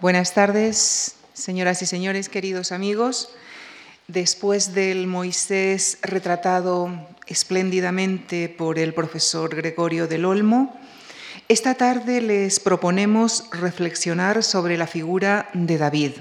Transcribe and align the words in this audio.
Buenas 0.00 0.32
tardes, 0.32 1.16
señoras 1.34 1.82
y 1.82 1.86
señores, 1.86 2.30
queridos 2.30 2.72
amigos. 2.72 3.28
Después 4.08 4.72
del 4.72 5.06
Moisés 5.06 5.98
retratado 6.00 6.88
espléndidamente 7.26 8.48
por 8.48 8.78
el 8.78 8.94
profesor 8.94 9.54
Gregorio 9.54 10.08
del 10.08 10.24
Olmo, 10.24 10.74
esta 11.48 11.74
tarde 11.74 12.22
les 12.22 12.60
proponemos 12.60 13.44
reflexionar 13.52 14.42
sobre 14.42 14.78
la 14.78 14.86
figura 14.86 15.50
de 15.52 15.76
David, 15.76 16.12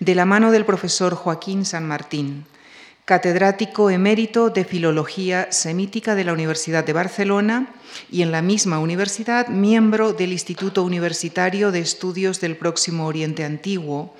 de 0.00 0.14
la 0.14 0.24
mano 0.24 0.50
del 0.50 0.64
profesor 0.64 1.14
Joaquín 1.14 1.66
San 1.66 1.86
Martín, 1.86 2.46
catedrático 3.04 3.90
emérito 3.90 4.50
de 4.50 4.64
Filología 4.64 5.50
Semítica 5.50 6.14
de 6.14 6.22
la 6.22 6.32
Universidad 6.32 6.84
de 6.84 6.92
Barcelona 6.92 7.74
y 8.10 8.22
en 8.22 8.30
la 8.30 8.42
misma 8.42 8.78
universidad 8.78 9.48
miembro 9.48 10.12
del 10.12 10.32
Instituto 10.32 10.84
Universitario 10.84 11.72
de 11.72 11.80
Estudios 11.80 12.40
del 12.40 12.56
Próximo 12.56 13.06
Oriente 13.06 13.44
Antiguo, 13.44 14.14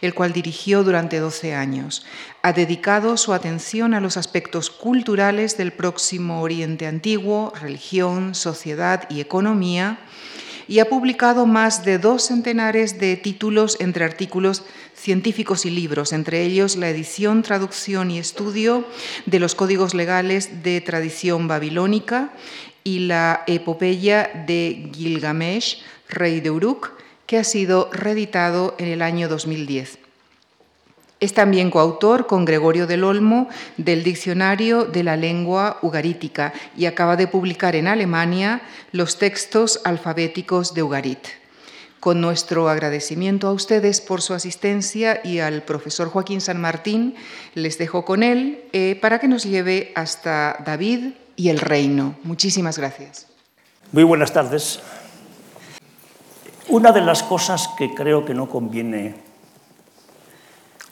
el 0.00 0.14
cual 0.14 0.32
dirigió 0.32 0.82
durante 0.82 1.20
12 1.20 1.54
años. 1.54 2.04
Ha 2.42 2.52
dedicado 2.52 3.16
su 3.16 3.32
atención 3.32 3.94
a 3.94 4.00
los 4.00 4.16
aspectos 4.16 4.68
culturales 4.68 5.56
del 5.56 5.72
Próximo 5.72 6.42
Oriente 6.42 6.88
Antiguo, 6.88 7.52
religión, 7.60 8.34
sociedad 8.34 9.08
y 9.08 9.20
economía, 9.20 10.00
y 10.68 10.78
ha 10.78 10.88
publicado 10.88 11.46
más 11.46 11.84
de 11.84 11.98
dos 11.98 12.24
centenares 12.26 12.98
de 12.98 13.16
títulos 13.16 13.76
entre 13.80 14.04
artículos 14.04 14.62
científicos 14.94 15.66
y 15.66 15.70
libros, 15.70 16.12
entre 16.12 16.42
ellos 16.42 16.76
la 16.76 16.88
edición, 16.88 17.42
traducción 17.42 18.10
y 18.10 18.18
estudio 18.18 18.84
de 19.26 19.40
los 19.40 19.54
códigos 19.54 19.94
legales 19.94 20.62
de 20.62 20.80
tradición 20.80 21.48
babilónica 21.48 22.32
y 22.84 23.00
la 23.00 23.44
epopeya 23.46 24.44
de 24.46 24.90
Gilgamesh, 24.94 25.82
rey 26.08 26.40
de 26.40 26.50
Uruk, 26.50 26.92
que 27.26 27.38
ha 27.38 27.44
sido 27.44 27.90
reeditado 27.92 28.74
en 28.78 28.88
el 28.88 29.02
año 29.02 29.28
2010. 29.28 30.03
Es 31.20 31.32
también 31.32 31.70
coautor 31.70 32.26
con 32.26 32.44
Gregorio 32.44 32.86
del 32.86 33.04
Olmo 33.04 33.48
del 33.76 34.02
Diccionario 34.02 34.84
de 34.84 35.04
la 35.04 35.16
Lengua 35.16 35.78
Ugarítica 35.80 36.52
y 36.76 36.86
acaba 36.86 37.16
de 37.16 37.28
publicar 37.28 37.76
en 37.76 37.88
Alemania 37.88 38.62
los 38.92 39.18
textos 39.18 39.80
alfabéticos 39.84 40.74
de 40.74 40.82
Ugarit. 40.82 41.26
Con 42.00 42.20
nuestro 42.20 42.68
agradecimiento 42.68 43.48
a 43.48 43.52
ustedes 43.52 44.02
por 44.02 44.20
su 44.20 44.34
asistencia 44.34 45.20
y 45.24 45.38
al 45.38 45.62
profesor 45.62 46.10
Joaquín 46.10 46.42
San 46.42 46.60
Martín, 46.60 47.14
les 47.54 47.78
dejo 47.78 48.04
con 48.04 48.22
él 48.22 48.64
eh, 48.72 48.98
para 49.00 49.18
que 49.20 49.28
nos 49.28 49.44
lleve 49.44 49.92
hasta 49.94 50.62
David 50.66 51.14
y 51.36 51.48
el 51.48 51.60
reino. 51.60 52.16
Muchísimas 52.22 52.76
gracias. 52.76 53.28
Muy 53.92 54.04
buenas 54.04 54.34
tardes. 54.34 54.80
Una 56.68 56.92
de 56.92 57.00
las 57.00 57.22
cosas 57.22 57.70
que 57.78 57.94
creo 57.94 58.26
que 58.26 58.34
no 58.34 58.50
conviene 58.50 59.14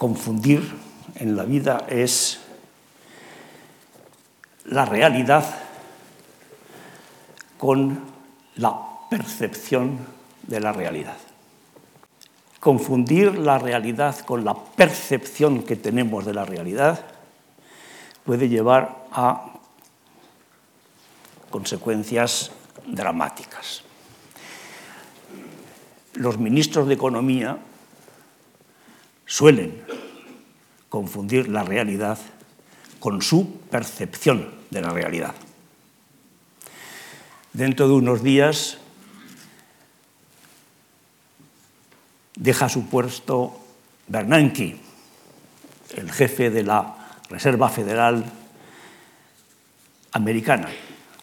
confundir 0.03 0.69
en 1.15 1.37
la 1.37 1.45
vida 1.45 1.87
es 1.89 2.41
la 4.65 4.85
realidad 4.85 5.45
con 7.57 8.01
la 8.57 8.77
percepción 9.09 10.01
de 10.43 10.59
la 10.59 10.73
realidad. 10.73 11.19
Confundir 12.59 13.39
la 13.39 13.61
realidad 13.61 14.19
con 14.25 14.45
la 14.45 14.55
percepción 14.55 15.63
que 15.63 15.77
tenemos 15.77 16.27
de 16.27 16.35
la 16.35 16.45
realidad 16.45 17.07
puede 18.25 18.49
llevar 18.49 19.07
a 19.13 19.53
consecuencias 21.49 22.51
dramáticas. 22.89 23.85
Los 26.15 26.39
ministros 26.39 26.89
de 26.89 26.95
Economía 26.95 27.57
suelen 29.27 29.83
confundir 30.89 31.49
la 31.49 31.63
realidad 31.63 32.19
con 33.01 33.23
su 33.23 33.61
percepción 33.71 34.49
de 34.71 34.81
la 34.81 34.91
realidad. 34.91 35.35
Dentro 37.53 37.89
de 37.89 37.95
unos 37.95 38.23
días 38.23 38.79
deja 42.37 42.69
su 42.69 42.87
puesto 42.87 43.59
Bernanke, 44.09 44.77
el 45.97 46.11
jefe 46.13 46.51
de 46.51 46.63
la 46.63 47.19
Reserva 47.29 47.69
Federal 47.69 48.25
Americana, 50.13 50.69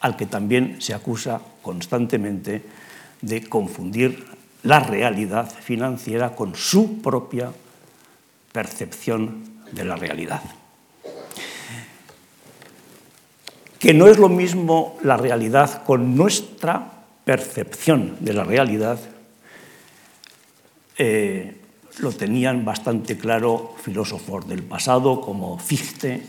al 0.02 0.16
que 0.16 0.26
también 0.26 0.82
se 0.82 0.94
acusa 0.94 1.42
constantemente 1.62 2.64
de 3.22 3.48
confundir 3.48 4.26
la 4.64 4.80
realidad 4.80 5.50
financiera 5.50 6.36
con 6.36 6.56
su 6.56 7.02
propia 7.02 7.52
percepción 8.52 9.44
de 9.72 9.86
la 9.86 9.96
realidad. 9.96 10.42
Que 13.80 13.94
no 13.94 14.08
es 14.08 14.18
lo 14.18 14.30
mismo 14.30 14.98
la 15.04 15.18
realidad 15.18 15.84
con 15.84 16.16
nuestra 16.16 17.00
percepción 17.24 18.18
de 18.20 18.34
la 18.34 18.44
realidad, 18.44 19.00
eh, 20.98 21.56
lo 22.00 22.12
tenían 22.12 22.66
bastante 22.66 23.18
claro 23.18 23.76
filósofos 23.82 24.48
del 24.48 24.64
pasado 24.64 25.22
como 25.22 25.58
Fichte, 25.60 26.24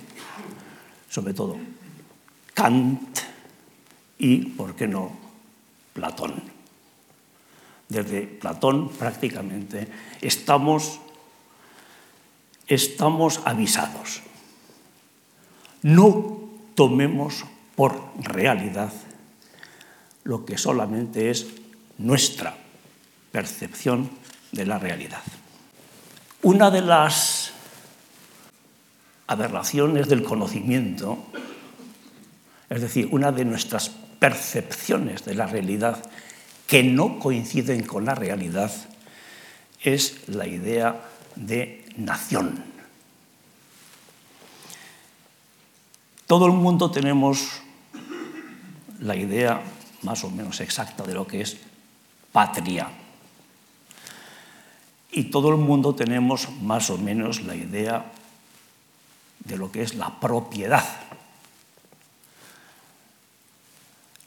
sobre 1.08 1.34
todo 1.34 1.56
Kant 2.54 3.18
y, 4.18 4.38
¿por 4.46 4.74
qué 4.74 4.86
no?, 4.86 5.12
Platón. 5.92 6.34
Desde 7.88 8.22
Platón 8.22 8.90
prácticamente 8.90 9.88
estamos 10.20 11.00
estamos 12.70 13.40
avisados. 13.44 14.22
No 15.82 16.40
tomemos 16.74 17.44
por 17.74 18.00
realidad 18.20 18.92
lo 20.24 20.46
que 20.46 20.56
solamente 20.56 21.30
es 21.30 21.48
nuestra 21.98 22.54
percepción 23.32 24.08
de 24.52 24.66
la 24.66 24.78
realidad. 24.78 25.22
Una 26.42 26.70
de 26.70 26.80
las 26.80 27.50
aberraciones 29.26 30.08
del 30.08 30.22
conocimiento, 30.22 31.18
es 32.68 32.80
decir, 32.80 33.08
una 33.10 33.32
de 33.32 33.44
nuestras 33.44 33.90
percepciones 34.18 35.24
de 35.24 35.34
la 35.34 35.46
realidad 35.46 36.02
que 36.66 36.84
no 36.84 37.18
coinciden 37.18 37.82
con 37.82 38.04
la 38.04 38.14
realidad, 38.14 38.70
es 39.82 40.28
la 40.28 40.46
idea 40.46 41.00
de 41.34 41.79
nación. 42.04 42.62
Todo 46.26 46.46
el 46.46 46.52
mundo 46.52 46.90
tenemos 46.90 47.60
la 49.00 49.16
idea 49.16 49.62
más 50.02 50.24
o 50.24 50.30
menos 50.30 50.60
exacta 50.60 51.02
de 51.04 51.14
lo 51.14 51.26
que 51.26 51.40
es 51.40 51.56
patria. 52.32 52.88
Y 55.12 55.24
todo 55.24 55.50
el 55.50 55.56
mundo 55.56 55.94
tenemos 55.94 56.48
más 56.62 56.88
o 56.90 56.98
menos 56.98 57.42
la 57.42 57.56
idea 57.56 58.12
de 59.40 59.56
lo 59.56 59.72
que 59.72 59.82
es 59.82 59.94
la 59.94 60.20
propiedad. 60.20 60.84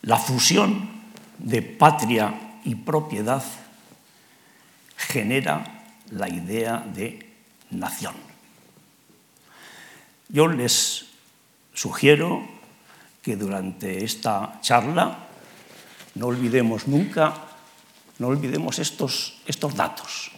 La 0.01 0.17
fusión 0.17 0.89
de 1.37 1.61
patria 1.61 2.59
y 2.65 2.75
propiedad 2.75 3.43
genera 4.97 5.85
la 6.09 6.27
idea 6.27 6.79
de 6.79 7.32
nación. 7.73 8.15
Yo 10.29 10.47
les 10.47 11.05
sugiero 11.73 12.47
que 13.21 13.35
durante 13.35 14.03
esta 14.03 14.59
charla 14.61 15.17
no 16.15 16.27
olvidemos 16.27 16.87
nunca, 16.87 17.33
no 18.19 18.27
olvidemos 18.27 18.79
estos, 18.79 19.41
estos 19.45 19.75
datos. 19.75 20.31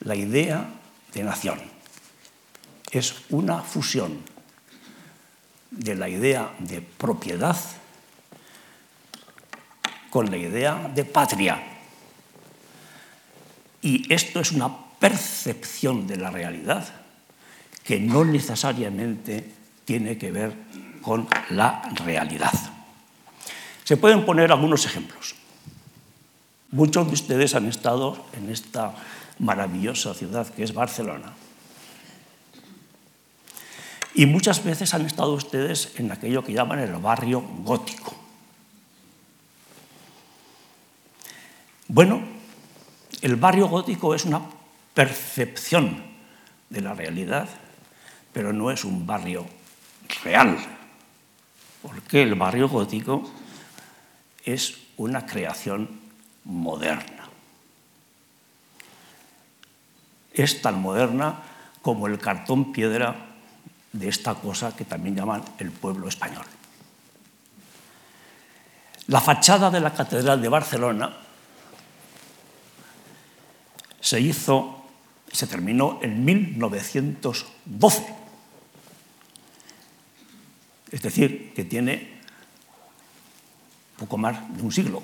La 0.00 0.14
idea 0.14 0.68
de 1.12 1.22
nación 1.22 1.60
es 2.90 3.14
una 3.30 3.62
fusión 3.62 4.18
de 5.70 5.94
la 5.94 6.08
idea 6.08 6.54
de 6.58 6.80
propiedad 6.80 7.56
con 10.10 10.30
la 10.30 10.36
idea 10.36 10.90
de 10.94 11.04
patria. 11.04 11.62
Y 13.82 14.12
esto 14.12 14.40
es 14.40 14.52
una 14.52 14.87
percepción 14.98 16.06
de 16.06 16.16
la 16.16 16.30
realidad 16.30 16.88
que 17.84 17.98
no 17.98 18.24
necesariamente 18.24 19.50
tiene 19.84 20.18
que 20.18 20.30
ver 20.30 20.52
con 21.00 21.26
la 21.50 21.82
realidad. 22.04 22.52
Se 23.84 23.96
pueden 23.96 24.26
poner 24.26 24.52
algunos 24.52 24.84
ejemplos. 24.84 25.34
Muchos 26.70 27.06
de 27.06 27.14
ustedes 27.14 27.54
han 27.54 27.66
estado 27.66 28.26
en 28.34 28.50
esta 28.50 28.94
maravillosa 29.38 30.12
ciudad 30.12 30.46
que 30.48 30.64
es 30.64 30.74
Barcelona. 30.74 31.32
Y 34.14 34.26
muchas 34.26 34.62
veces 34.64 34.92
han 34.92 35.06
estado 35.06 35.32
ustedes 35.32 35.92
en 35.96 36.12
aquello 36.12 36.44
que 36.44 36.52
llaman 36.52 36.80
el 36.80 36.92
barrio 36.96 37.40
gótico. 37.40 38.14
Bueno, 41.86 42.20
el 43.22 43.36
barrio 43.36 43.68
gótico 43.68 44.14
es 44.14 44.26
una 44.26 44.42
percepción 44.98 46.02
de 46.70 46.80
la 46.80 46.92
realidad, 46.92 47.48
pero 48.32 48.52
no 48.52 48.72
es 48.72 48.82
un 48.82 49.06
barrio 49.06 49.46
real, 50.24 50.58
porque 51.80 52.20
el 52.24 52.34
barrio 52.34 52.68
gótico 52.68 53.22
es 54.44 54.76
una 54.96 55.24
creación 55.24 55.88
moderna. 56.42 57.28
Es 60.32 60.60
tan 60.62 60.82
moderna 60.82 61.42
como 61.80 62.08
el 62.08 62.18
cartón 62.18 62.72
piedra 62.72 63.14
de 63.92 64.08
esta 64.08 64.34
cosa 64.34 64.74
que 64.74 64.84
también 64.84 65.14
llaman 65.14 65.44
el 65.58 65.70
pueblo 65.70 66.08
español. 66.08 66.44
La 69.06 69.20
fachada 69.20 69.70
de 69.70 69.78
la 69.78 69.94
Catedral 69.94 70.42
de 70.42 70.48
Barcelona 70.48 71.16
se 74.00 74.20
hizo, 74.20 74.77
se 75.32 75.46
terminó 75.46 75.98
en 76.02 76.24
1912. 76.24 78.14
Es 80.90 81.02
decir, 81.02 81.52
que 81.54 81.64
tiene 81.64 82.18
poco 83.98 84.16
más 84.16 84.56
de 84.56 84.62
un 84.62 84.72
siglo. 84.72 85.02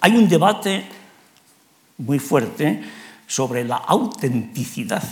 Hay 0.00 0.16
un 0.16 0.28
debate 0.28 0.84
muy 1.98 2.18
fuerte 2.18 2.82
sobre 3.26 3.64
la 3.64 3.76
autenticidad 3.76 5.02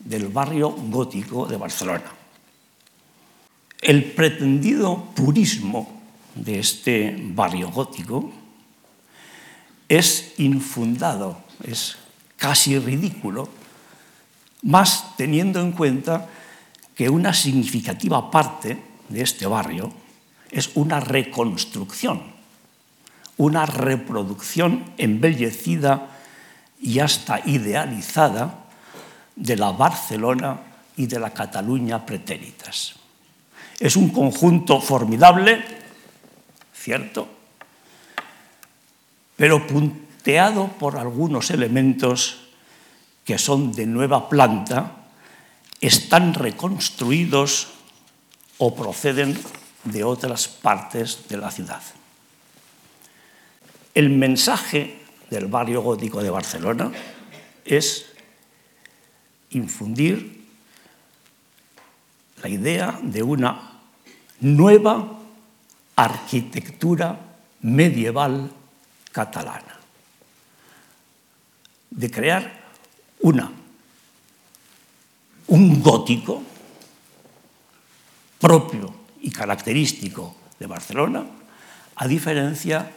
del 0.00 0.28
barrio 0.28 0.70
gótico 0.70 1.46
de 1.46 1.56
Barcelona. 1.56 2.12
El 3.80 4.12
pretendido 4.12 5.04
purismo 5.14 6.02
de 6.34 6.58
este 6.58 7.16
barrio 7.18 7.70
gótico 7.70 8.43
es 9.96 10.34
infundado, 10.38 11.38
es 11.62 11.96
casi 12.36 12.78
ridículo, 12.78 13.48
más 14.62 15.16
teniendo 15.16 15.60
en 15.60 15.72
cuenta 15.72 16.28
que 16.94 17.08
una 17.08 17.34
significativa 17.34 18.30
parte 18.30 18.82
de 19.08 19.22
este 19.22 19.46
barrio 19.46 19.92
es 20.50 20.70
una 20.74 21.00
reconstrucción, 21.00 22.22
una 23.36 23.66
reproducción 23.66 24.92
embellecida 24.96 26.08
y 26.80 27.00
hasta 27.00 27.40
idealizada 27.46 28.64
de 29.36 29.56
la 29.56 29.72
Barcelona 29.72 30.60
y 30.96 31.06
de 31.06 31.18
la 31.18 31.30
Cataluña 31.30 32.06
pretéritas. 32.06 32.94
Es 33.80 33.96
un 33.96 34.10
conjunto 34.10 34.80
formidable, 34.80 35.64
cierto, 36.72 37.33
pero 39.36 39.66
punteado 39.66 40.68
por 40.78 40.96
algunos 40.96 41.50
elementos 41.50 42.44
que 43.24 43.38
son 43.38 43.72
de 43.72 43.86
nueva 43.86 44.28
planta, 44.28 45.08
están 45.80 46.34
reconstruidos 46.34 47.68
o 48.58 48.74
proceden 48.74 49.36
de 49.84 50.04
otras 50.04 50.48
partes 50.48 51.28
de 51.28 51.36
la 51.36 51.50
ciudad. 51.50 51.82
El 53.94 54.10
mensaje 54.10 55.00
del 55.30 55.46
barrio 55.46 55.82
gótico 55.82 56.22
de 56.22 56.30
Barcelona 56.30 56.92
es 57.64 58.06
infundir 59.50 60.44
la 62.42 62.48
idea 62.48 62.98
de 63.02 63.22
una 63.22 63.80
nueva 64.40 65.18
arquitectura 65.96 67.18
medieval 67.62 68.50
catalana, 69.14 69.78
de 71.90 72.10
crear 72.10 72.50
un 75.46 75.80
gótico 75.80 76.42
propio 78.40 78.92
y 79.22 79.30
característico 79.30 80.34
de 80.58 80.66
Barcelona, 80.66 81.24
a 81.94 82.08
diferencia 82.08 82.90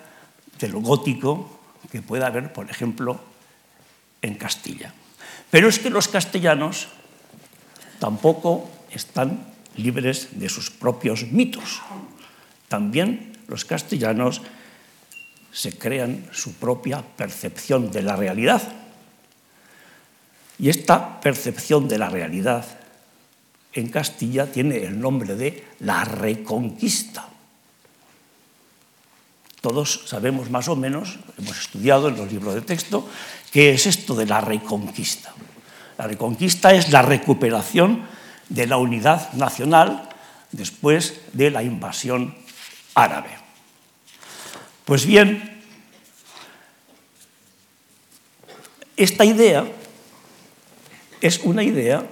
del 0.57 0.73
gótico 0.81 1.59
que 1.91 2.01
pueda 2.01 2.27
haber, 2.27 2.51
por 2.51 2.69
ejemplo, 2.69 3.21
en 4.23 4.35
Castilla. 4.35 4.93
Pero 5.51 5.69
es 5.69 5.77
que 5.77 5.91
los 5.91 6.07
castellanos 6.07 6.89
tampoco 7.99 8.67
están 8.89 9.53
libres 9.77 10.39
de 10.39 10.49
sus 10.49 10.71
propios 10.71 11.29
mitos. 11.31 11.79
También 12.67 13.37
los 13.47 13.63
castellanos 13.63 14.41
se 15.57 15.75
crean 15.75 16.29
su 16.31 16.53
propia 16.53 17.01
percepción 17.01 17.89
de 17.89 18.03
la 18.03 18.15
realidad. 18.15 18.61
Y 20.59 20.69
esta 20.69 21.19
percepción 21.19 21.87
de 21.87 21.97
la 21.97 22.09
realidad 22.09 22.63
en 23.73 23.89
Castilla 23.89 24.51
tiene 24.51 24.77
el 24.83 24.99
nombre 24.99 25.35
de 25.35 25.65
la 25.79 26.05
reconquista. 26.05 27.27
Todos 29.59 30.03
sabemos 30.05 30.51
más 30.51 30.67
o 30.67 30.75
menos, 30.75 31.17
hemos 31.39 31.59
estudiado 31.59 32.09
en 32.09 32.17
los 32.17 32.31
libros 32.31 32.53
de 32.53 32.61
texto, 32.61 33.09
qué 33.51 33.71
es 33.71 33.87
esto 33.87 34.13
de 34.13 34.27
la 34.27 34.41
reconquista. 34.41 35.33
La 35.97 36.05
reconquista 36.05 36.71
es 36.71 36.91
la 36.91 37.01
recuperación 37.01 38.05
de 38.47 38.67
la 38.67 38.77
unidad 38.77 39.33
nacional 39.33 40.07
después 40.51 41.19
de 41.33 41.49
la 41.49 41.63
invasión 41.63 42.35
árabe. 42.93 43.46
Pues 44.87 45.05
bien, 45.05 45.61
esta 48.95 49.25
idea 49.25 49.67
es 51.19 51.41
una 51.43 51.61
idea 51.61 52.07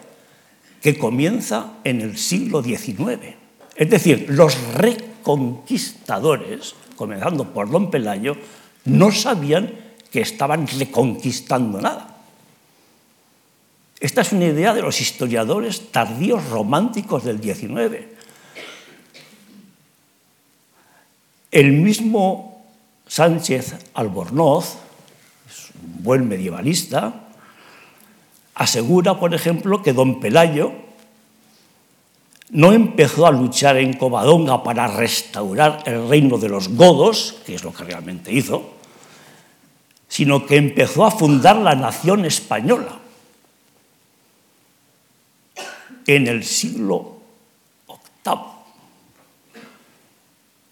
que 0.81 0.97
comienza 0.97 1.75
en 1.85 2.01
el 2.01 2.17
siglo 2.17 2.61
XIX. 2.61 3.37
Es 3.77 3.89
decir, 3.89 4.25
los 4.27 4.61
reconquistadores 4.73 6.75
comenzando 6.95 7.53
por 7.53 7.69
don 7.69 7.91
Pelayo, 7.91 8.35
no 8.85 9.11
sabían 9.11 9.73
que 10.11 10.21
estaban 10.21 10.67
reconquistando 10.67 11.81
nada. 11.81 12.17
Esta 13.99 14.21
es 14.21 14.31
una 14.33 14.45
idea 14.45 14.73
de 14.73 14.81
los 14.81 14.99
historiadores 14.99 15.91
tardíos 15.91 16.49
románticos 16.49 17.23
del 17.23 17.41
XIX. 17.41 18.05
El 21.51 21.71
mismo 21.71 22.54
Sánchez 23.07 23.75
Albornoz, 23.93 24.77
un 25.83 26.03
buen 26.03 26.27
medievalista, 26.27 27.25
asegura, 28.55 29.19
por 29.19 29.33
ejemplo, 29.33 29.83
que 29.83 29.93
don 29.93 30.19
Pelayo 30.19 30.71
no 32.49 32.71
empezó 32.73 33.25
a 33.27 33.31
luchar 33.31 33.77
en 33.77 33.93
Covadonga 33.93 34.63
para 34.63 34.87
restaurar 34.87 35.83
el 35.85 36.07
reino 36.07 36.37
de 36.37 36.49
los 36.49 36.69
godos, 36.69 37.37
que 37.45 37.55
es 37.55 37.63
lo 37.63 37.73
que 37.73 37.83
realmente 37.83 38.31
hizo, 38.31 38.71
sino 40.07 40.45
que 40.45 40.55
empezó 40.55 41.05
a 41.05 41.11
fundar 41.11 41.57
la 41.57 41.75
nación 41.75 42.25
española 42.25 42.99
en 46.07 46.27
el 46.27 46.43
siglo 46.43 47.17
VIII. 48.23 48.35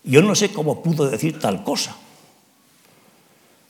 Yo 0.06 0.22
no 0.22 0.36
sé 0.36 0.52
cómo 0.52 0.84
pudo 0.84 1.10
decir 1.10 1.40
tal 1.40 1.64
cosa, 1.64 1.96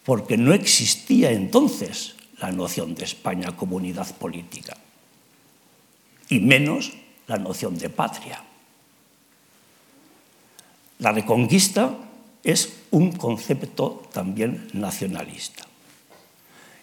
porque 0.05 0.38
no 0.38 0.53
existía 0.53 1.31
entonces 1.31 2.15
la 2.39 2.51
noción 2.51 2.95
de 2.95 3.05
España 3.05 3.55
comunidad 3.55 4.13
política, 4.17 4.75
y 6.29 6.39
menos 6.39 6.93
la 7.27 7.38
noción 7.38 7.77
de 7.77 7.89
patria. 7.89 8.43
La 11.00 11.12
reconquista 11.12 11.95
es 12.43 12.74
un 12.91 13.13
concepto 13.13 14.03
también 14.12 14.69
nacionalista. 14.74 15.65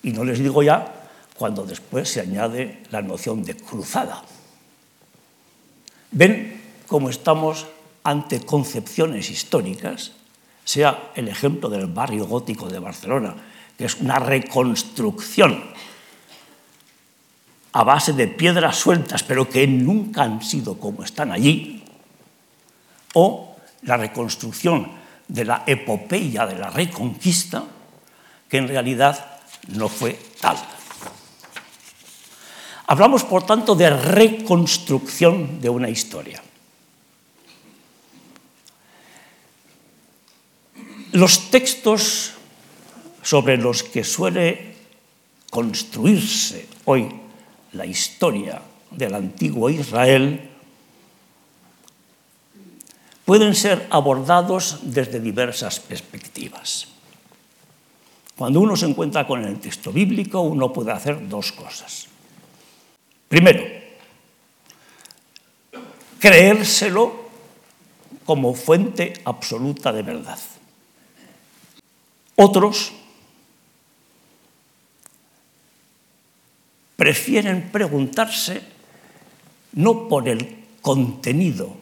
Y 0.02 0.12
no 0.12 0.24
les 0.24 0.38
digo 0.38 0.62
ya 0.62 1.08
cuando 1.36 1.64
después 1.64 2.08
se 2.08 2.20
añade 2.20 2.82
la 2.90 3.02
noción 3.02 3.44
de 3.44 3.56
cruzada. 3.56 4.22
Ven 6.10 6.60
cómo 6.86 7.08
estamos 7.08 7.66
ante 8.02 8.40
concepciones 8.40 9.30
históricas, 9.30 10.12
sea 10.70 11.10
el 11.16 11.26
ejemplo 11.26 11.68
del 11.68 11.86
barrio 11.86 12.26
gótico 12.26 12.68
de 12.68 12.78
Barcelona, 12.78 13.34
que 13.76 13.86
es 13.86 13.96
una 13.96 14.20
reconstrucción 14.20 15.64
a 17.72 17.82
base 17.82 18.12
de 18.12 18.28
piedras 18.28 18.76
sueltas, 18.76 19.24
pero 19.24 19.48
que 19.48 19.66
nunca 19.66 20.22
han 20.22 20.42
sido 20.42 20.78
como 20.78 21.02
están 21.02 21.32
allí, 21.32 21.82
o 23.14 23.56
la 23.82 23.96
reconstrucción 23.96 24.92
de 25.26 25.44
la 25.44 25.64
epopeya 25.66 26.46
de 26.46 26.58
la 26.58 26.70
reconquista, 26.70 27.64
que 28.48 28.58
en 28.58 28.68
realidad 28.68 29.40
no 29.74 29.88
fue 29.88 30.18
tal. 30.40 30.56
Hablamos, 32.86 33.24
por 33.24 33.44
tanto, 33.44 33.74
de 33.74 33.90
reconstrucción 33.90 35.60
de 35.60 35.68
una 35.68 35.88
historia. 35.88 36.42
Los 41.12 41.50
textos 41.50 42.32
sobre 43.22 43.56
los 43.56 43.82
que 43.82 44.04
suele 44.04 44.74
construirse 45.50 46.68
hoy 46.84 47.10
la 47.72 47.84
historia 47.84 48.62
del 48.90 49.14
antiguo 49.14 49.70
Israel 49.70 50.48
pueden 53.24 53.54
ser 53.54 53.86
abordados 53.90 54.78
desde 54.82 55.18
diversas 55.18 55.80
perspectivas. 55.80 56.86
Cuando 58.36 58.60
uno 58.60 58.76
se 58.76 58.86
encuentra 58.86 59.26
con 59.26 59.44
el 59.44 59.58
texto 59.58 59.92
bíblico, 59.92 60.40
uno 60.40 60.72
puede 60.72 60.92
hacer 60.92 61.28
dos 61.28 61.52
cosas. 61.52 62.06
Primero, 63.28 63.62
creérselo 66.18 67.28
como 68.24 68.54
fuente 68.54 69.12
absoluta 69.24 69.92
de 69.92 70.02
verdad. 70.02 70.38
Otros 72.40 72.92
prefieren 76.96 77.68
preguntarse 77.68 78.62
no 79.76 80.08
por 80.08 80.26
el 80.26 80.64
contenido 80.80 81.76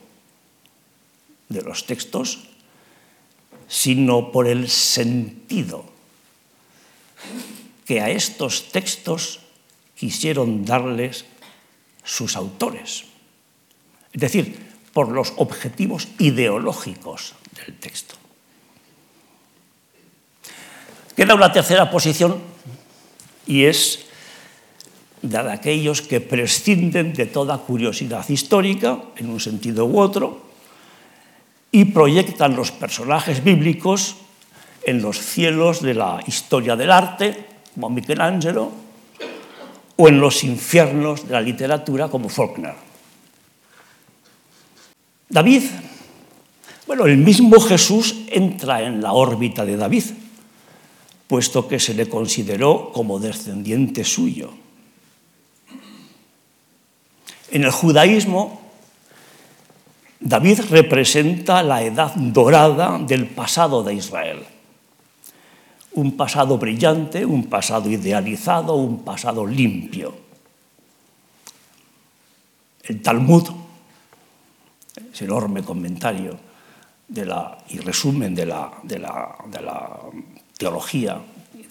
de 1.49 1.63
los 1.63 1.87
textos, 1.87 2.43
sino 3.69 4.33
por 4.33 4.49
el 4.49 4.69
sentido 4.69 5.85
que 7.87 8.01
a 8.01 8.11
estos 8.11 8.73
textos 8.73 9.39
quisieron 9.95 10.65
darles 10.65 11.25
sus 12.03 12.35
autores. 12.35 13.05
Es 14.13 14.21
decir, 14.21 14.59
por 14.93 15.07
los 15.07 15.35
objetivos 15.37 16.09
ideológicos 16.19 17.37
del 17.55 17.79
texto. 17.79 18.18
Queda 21.19 21.35
una 21.35 21.51
tercera 21.51 21.91
posición 21.91 22.39
y 23.45 23.65
es 23.65 24.07
de 25.21 25.37
aquellos 25.37 26.01
que 26.01 26.21
prescinden 26.21 27.13
de 27.13 27.27
toda 27.27 27.59
curiosidad 27.59 28.23
histórica, 28.29 29.03
en 29.17 29.29
un 29.29 29.41
sentido 29.41 29.85
u 29.87 29.99
otro, 29.99 30.47
y 31.73 31.87
proyectan 31.87 32.55
los 32.55 32.71
personajes 32.71 33.43
bíblicos 33.43 34.15
en 34.85 35.03
los 35.03 35.19
cielos 35.19 35.83
de 35.83 35.95
la 35.95 36.23
historia 36.25 36.77
del 36.77 36.93
arte, 36.93 37.47
como 37.75 37.91
Michelangelo, 37.91 38.71
o 39.97 40.07
en 40.07 40.21
los 40.21 40.45
infiernos 40.45 41.27
de 41.27 41.33
la 41.35 41.41
literatura, 41.41 42.07
como 42.07 42.29
Faulkner. 42.29 42.77
David, 45.29 45.65
bueno, 46.87 47.07
el 47.07 47.17
mismo 47.17 47.59
Jesús 47.59 48.15
entra 48.29 48.83
en 48.83 49.03
la 49.03 49.15
órbita 49.15 49.65
de 49.65 49.77
David, 49.77 50.05
puesto 51.29 51.69
que 51.69 51.79
se 51.79 51.95
le 51.95 52.09
consideró 52.09 52.91
como 52.93 53.21
descendiente 53.21 54.03
suyo. 54.03 54.51
En 57.51 57.65
el 57.65 57.71
judaísmo, 57.71 58.63
David 60.21 60.61
representa 60.71 61.63
la 61.63 61.83
edad 61.83 62.15
dorada 62.17 62.99
del 62.99 63.29
pasado 63.29 63.83
de 63.83 63.95
Israel. 63.95 64.45
Un 65.93 66.17
pasado 66.17 66.59
brillante, 66.59 67.25
un 67.25 67.45
pasado 67.45 67.91
idealizado, 67.91 68.75
un 68.75 69.05
pasado 69.05 69.47
limpio. 69.47 70.15
El 72.85 73.03
Talmud, 73.03 73.49
ese 75.13 75.25
enorme 75.25 75.63
comentario 75.63 76.39
y 77.69 77.79
resumen 77.79 78.35
de 78.35 78.47
la, 78.47 78.73
de 78.83 78.99
la 78.99 80.01
teología, 80.59 81.23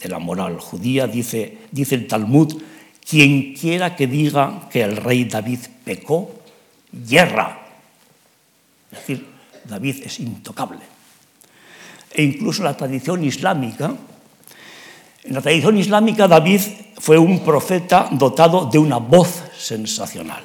de 0.01 0.09
la 0.09 0.17
moral 0.17 0.59
judía, 0.59 1.05
dice, 1.05 1.59
dice 1.71 1.93
el 1.95 2.07
Talmud, 2.07 2.59
quien 3.07 3.53
quiera 3.53 3.95
que 3.95 4.07
diga 4.07 4.67
que 4.71 4.81
el 4.81 4.97
rey 4.97 5.25
David 5.25 5.59
pecó, 5.85 6.31
yerra 6.91 7.67
es 8.91 8.99
decir, 8.99 9.27
David 9.65 10.03
es 10.05 10.19
intocable. 10.19 10.79
E 12.11 12.23
incluso 12.23 12.63
la 12.63 12.75
tradición 12.75 13.23
islámica, 13.23 13.93
en 15.23 15.33
la 15.33 15.41
tradición 15.41 15.77
islámica 15.77 16.27
David 16.27 16.61
fue 16.97 17.17
un 17.17 17.43
profeta 17.43 18.07
dotado 18.11 18.65
de 18.71 18.79
una 18.79 18.97
voz 18.97 19.43
sensacional. 19.57 20.43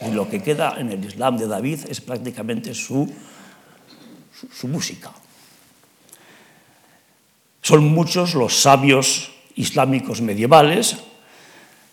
Y 0.00 0.12
lo 0.12 0.30
que 0.30 0.40
queda 0.40 0.76
en 0.78 0.92
el 0.92 1.04
Islam 1.04 1.36
de 1.36 1.48
David 1.48 1.80
es 1.88 2.00
prácticamente 2.00 2.72
su, 2.74 3.10
su, 4.32 4.46
su 4.48 4.68
música. 4.68 5.10
Son 7.68 7.84
muchos 7.84 8.32
los 8.32 8.62
sabios 8.62 9.28
islámicos 9.54 10.22
medievales 10.22 10.96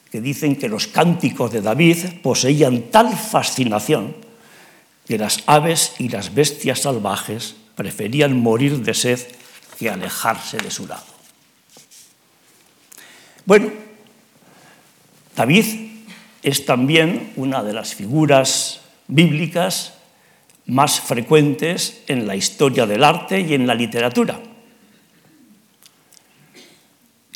que 0.09 0.21
dicen 0.21 0.55
que 0.55 0.69
los 0.69 0.87
cánticos 0.87 1.51
de 1.51 1.59
David 1.59 1.97
poseían 2.23 2.83
tal 2.83 3.13
fascinación 3.13 4.15
que 5.05 5.17
las 5.17 5.43
aves 5.47 5.91
y 5.99 6.07
las 6.07 6.33
bestias 6.33 6.79
salvajes 6.79 7.57
preferían 7.75 8.39
morir 8.39 8.85
de 8.85 8.93
sed 8.93 9.19
que 9.77 9.89
alejarse 9.89 10.55
de 10.55 10.71
su 10.71 10.87
lado. 10.87 11.03
Bueno, 13.43 13.67
David 15.35 15.65
es 16.41 16.65
también 16.65 17.33
una 17.35 17.63
de 17.63 17.73
las 17.73 17.93
figuras 17.93 18.79
bíblicas 19.09 19.91
más 20.67 21.01
frecuentes 21.01 22.01
en 22.07 22.27
la 22.27 22.37
historia 22.37 22.85
del 22.85 23.03
arte 23.03 23.41
y 23.41 23.55
en 23.55 23.67
la 23.67 23.75
literatura. 23.75 24.39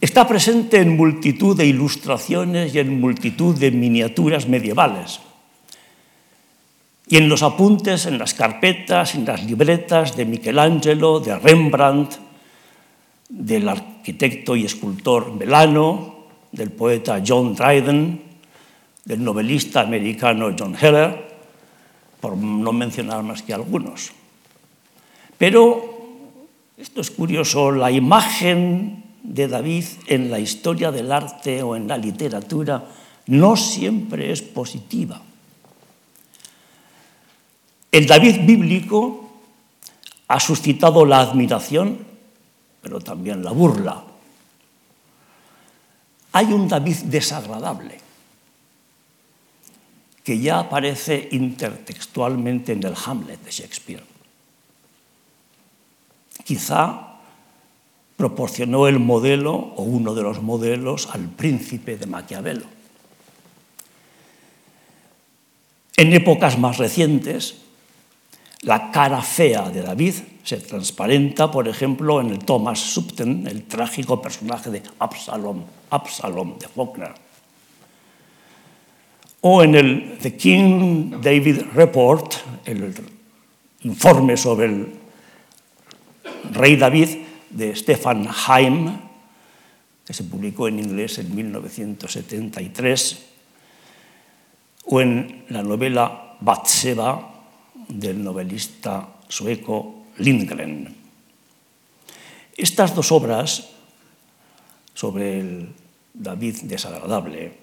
Está 0.02 0.28
presente 0.28 0.80
en 0.80 0.96
multitud 0.96 1.58
de 1.58 1.66
ilustraciones 1.66 2.74
y 2.74 2.80
en 2.80 3.00
multitud 3.00 3.58
de 3.58 3.72
miniaturas 3.72 4.48
medievales 4.48 5.20
y 7.10 7.18
en 7.18 7.28
los 7.28 7.42
apuntes, 7.42 8.06
en 8.06 8.20
las 8.20 8.36
carpetas, 8.36 9.16
en 9.16 9.26
las 9.26 9.44
libretas 9.44 10.16
de 10.16 10.26
Michelangelo, 10.26 11.20
de 11.20 11.40
Rembrandt, 11.40 12.14
del 13.28 13.68
arquitecto 13.68 14.56
y 14.56 14.66
escultor 14.66 15.34
Melano, 15.34 16.28
del 16.52 16.72
poeta 16.72 17.22
John 17.26 17.56
Dryden, 17.56 18.22
del 19.04 19.24
novelista 19.24 19.82
americano 19.82 20.56
John 20.58 20.76
Heller, 20.80 21.30
por 22.22 22.38
no 22.38 22.72
mencionar 22.72 23.24
más 23.24 23.42
que 23.42 23.56
algunos. 23.56 24.12
Pero, 25.36 26.00
esto 26.78 27.02
es 27.02 27.10
curioso, 27.10 27.72
la 27.72 27.90
imagen 27.90 29.09
de 29.24 29.48
David 29.48 29.86
en 30.08 30.32
la 30.32 30.40
historia 30.40 30.92
del 30.92 31.12
arte 31.12 31.62
o 31.64 31.76
en 31.76 31.88
la 31.88 31.98
literatura 31.98 32.86
no 33.28 33.56
siempre 33.56 34.32
es 34.32 34.42
positiva. 34.42 35.22
El 37.92 38.06
David 38.06 38.46
bíblico 38.46 39.30
ha 40.28 40.40
suscitado 40.40 41.06
la 41.06 41.22
admiración, 41.22 42.06
pero 42.82 43.00
también 43.00 43.44
la 43.44 43.52
burla. 43.52 44.04
Hay 46.32 46.54
un 46.54 46.68
David 46.68 46.98
desagradable 47.06 48.00
que 50.24 50.40
ya 50.40 50.60
aparece 50.60 51.30
intertextualmente 51.32 52.74
en 52.74 52.84
el 52.84 52.94
Hamlet 53.04 53.44
de 53.44 53.50
Shakespeare. 53.50 54.04
Quizá 56.44 57.09
proporcionó 58.20 58.90
el 58.90 59.00
modelo 59.00 59.54
o 59.56 59.84
uno 59.84 60.14
de 60.14 60.24
los 60.24 60.42
modelos 60.42 61.08
al 61.14 61.30
príncipe 61.30 61.96
de 61.96 62.06
Maquiavelo. 62.06 62.66
En 65.96 66.12
épocas 66.12 66.60
más 66.60 66.78
recientes, 66.78 67.62
la 68.64 68.92
cara 68.92 69.22
fea 69.22 69.70
de 69.70 69.84
David 69.84 70.16
se 70.44 70.58
transparenta, 70.58 71.50
por 71.50 71.70
ejemplo, 71.70 72.20
en 72.20 72.32
el 72.32 72.40
Thomas 72.40 72.80
Subten, 72.80 73.48
el 73.48 73.64
trágico 73.64 74.22
personaje 74.22 74.70
de 74.70 74.84
Absalom, 75.00 75.64
Absalom 75.90 76.60
de 76.60 76.68
Faulkner. 76.68 77.14
O 79.40 79.64
en 79.64 79.76
el 79.76 80.18
The 80.22 80.36
King 80.36 81.22
David 81.22 81.62
Report, 81.74 82.34
el 82.66 82.94
informe 83.84 84.36
sobre 84.36 84.66
el 84.66 84.94
rey 86.52 86.76
David 86.76 87.29
de 87.50 87.76
Stefan 87.76 88.28
Heim, 88.28 89.00
que 90.06 90.14
se 90.14 90.24
publicó 90.24 90.68
en 90.68 90.80
inglés 90.80 91.20
en 91.20 91.36
1973, 91.36 93.26
o 94.86 95.02
en 95.02 95.46
la 95.50 95.62
novela 95.62 96.38
Batseba 96.40 97.46
del 97.88 98.24
novelista 98.24 99.08
sueco 99.28 100.06
Lindgren. 100.18 100.96
Estas 102.58 102.96
dos 102.96 103.12
obras 103.12 103.70
sobre 104.94 105.40
el 105.40 105.70
David 106.14 106.64
desagradable 106.64 107.54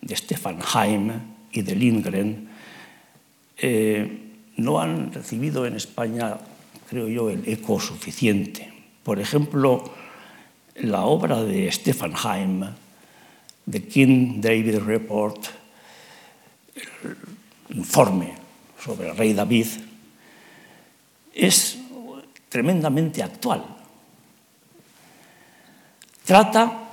de 0.00 0.16
Stefan 0.16 0.60
Heim 0.62 1.10
y 1.50 1.62
de 1.62 1.74
Lindgren 1.74 2.48
eh, 3.56 4.22
no 4.56 4.80
han 4.80 5.12
recibido 5.12 5.66
en 5.66 5.76
España, 5.76 6.36
creo 6.88 7.08
yo, 7.08 7.30
el 7.30 7.48
eco 7.48 7.80
suficiente. 7.80 8.75
Por 9.06 9.20
ejemplo, 9.20 9.84
la 10.82 11.04
obra 11.04 11.40
de 11.44 11.70
Stefan 11.70 12.12
Heim, 12.12 12.66
The 13.70 13.86
King 13.86 14.40
David 14.40 14.80
Report, 14.80 15.46
el 16.74 17.76
informe 17.76 18.34
sobre 18.82 19.10
el 19.10 19.16
rey 19.16 19.32
David, 19.32 19.68
es 21.32 21.78
tremendamente 22.48 23.22
actual. 23.22 23.64
Trata 26.24 26.90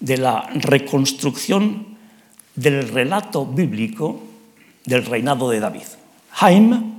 de 0.00 0.16
la 0.16 0.50
reconstrucción 0.52 1.96
del 2.56 2.88
relato 2.88 3.46
bíblico 3.46 4.20
del 4.84 5.06
reinado 5.06 5.48
de 5.48 5.60
David. 5.60 5.86
Haim, 6.40 6.92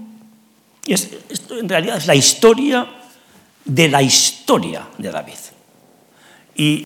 esto 0.87 1.59
en 1.59 1.67
realidad 1.67 1.97
es 1.97 2.07
la 2.07 2.15
historia 2.15 2.98
de 3.65 3.87
la 3.87 4.01
historia 4.01 4.87
de 4.97 5.11
David. 5.11 5.37
Y 6.55 6.83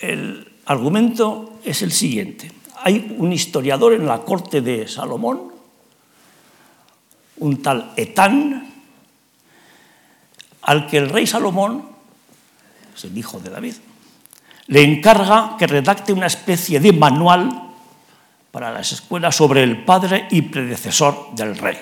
el 0.00 0.52
argumento 0.66 1.58
es 1.64 1.82
el 1.82 1.92
siguiente. 1.92 2.52
Hay 2.82 3.16
un 3.18 3.32
historiador 3.32 3.92
en 3.92 4.06
la 4.06 4.20
corte 4.20 4.60
de 4.60 4.86
Salomón, 4.86 5.52
un 7.38 7.62
tal 7.62 7.92
Etán, 7.96 8.72
al 10.62 10.86
que 10.86 10.98
el 10.98 11.08
rey 11.08 11.26
Salomón, 11.26 11.88
es 12.94 13.04
el 13.04 13.16
hijo 13.16 13.40
de 13.40 13.50
David, 13.50 13.74
le 14.66 14.82
encarga 14.82 15.56
que 15.58 15.66
redacte 15.66 16.12
una 16.12 16.26
especie 16.26 16.78
de 16.78 16.92
manual 16.92 17.48
para 18.50 18.70
las 18.70 18.92
escuelas 18.92 19.34
sobre 19.34 19.62
el 19.62 19.84
padre 19.84 20.28
y 20.30 20.42
predecesor 20.42 21.34
del 21.34 21.56
rey. 21.56 21.78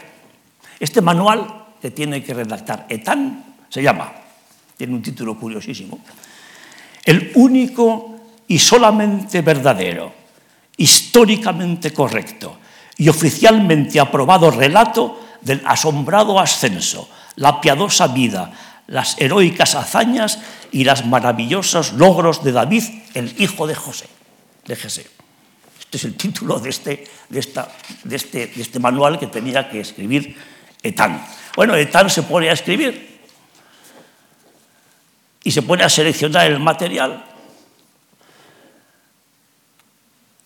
Este 0.78 1.00
manual 1.00 1.64
que 1.80 1.90
tiene 1.90 2.22
que 2.22 2.34
redactar 2.34 2.86
Etán 2.88 3.55
se 3.68 3.82
llama, 3.82 4.12
tiene 4.76 4.94
un 4.94 5.02
título 5.02 5.38
curiosísimo, 5.38 5.98
el 7.04 7.32
único 7.34 8.16
y 8.48 8.58
solamente 8.58 9.42
verdadero, 9.42 10.12
históricamente 10.76 11.92
correcto 11.92 12.58
y 12.96 13.08
oficialmente 13.08 14.00
aprobado 14.00 14.50
relato 14.50 15.20
del 15.40 15.62
asombrado 15.64 16.38
ascenso, 16.40 17.08
la 17.36 17.60
piadosa 17.60 18.08
vida, 18.08 18.52
las 18.88 19.16
heroicas 19.20 19.74
hazañas 19.74 20.38
y 20.72 20.84
los 20.84 21.04
maravillosos 21.06 21.92
logros 21.94 22.42
de 22.42 22.52
David, 22.52 22.84
el 23.14 23.34
hijo 23.38 23.66
de 23.66 23.74
José. 23.74 24.06
Este 24.68 25.96
es 25.98 26.04
el 26.04 26.14
título 26.16 26.58
de 26.58 26.70
este, 26.70 27.04
de, 27.28 27.38
esta, 27.38 27.68
de, 28.02 28.16
este, 28.16 28.46
de 28.48 28.62
este 28.62 28.80
manual 28.80 29.18
que 29.18 29.28
tenía 29.28 29.68
que 29.68 29.80
escribir 29.80 30.36
Etán. 30.82 31.24
Bueno, 31.54 31.76
Etán 31.76 32.10
se 32.10 32.24
pone 32.24 32.50
a 32.50 32.52
escribir 32.52 33.15
y 35.46 35.52
se 35.52 35.62
pone 35.62 35.84
a 35.84 35.88
seleccionar 35.88 36.50
el 36.50 36.58
material 36.58 37.24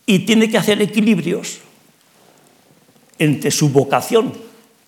y 0.05 0.19
tiene 0.19 0.47
que 0.47 0.59
hacer 0.59 0.79
equilibrios 0.79 1.57
entre 3.17 3.49
su 3.49 3.69
vocación 3.69 4.31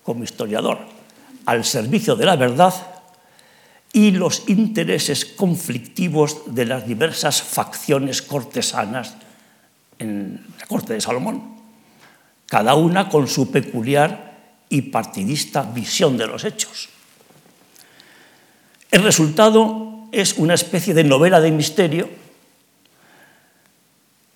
como 0.04 0.22
historiador 0.22 0.78
al 1.46 1.64
servicio 1.64 2.14
de 2.14 2.26
la 2.26 2.36
verdad 2.36 2.72
y 3.92 4.12
los 4.12 4.48
intereses 4.48 5.24
conflictivos 5.24 6.54
de 6.54 6.66
las 6.66 6.86
diversas 6.86 7.42
facciones 7.42 8.22
cortesanas 8.22 9.16
en 9.98 10.46
la 10.60 10.66
corte 10.66 10.92
de 10.92 11.00
Salomón, 11.00 11.56
cada 12.46 12.76
una 12.76 13.08
con 13.08 13.26
su 13.26 13.50
peculiar 13.50 14.54
y 14.68 14.82
partidista 14.82 15.62
visión 15.62 16.16
de 16.16 16.28
los 16.28 16.44
hechos. 16.44 16.88
El 18.92 19.02
resultado 19.02 19.93
es 20.14 20.34
una 20.34 20.54
especie 20.54 20.94
de 20.94 21.04
novela 21.04 21.40
de 21.40 21.50
misterio 21.50 22.08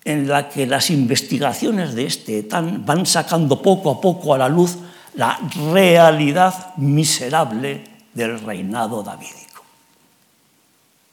en 0.03 0.27
la 0.27 0.49
que 0.49 0.65
las 0.65 0.89
investigaciones 0.89 1.95
de 1.95 2.05
este 2.05 2.39
Etán 2.39 2.85
van 2.85 3.05
sacando 3.05 3.61
poco 3.61 3.91
a 3.91 4.01
poco 4.01 4.33
a 4.33 4.37
la 4.37 4.49
luz 4.49 4.77
la 5.15 5.39
realidad 5.71 6.75
miserable 6.77 7.83
del 8.13 8.39
reinado 8.41 9.03
davídico. 9.03 9.63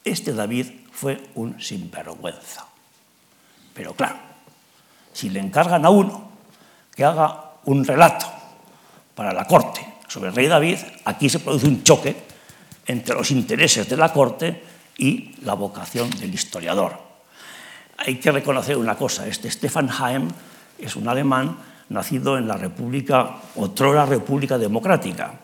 Este 0.04 0.32
David 0.32 0.66
fue 0.92 1.30
un 1.34 1.60
sinvergüenza. 1.60 2.66
Pero 3.74 3.94
claro, 3.94 4.16
si 5.12 5.30
le 5.30 5.40
encargan 5.40 5.84
a 5.84 5.90
uno 5.90 6.30
que 6.94 7.04
haga 7.04 7.52
un 7.64 7.84
relato 7.84 8.26
para 9.14 9.32
la 9.32 9.46
corte 9.46 9.94
sobre 10.08 10.30
el 10.30 10.34
rey 10.34 10.46
David, 10.46 10.78
aquí 11.04 11.28
se 11.28 11.40
produce 11.40 11.66
un 11.66 11.82
choque 11.82 12.25
entre 12.86 13.14
los 13.14 13.30
intereses 13.30 13.88
de 13.88 13.96
la 13.96 14.12
corte 14.12 14.62
y 14.98 15.34
la 15.42 15.54
vocación 15.54 16.10
del 16.10 16.32
historiador. 16.32 16.98
Hay 17.98 18.16
que 18.16 18.30
reconocer 18.30 18.76
una 18.76 18.96
cosa, 18.96 19.26
este 19.26 19.50
Stefan 19.50 19.88
Heim 19.88 20.28
es 20.78 20.96
un 20.96 21.08
alemán 21.08 21.56
nacido 21.88 22.36
en 22.36 22.48
la 22.48 22.56
República, 22.56 23.36
otrora 23.56 24.06
República 24.06 24.58
Democrática. 24.58 25.34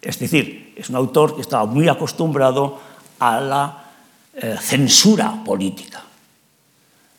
Es 0.00 0.18
decir, 0.18 0.74
es 0.76 0.90
un 0.90 0.96
autor 0.96 1.34
que 1.34 1.42
estaba 1.42 1.64
muy 1.66 1.88
acostumbrado 1.88 2.80
a 3.18 3.40
la 3.40 3.84
eh, 4.34 4.56
censura 4.60 5.42
política. 5.44 6.02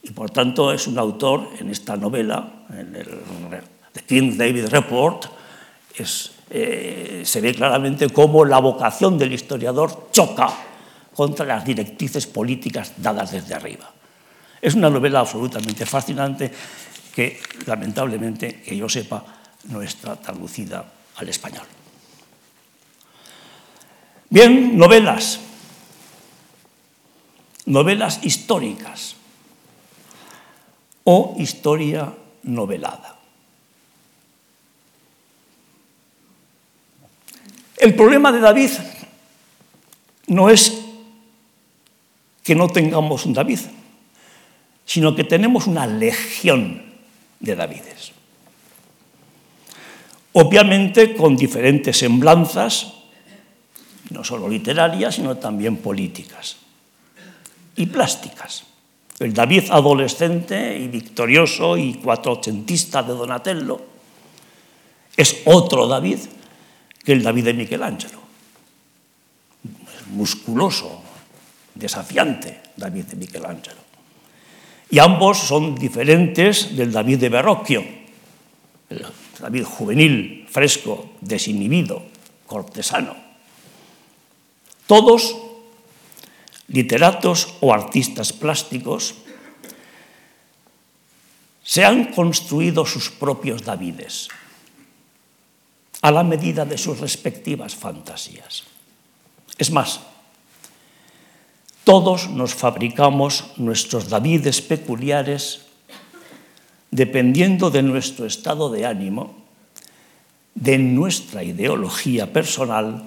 Y 0.03 0.11
por 0.11 0.29
tanto 0.29 0.71
es 0.71 0.85
un 0.87 0.99
autor 0.99 1.49
en 1.59 1.71
esta 1.71 1.95
novela, 1.95 2.65
en 2.69 2.95
el 2.95 3.21
The 3.93 4.03
King 4.03 4.37
David 4.37 4.67
Report, 4.67 5.25
eh, 6.49 7.23
se 7.25 7.41
ve 7.41 7.53
claramente 7.53 8.09
cómo 8.09 8.45
la 8.45 8.59
vocación 8.59 9.17
del 9.17 9.33
historiador 9.33 10.09
choca 10.11 10.49
contra 11.13 11.45
las 11.45 11.65
directrices 11.65 12.27
políticas 12.27 12.93
dadas 12.97 13.31
desde 13.31 13.53
arriba. 13.53 13.91
Es 14.61 14.75
una 14.75 14.89
novela 14.89 15.19
absolutamente 15.19 15.85
fascinante 15.85 16.51
que, 17.13 17.39
lamentablemente, 17.65 18.61
que 18.61 18.75
yo 18.75 18.89
sepa, 18.89 19.23
no 19.69 19.81
está 19.81 20.15
traducida 20.15 20.85
al 21.15 21.29
español. 21.29 21.65
Bien, 24.29 24.77
novelas 24.77 25.39
novelas 27.65 28.21
históricas 28.23 29.15
o 31.03 31.35
historia 31.37 32.13
novelada. 32.43 33.14
El 37.85 37.93
problema 37.93 38.31
de 38.31 38.39
David 38.39 38.71
no 40.25 40.49
es 40.49 40.73
que 42.43 42.55
no 42.55 42.67
tengamos 42.67 43.27
un 43.27 43.33
David, 43.33 43.59
sino 44.83 45.15
que 45.15 45.23
tenemos 45.23 45.67
una 45.67 45.85
legión 45.85 46.81
de 47.39 47.55
Davides. 47.55 48.11
Obviamente 50.33 51.15
con 51.15 51.35
diferentes 51.35 51.99
semblanzas, 51.99 52.91
no 54.09 54.23
solo 54.23 54.49
literarias, 54.49 55.13
sino 55.13 55.37
también 55.37 55.77
políticas 55.77 56.57
y 57.75 57.85
plásticas. 57.85 58.63
El 59.19 59.31
David 59.31 59.65
adolescente 59.69 60.75
y 60.75 60.87
victorioso 60.87 61.77
y 61.77 61.93
cuatrocentista 61.93 63.03
de 63.03 63.13
Donatello 63.13 63.79
es 65.15 65.43
otro 65.45 65.85
David 65.85 66.17
que 67.05 67.13
el 67.13 67.23
David 67.23 67.45
de 67.45 67.53
Michelangelo. 67.53 68.19
Musculoso, 70.11 71.01
desafiante 71.75 72.61
David 72.75 73.05
de 73.05 73.15
Michelangelo. 73.15 73.85
Y 74.89 74.99
ambos 74.99 75.37
son 75.37 75.75
diferentes 75.75 76.75
del 76.75 76.91
David 76.91 77.19
de 77.19 77.29
Verrocchio, 77.29 77.85
el 78.89 79.05
David 79.39 79.63
juvenil, 79.63 80.47
fresco, 80.49 81.11
desinhibido, 81.21 82.03
cortesano. 82.45 83.15
Todos 84.87 85.35
literatos 86.67 87.55
o 87.61 87.73
artistas 87.73 88.33
plásticos, 88.33 89.15
se 91.63 91.85
han 91.85 92.13
construido 92.13 92.85
sus 92.85 93.09
propios 93.09 93.63
Davides 93.65 94.29
a 96.01 96.11
la 96.11 96.23
medida 96.23 96.65
de 96.65 96.77
sus 96.77 96.99
respectivas 96.99 97.75
fantasías. 97.75 98.63
Es 99.57 99.71
más, 99.71 100.01
todos 101.83 102.29
nos 102.29 102.53
fabricamos 102.53 103.53
nuestros 103.57 104.09
Davides 104.09 104.61
peculiares 104.61 105.65
dependiendo 106.91 107.69
de 107.69 107.83
nuestro 107.83 108.25
estado 108.25 108.69
de 108.69 108.85
ánimo, 108.85 109.35
de 110.55 110.77
nuestra 110.77 111.43
ideología 111.43 112.31
personal 112.31 113.03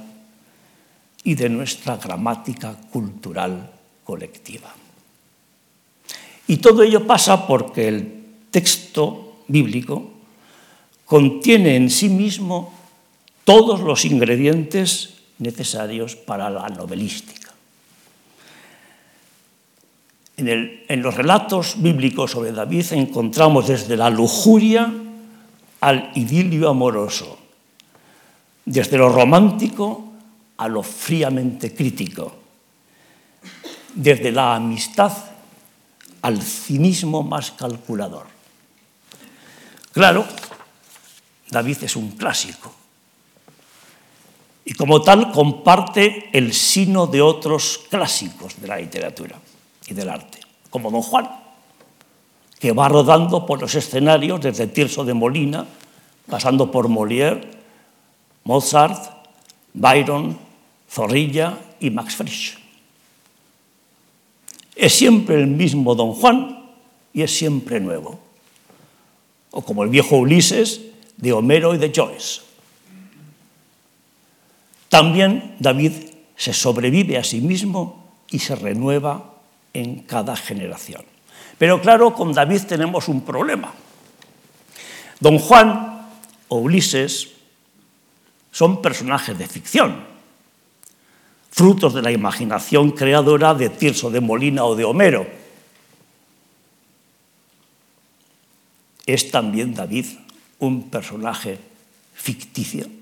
y 1.25 1.35
de 1.35 1.49
nuestra 1.49 1.97
gramática 1.97 2.77
cultural 2.93 3.71
colectiva. 4.05 4.75
Y 6.47 6.59
todo 6.59 6.83
ello 6.83 7.07
pasa 7.07 7.47
porque 7.47 7.89
el 7.89 8.25
texto 8.51 9.43
bíblico 9.49 10.11
contiene 11.05 11.77
en 11.77 11.91
sí 11.91 12.09
mismo 12.09 12.78
todos 13.49 13.81
los 13.81 14.05
ingredientes 14.05 15.15
necesarios 15.39 16.17
para 16.17 16.51
la 16.51 16.69
novelística. 16.69 17.49
En, 20.37 21.03
los 21.03 21.15
relatos 21.15 21.81
bíblicos 21.81 22.33
sobre 22.33 22.53
David 22.53 22.93
encontramos 22.93 23.69
desde 23.69 23.97
la 23.97 24.11
lujuria 24.11 24.93
al 25.81 26.13
idilio 26.15 26.69
amoroso, 26.69 27.39
desde 28.67 28.99
lo 28.99 29.09
romántico 29.09 30.13
a 30.59 30.69
lo 30.69 30.83
fríamente 30.83 31.75
crítico, 31.75 32.37
desde 33.95 34.31
la 34.31 34.57
amistad 34.57 35.13
al 36.21 36.43
cinismo 36.43 37.23
más 37.23 37.53
calculador. 37.53 38.27
Claro, 39.91 40.27
David 41.51 41.79
es 41.85 41.97
un 41.97 42.11
clásico 42.11 42.78
y 44.69 44.75
como 44.75 45.01
tal 45.01 45.33
comparte 45.33 46.29
el 46.31 46.53
sino 46.53 47.07
de 47.07 47.23
otros 47.23 47.87
clásicos 47.89 48.61
de 48.61 48.69
la 48.69 48.77
literatura 48.77 49.41
y 49.87 49.95
del 49.95 50.11
arte, 50.11 50.41
como 50.69 50.91
Don 50.91 51.01
Juan, 51.01 51.27
que 52.59 52.73
va 52.73 52.87
rodando 52.87 53.47
por 53.47 53.63
los 53.63 53.75
escenarios 53.75 54.43
desde 54.43 54.67
Tirso 54.67 55.07
de 55.07 55.15
Molina, 55.15 55.65
pasando 56.29 56.71
por 56.71 56.87
Molière, 56.87 57.49
Mozart, 58.45 59.11
Byron, 59.73 60.37
Zorrilla 60.91 61.59
y 61.81 61.89
Max 61.89 62.17
Frisch. 62.17 62.59
Es 64.77 64.93
siempre 64.93 65.37
el 65.37 65.47
mismo 65.47 65.95
Don 65.95 66.13
Juan 66.13 66.73
y 67.15 67.23
es 67.23 67.35
siempre 67.35 67.81
nuevo. 67.81 68.19
O 69.51 69.63
como 69.63 69.83
el 69.83 69.89
viejo 69.89 70.19
Ulises 70.19 70.83
de 71.17 71.33
Homero 71.33 71.75
y 71.75 71.79
de 71.79 71.91
Joyce. 71.91 72.48
También 74.89 75.57
David 75.59 75.93
se 76.37 76.53
sobrevive 76.53 77.19
a 77.19 77.25
sí 77.25 77.41
mismo 77.41 78.13
y 78.31 78.39
se 78.39 78.57
renueva 78.57 79.35
en 79.73 80.01
cada 80.03 80.37
generación. 80.37 81.05
Pero 81.59 81.81
claro, 81.81 82.15
con 82.15 82.33
David 82.33 82.63
tenemos 82.63 83.09
un 83.09 83.23
problema. 83.23 83.73
Don 85.21 85.39
Juan 85.39 86.09
o 86.49 86.59
Ulises 86.59 87.29
son 88.53 88.81
personajes 88.81 89.37
de 89.37 89.47
ficción, 89.47 90.05
frutos 91.51 91.95
de 91.95 92.03
la 92.03 92.13
imaginación 92.13 92.93
creadora 92.93 93.55
de 93.55 93.69
Tirso 93.69 94.11
de 94.11 94.21
Molina 94.21 94.65
o 94.65 94.77
de 94.77 94.85
Homero. 94.85 95.27
¿Es 99.07 99.31
también 99.31 99.75
David 99.75 100.07
un 100.61 100.91
personaje 100.91 101.59
ficticio? 102.15 102.98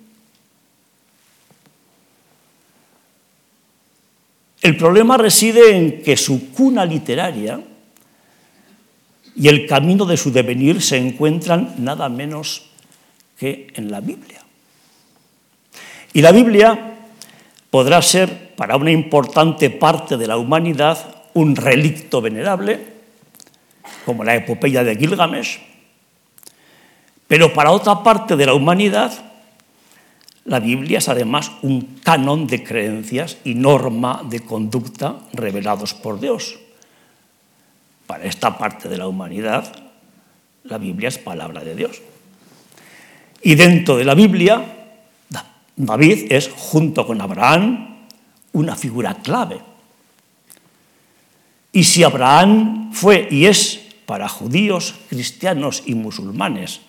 El 4.66 4.76
problema 4.76 5.16
reside 5.16 5.76
en 5.76 6.02
que 6.02 6.16
su 6.16 6.50
cuna 6.50 6.84
literaria 6.84 7.60
y 9.36 9.46
el 9.46 9.64
camino 9.64 10.04
de 10.04 10.16
su 10.16 10.32
devenir 10.32 10.82
se 10.82 10.96
encuentran 10.96 11.76
nada 11.78 12.08
menos 12.08 12.66
que 13.38 13.68
en 13.74 13.92
la 13.92 14.00
Biblia. 14.00 14.40
Y 16.12 16.20
la 16.20 16.32
Biblia 16.32 16.96
podrá 17.70 18.02
ser 18.02 18.56
para 18.56 18.74
una 18.74 18.90
importante 18.90 19.70
parte 19.70 20.16
de 20.16 20.26
la 20.26 20.36
humanidad 20.36 21.14
un 21.34 21.54
relicto 21.54 22.20
venerable, 22.20 22.80
como 24.04 24.24
la 24.24 24.34
epopeya 24.34 24.82
de 24.82 24.96
Gilgamesh, 24.96 25.60
pero 27.28 27.52
para 27.54 27.70
otra 27.70 28.02
parte 28.02 28.34
de 28.34 28.46
la 28.46 28.54
humanidad 28.54 29.12
la 30.46 30.60
Biblia 30.60 30.98
es 30.98 31.08
además 31.08 31.50
un 31.62 31.98
canon 32.02 32.46
de 32.46 32.62
creencias 32.62 33.38
y 33.44 33.54
norma 33.54 34.22
de 34.28 34.40
conducta 34.40 35.16
revelados 35.32 35.92
por 35.92 36.20
Dios. 36.20 36.58
Para 38.06 38.24
esta 38.24 38.56
parte 38.56 38.88
de 38.88 38.96
la 38.96 39.08
humanidad, 39.08 39.74
la 40.62 40.78
Biblia 40.78 41.08
es 41.08 41.18
palabra 41.18 41.64
de 41.64 41.74
Dios. 41.74 42.00
Y 43.42 43.56
dentro 43.56 43.96
de 43.96 44.04
la 44.04 44.14
Biblia, 44.14 44.64
David 45.74 46.30
es, 46.30 46.48
junto 46.48 47.06
con 47.06 47.20
Abraham, 47.20 48.06
una 48.52 48.76
figura 48.76 49.14
clave. 49.14 49.60
Y 51.72 51.84
si 51.84 52.04
Abraham 52.04 52.92
fue 52.92 53.26
y 53.30 53.46
es 53.46 53.80
para 54.06 54.28
judíos, 54.28 54.94
cristianos 55.10 55.82
y 55.86 55.94
musulmanes 55.94 56.80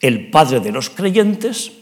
el 0.00 0.28
padre 0.30 0.60
de 0.60 0.72
los 0.72 0.90
creyentes, 0.90 1.72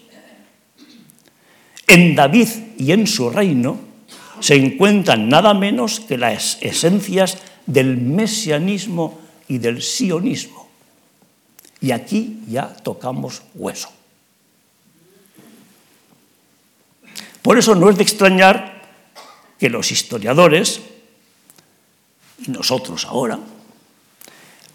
en 1.86 2.14
David 2.14 2.48
y 2.78 2.92
en 2.92 3.06
su 3.06 3.30
reino 3.30 3.78
se 4.40 4.56
encuentran 4.56 5.28
nada 5.28 5.54
menos 5.54 6.00
que 6.00 6.18
las 6.18 6.58
esencias 6.60 7.38
del 7.66 7.96
mesianismo 7.96 9.20
y 9.48 9.58
del 9.58 9.82
sionismo. 9.82 10.68
Y 11.80 11.92
aquí 11.92 12.40
ya 12.48 12.68
tocamos 12.68 13.42
hueso. 13.54 13.90
Por 17.42 17.58
eso 17.58 17.74
no 17.74 17.90
es 17.90 17.96
de 17.96 18.02
extrañar 18.02 18.82
que 19.58 19.68
los 19.68 19.92
historiadores, 19.92 20.80
y 22.46 22.50
nosotros 22.50 23.04
ahora, 23.04 23.38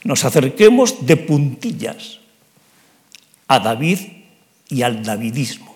nos 0.03 0.23
acerquemos 0.23 1.05
de 1.05 1.17
puntillas 1.17 2.19
a 3.47 3.59
David 3.59 3.99
y 4.69 4.83
al 4.83 5.03
davidismo. 5.03 5.68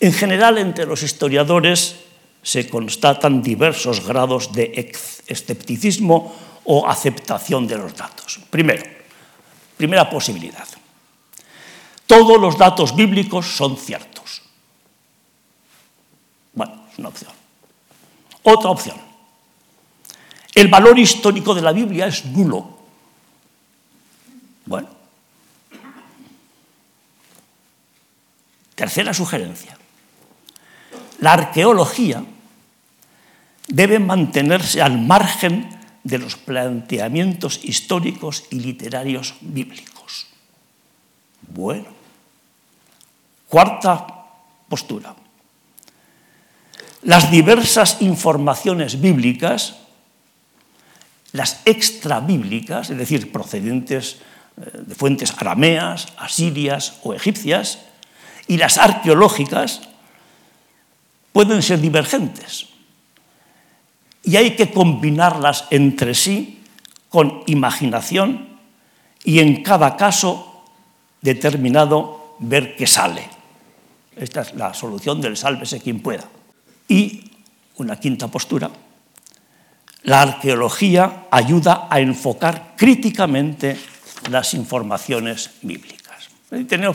En 0.00 0.12
general, 0.12 0.58
entre 0.58 0.86
los 0.86 1.02
historiadores 1.02 1.96
se 2.42 2.68
constatan 2.68 3.42
diversos 3.42 4.04
grados 4.06 4.52
de 4.52 4.92
escepticismo 5.26 6.34
o 6.64 6.86
aceptación 6.88 7.66
de 7.66 7.78
los 7.78 7.94
datos. 7.94 8.40
Primero, 8.50 8.82
primera 9.76 10.08
posibilidad. 10.10 10.66
Todos 12.06 12.40
los 12.40 12.58
datos 12.58 12.94
bíblicos 12.94 13.46
son 13.46 13.76
ciertos. 13.76 14.42
Bueno, 16.52 16.84
es 16.92 16.98
una 16.98 17.08
opción. 17.08 17.32
Otra 18.42 18.70
opción. 18.70 18.96
El 20.54 20.68
valor 20.68 20.98
histórico 20.98 21.54
de 21.54 21.62
la 21.62 21.72
Biblia 21.72 22.06
es 22.06 22.24
nulo. 22.26 22.78
Bueno. 24.66 24.88
Tercera 28.74 29.14
sugerencia. 29.14 29.78
La 31.20 31.32
arqueología 31.32 32.24
debe 33.68 33.98
mantenerse 33.98 34.82
al 34.82 35.00
margen 35.00 35.68
de 36.02 36.18
los 36.18 36.36
planteamientos 36.36 37.64
históricos 37.64 38.44
y 38.50 38.60
literarios 38.60 39.34
bíblicos. 39.40 40.26
Bueno. 41.48 41.86
Cuarta 43.48 44.06
postura. 44.68 45.14
Las 47.02 47.30
diversas 47.30 48.00
informaciones 48.00 49.00
bíblicas, 49.00 49.76
las 51.32 51.60
extrabíblicas, 51.64 52.90
es 52.90 52.98
decir, 52.98 53.30
procedentes 53.30 54.18
eh, 54.56 54.82
de 54.86 54.94
fuentes 54.94 55.32
arameas, 55.36 56.08
asirias 56.16 56.98
o 57.02 57.14
egipcias, 57.14 57.78
y 58.48 58.56
las 58.56 58.78
arqueológicas, 58.78 59.82
pueden 61.34 61.62
ser 61.62 61.80
divergentes. 61.80 62.68
Y 64.22 64.36
hay 64.36 64.54
que 64.54 64.70
combinarlas 64.70 65.66
entre 65.70 66.14
sí 66.14 66.62
con 67.08 67.42
imaginación 67.46 68.54
y 69.24 69.40
en 69.40 69.64
cada 69.64 69.96
caso 69.96 70.62
determinado 71.20 72.36
ver 72.38 72.76
qué 72.76 72.86
sale. 72.86 73.28
Esta 74.14 74.42
es 74.42 74.54
la 74.54 74.72
solución 74.72 75.20
del 75.20 75.36
sálvese 75.36 75.80
quien 75.80 76.00
pueda. 76.00 76.22
Y 76.86 77.32
una 77.78 77.98
quinta 77.98 78.28
postura, 78.28 78.70
la 80.04 80.22
arqueología 80.22 81.26
ayuda 81.32 81.88
a 81.90 81.98
enfocar 81.98 82.74
críticamente 82.76 83.76
las 84.30 84.54
informaciones 84.54 85.50
bíblicas. 85.62 86.28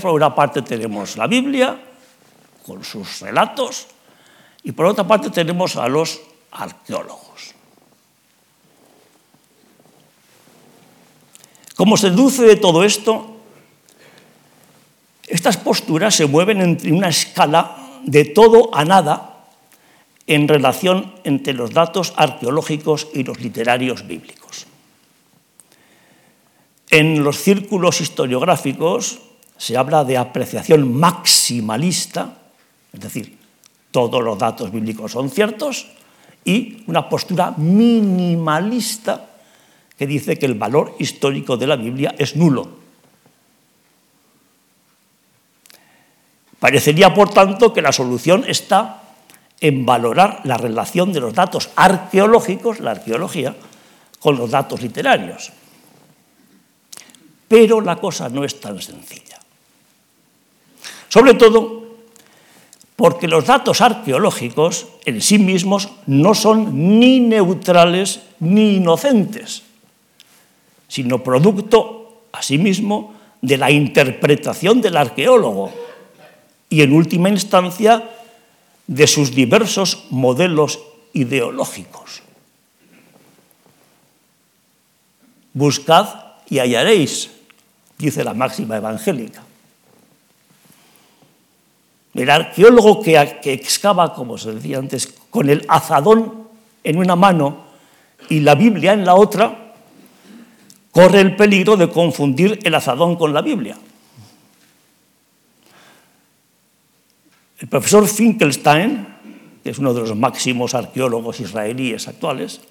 por 0.02 0.14
una 0.14 0.34
parte 0.34 0.62
tenemos 0.62 1.18
la 1.18 1.28
Biblia 1.28 1.78
con 2.66 2.86
sus 2.86 3.20
relatos 3.20 3.99
y 4.64 4.72
por 4.72 4.86
otra 4.86 5.08
parte 5.08 5.30
tenemos 5.30 5.76
a 5.76 5.88
los 5.88 6.22
arqueólogos. 6.52 7.56
Como 11.76 11.96
se 11.96 12.10
deduce 12.10 12.44
de 12.44 12.58
todo 12.58 12.84
esto, 12.84 13.38
estas 15.28 15.56
posturas 15.56 16.14
se 16.14 16.26
mueven 16.26 16.60
entre 16.60 16.92
una 16.92 17.08
escala 17.08 17.78
de 18.04 18.26
todo 18.26 18.76
a 18.76 18.84
nada 18.84 19.48
en 20.28 20.48
relación 20.48 21.16
entre 21.24 21.54
los 21.54 21.72
datos 21.72 22.14
arqueológicos 22.18 23.08
y 23.14 23.24
los 23.24 23.40
literarios 23.40 24.06
bíblicos. 24.06 24.68
En 26.90 27.24
los 27.24 27.38
círculos 27.40 28.02
historiográficos 28.02 29.22
se 29.58 29.78
habla 29.78 30.04
de 30.04 30.18
apreciación 30.18 31.00
maximalista, 31.00 32.40
es 32.92 33.00
decir, 33.00 33.39
todos 33.92 34.24
los 34.24 34.38
datos 34.38 34.72
bíblicos 34.72 35.12
son 35.12 35.30
ciertos, 35.30 35.88
y 36.46 36.84
una 36.88 37.10
postura 37.10 37.54
minimalista 37.58 39.30
que 39.98 40.08
dice 40.08 40.38
que 40.38 40.46
el 40.46 40.56
valor 40.56 40.96
histórico 41.00 41.58
de 41.58 41.68
la 41.68 41.76
Biblia 41.76 42.16
es 42.18 42.36
nulo. 42.36 42.80
Parecería, 46.60 47.14
por 47.14 47.30
tanto, 47.30 47.74
que 47.74 47.82
la 47.82 47.92
solución 47.92 48.44
está 48.48 49.04
en 49.62 49.86
valorar 49.86 50.42
la 50.44 50.58
relación 50.58 51.12
de 51.12 51.20
los 51.20 51.34
datos 51.34 51.70
arqueológicos, 51.76 52.80
la 52.80 52.92
arqueología, 52.92 53.56
con 54.20 54.38
los 54.38 54.52
datos 54.52 54.82
literarios. 54.82 55.52
Pero 57.48 57.82
la 57.82 57.96
cosa 57.96 58.30
no 58.30 58.44
es 58.44 58.60
tan 58.60 58.82
sencilla. 58.82 59.40
Sobre 61.08 61.34
todo 61.34 61.89
porque 63.00 63.30
los 63.30 63.46
datos 63.46 63.80
arqueológicos 63.80 64.88
en 65.06 65.22
sí 65.22 65.40
mismos 65.40 65.88
no 66.06 66.36
son 66.36 67.00
ni 67.00 67.22
neutrales 67.22 68.20
ni 68.42 68.76
inocentes, 68.76 69.64
sino 70.90 71.24
producto, 71.24 72.28
asimismo, 72.34 73.16
de 73.42 73.56
la 73.56 73.72
interpretación 73.72 74.82
del 74.82 74.98
arqueólogo 74.98 75.72
y, 76.70 76.82
en 76.82 76.92
última 76.92 77.30
instancia, 77.30 78.04
de 78.86 79.08
sus 79.08 79.34
diversos 79.34 80.04
modelos 80.10 80.80
ideológicos. 81.14 82.22
Buscad 85.54 86.36
y 86.50 86.60
hallaréis, 86.60 87.32
dice 87.98 88.26
la 88.26 88.34
máxima 88.34 88.76
evangélica. 88.76 89.49
El 92.14 92.30
arqueólogo 92.30 93.02
que, 93.02 93.18
excava, 93.54 94.14
como 94.14 94.38
se 94.38 94.54
decía 94.54 94.78
antes, 94.78 95.08
con 95.30 95.50
el 95.50 95.66
azadón 95.68 96.48
en 96.84 96.98
una 96.98 97.16
mano 97.16 97.66
y 98.30 98.40
la 98.40 98.56
Biblia 98.56 98.94
en 98.94 99.06
la 99.06 99.16
otra, 99.16 99.74
corre 100.92 101.22
el 101.22 101.36
peligro 101.36 101.78
de 101.78 101.90
confundir 101.90 102.60
el 102.64 102.76
azadón 102.76 103.16
con 103.16 103.34
la 103.34 103.42
Biblia. 103.42 103.78
El 107.60 107.68
profesor 107.68 108.08
Finkelstein, 108.08 109.08
que 109.64 109.70
es 109.70 109.78
uno 109.78 109.94
de 109.94 110.02
los 110.02 110.16
máximos 110.16 110.74
arqueólogos 110.74 111.40
israelíes 111.42 112.08
actuales, 112.08 112.62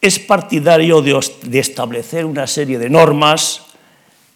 es 0.00 0.18
partidario 0.18 1.02
de, 1.02 1.58
establecer 1.58 2.24
una 2.24 2.46
serie 2.46 2.78
de 2.78 2.88
normas 2.88 3.62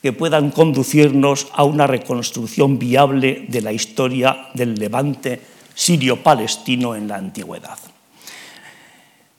que 0.05 0.13
puedan 0.13 0.51
conducirnos 0.51 1.47
a 1.55 1.65
una 1.65 1.87
reconstrucción 1.87 2.79
viable 2.79 3.47
de 3.49 3.63
la 3.63 3.73
historia 3.73 4.49
del 4.53 4.75
levante 4.75 5.41
sirio-palestino 5.75 6.95
en 6.95 7.09
la 7.09 7.17
antigüedad. 7.17 7.79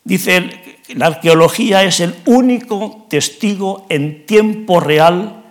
Dice 0.03 0.37
él, 0.37 0.59
la 0.95 1.05
arqueología 1.05 1.83
es 1.83 1.99
el 1.99 2.15
único 2.25 3.05
testigo 3.11 3.85
en 3.89 4.25
tiempo 4.25 4.79
real 4.79 5.43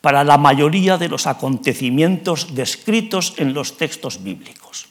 para 0.00 0.24
la 0.24 0.36
mayoría 0.36 0.98
de 0.98 1.10
los 1.10 1.28
acontecimientos 1.28 2.56
descritos 2.56 3.34
en 3.36 3.54
los 3.54 3.76
textos 3.76 4.24
bíblicos, 4.24 4.88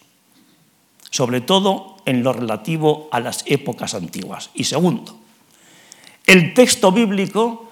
sobre 1.11 1.41
todo 1.41 1.97
en 2.05 2.23
lo 2.23 2.31
relativo 2.31 3.09
a 3.11 3.19
las 3.19 3.43
épocas 3.45 3.93
antiguas. 3.93 4.51
Y 4.53 4.63
segundo, 4.63 5.19
el 6.25 6.53
texto 6.53 6.93
bíblico 6.93 7.64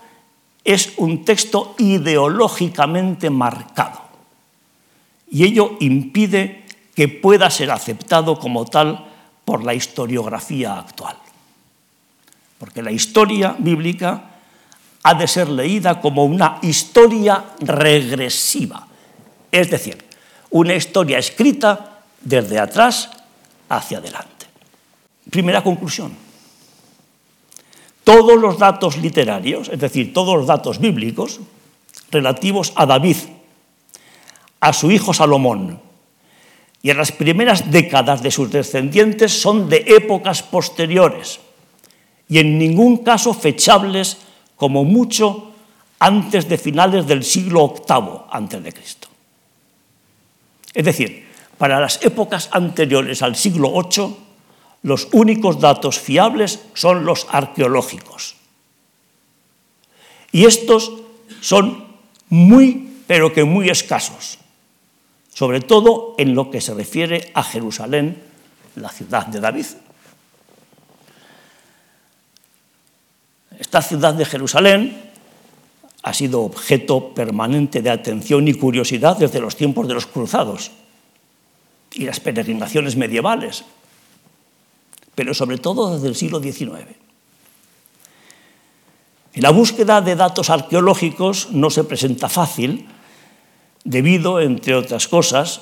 es 0.64 0.94
un 0.98 1.26
texto 1.26 1.76
ideológicamente 1.78 3.30
marcado 3.30 4.02
y 5.34 5.44
ello 5.44 5.78
impide 5.80 6.64
que 6.96 7.08
pueda 7.08 7.50
ser 7.50 7.72
aceptado 7.72 8.38
como 8.38 8.66
tal 8.66 9.08
por 9.46 9.64
la 9.64 9.74
historiografía 9.74 10.78
actual. 10.78 11.18
Porque 12.60 12.84
la 12.84 12.92
historia 12.92 13.56
bíblica 13.58 14.30
ha 15.02 15.14
de 15.16 15.28
ser 15.28 15.50
leída 15.50 16.00
como 16.00 16.24
una 16.24 16.60
historia 16.62 17.44
regresiva, 17.60 18.88
es 19.52 19.70
decir, 19.70 20.06
una 20.52 20.76
historia 20.76 21.18
escrita 21.18 22.00
desde 22.22 22.60
atrás 22.60 23.10
hacia 23.70 23.98
adelante. 23.98 24.46
Primera 25.30 25.64
conclusión. 25.64 26.16
Todos 28.04 28.40
los 28.40 28.58
datos 28.58 28.98
literarios, 28.98 29.70
es 29.70 29.80
decir, 29.80 30.14
todos 30.14 30.36
los 30.38 30.48
datos 30.48 30.80
bíblicos 30.80 31.40
relativos 32.12 32.74
a 32.76 32.86
David, 32.86 33.18
a 34.60 34.74
su 34.74 34.92
hijo 34.92 35.14
Salomón 35.14 35.80
y 36.82 36.90
a 36.90 36.94
las 36.94 37.12
primeras 37.12 37.72
décadas 37.72 38.22
de 38.22 38.32
sus 38.32 38.52
descendientes 38.52 39.42
son 39.42 39.70
de 39.70 39.84
épocas 39.88 40.44
posteriores 40.44 41.40
y 42.28 42.40
en 42.40 42.58
ningún 42.58 42.98
caso 43.04 43.34
fechables 43.34 44.18
como 44.56 44.84
mucho 44.84 45.52
antes 46.00 46.48
de 46.50 46.58
finales 46.58 47.08
del 47.08 47.24
siglo 47.24 47.74
VIII 47.88 48.28
antes 48.32 48.64
de 48.64 48.74
Cristo. 48.74 49.08
Es 50.74 50.84
decir, 50.84 51.28
para 51.58 51.80
las 51.80 52.04
épocas 52.04 52.50
anteriores 52.52 53.22
al 53.22 53.36
siglo 53.36 53.72
VIII, 53.72 54.16
los 54.84 55.08
únicos 55.14 55.60
datos 55.60 56.00
fiables 56.00 56.60
son 56.74 57.06
los 57.06 57.26
arqueológicos. 57.32 58.36
Y 60.32 60.46
estos 60.46 60.92
son 61.42 61.86
muy, 62.30 63.00
pero 63.08 63.34
que 63.34 63.44
muy 63.44 63.70
escasos, 63.70 64.40
sobre 65.34 65.62
todo 65.62 66.16
en 66.18 66.36
lo 66.36 66.52
que 66.52 66.62
se 66.62 66.74
refiere 66.74 67.32
a 67.34 67.44
Jerusalén, 67.44 68.22
la 68.76 68.90
ciudad 68.90 69.28
de 69.28 69.40
David. 69.40 69.66
Esta 73.60 73.82
ciudad 73.82 74.14
de 74.14 74.26
Jerusalén 74.26 75.12
ha 76.02 76.14
sido 76.14 76.42
objeto 76.42 77.14
permanente 77.14 77.82
de 77.82 77.90
atención 77.90 78.48
y 78.48 78.54
curiosidad 78.54 79.18
desde 79.18 79.40
los 79.40 79.56
tiempos 79.56 79.88
de 79.88 79.94
los 79.94 80.06
cruzados 80.06 80.72
y 81.94 82.04
las 82.04 82.20
peregrinaciones 82.20 82.98
medievales, 82.98 83.64
pero 85.16 85.34
sobre 85.34 85.58
todo 85.58 85.94
desde 85.94 86.08
el 86.08 86.16
siglo 86.16 86.42
XIX. 86.42 86.88
La 89.36 89.50
búsqueda 89.50 90.02
de 90.02 90.16
datos 90.16 90.50
arqueológicos 90.50 91.50
no 91.52 91.70
se 91.70 91.84
presenta 91.84 92.30
fácil 92.30 92.88
debido, 93.84 94.40
entre 94.40 94.76
otras 94.76 95.08
cosas, 95.08 95.62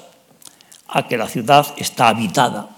a 0.87 1.07
que 1.07 1.17
la 1.17 1.27
ciudad 1.27 1.73
está 1.77 2.09
habitada 2.09 2.69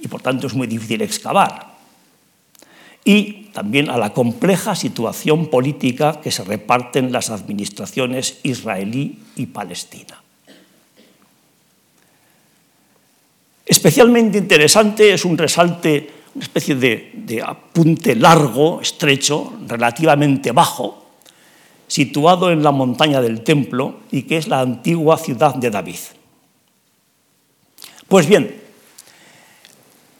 y 0.00 0.08
por 0.08 0.22
tanto 0.22 0.46
es 0.46 0.54
muy 0.54 0.66
difícil 0.66 1.02
excavar 1.02 1.68
y 3.04 3.48
también 3.54 3.88
a 3.88 3.96
la 3.96 4.12
compleja 4.12 4.74
situación 4.74 5.46
política 5.46 6.20
que 6.20 6.30
se 6.30 6.44
reparten 6.44 7.10
las 7.10 7.30
administraciones 7.30 8.38
israelí 8.42 9.18
y 9.34 9.46
palestina. 9.46 10.22
Especialmente 13.68 14.38
interesante 14.38 15.12
es 15.12 15.26
un 15.26 15.36
resalte, 15.36 16.10
una 16.34 16.44
especie 16.44 16.74
de, 16.74 17.12
de 17.12 17.42
apunte 17.42 18.16
largo, 18.16 18.80
estrecho, 18.80 19.52
relativamente 19.66 20.52
bajo, 20.52 21.04
situado 21.86 22.50
en 22.50 22.62
la 22.62 22.72
montaña 22.72 23.20
del 23.20 23.42
templo 23.42 24.00
y 24.10 24.22
que 24.22 24.38
es 24.38 24.48
la 24.48 24.60
antigua 24.60 25.18
ciudad 25.18 25.54
de 25.54 25.70
David. 25.70 25.98
Pues 28.08 28.26
bien, 28.26 28.58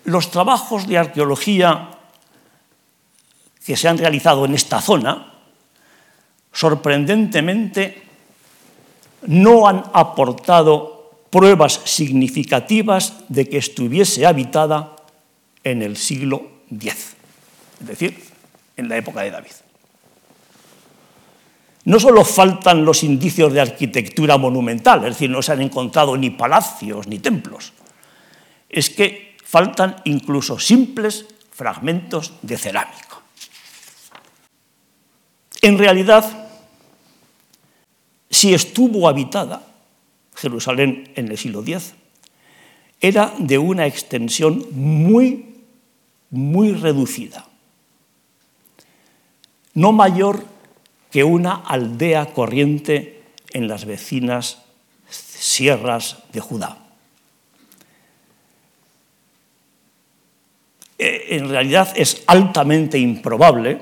los 0.05 0.31
trabajos 0.31 0.87
de 0.87 0.99
arqueología 0.99 1.91
que 3.65 3.77
se 3.77 3.89
han 3.89 3.97
realizado 3.97 4.45
en 4.45 4.55
esta 4.55 4.83
zona, 4.83 5.33
sorprendentemente, 6.53 8.03
no 9.27 9.67
han 9.67 9.85
aportado 9.95 10.98
pruebas 11.31 11.81
significativas 11.85 13.15
de 13.29 13.49
que 13.49 13.59
estuviese 13.59 14.27
habitada 14.27 14.97
en 15.65 15.83
el 15.83 15.97
siglo 15.97 16.63
X, 16.71 17.17
es 17.81 17.87
decir, 17.87 18.25
en 18.77 18.89
la 18.89 18.97
época 18.97 19.23
de 19.23 19.31
David. 19.31 19.53
No 21.85 21.99
solo 21.99 22.25
faltan 22.25 22.85
los 22.85 23.03
indicios 23.03 23.53
de 23.53 23.61
arquitectura 23.61 24.37
monumental, 24.37 25.01
es 25.05 25.15
decir, 25.15 25.31
no 25.31 25.43
se 25.43 25.53
han 25.53 25.63
encontrado 25.63 26.17
ni 26.17 26.31
palacios 26.31 27.07
ni 27.07 27.19
templos, 27.19 27.73
es 28.69 28.91
que 28.91 29.37
faltan 29.45 29.97
incluso 30.05 30.59
simples 30.59 31.27
fragmentos 31.51 32.35
de 32.43 32.57
cerámica. 32.59 33.21
En 35.63 35.79
realidad, 35.79 36.49
si 38.31 38.55
estuvo 38.55 39.09
habitada 39.09 39.68
Jerusalén 40.39 41.11
en 41.17 41.29
el 41.29 41.37
siglo 41.37 41.63
X, 41.63 41.95
era 43.01 43.35
de 43.39 43.59
una 43.59 43.87
extensión 43.87 44.67
muy, 44.71 45.65
muy 46.31 46.73
reducida, 46.73 47.47
no 49.75 49.93
mayor 49.93 50.45
que 51.11 51.25
una 51.25 51.55
aldea 51.55 52.33
corriente 52.35 53.23
en 53.53 53.67
las 53.67 53.85
vecinas 53.85 54.63
sierras 55.09 56.19
de 56.33 56.41
Judá. 56.41 56.79
Eh, 60.99 61.37
en 61.37 61.49
realidad 61.49 61.93
es 61.97 62.23
altamente 62.27 62.99
improbable 62.99 63.81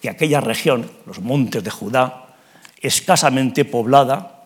que 0.00 0.10
aquella 0.10 0.40
región, 0.40 0.90
los 1.06 1.20
montes 1.20 1.62
de 1.62 1.70
Judá, 1.70 2.36
escasamente 2.80 3.64
poblada, 3.64 4.39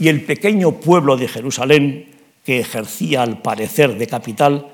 y 0.00 0.08
el 0.08 0.24
pequeño 0.24 0.80
pueblo 0.80 1.18
de 1.18 1.28
Jerusalén, 1.28 2.08
que 2.42 2.58
ejercía 2.58 3.22
al 3.22 3.42
parecer 3.42 3.98
de 3.98 4.06
capital, 4.06 4.72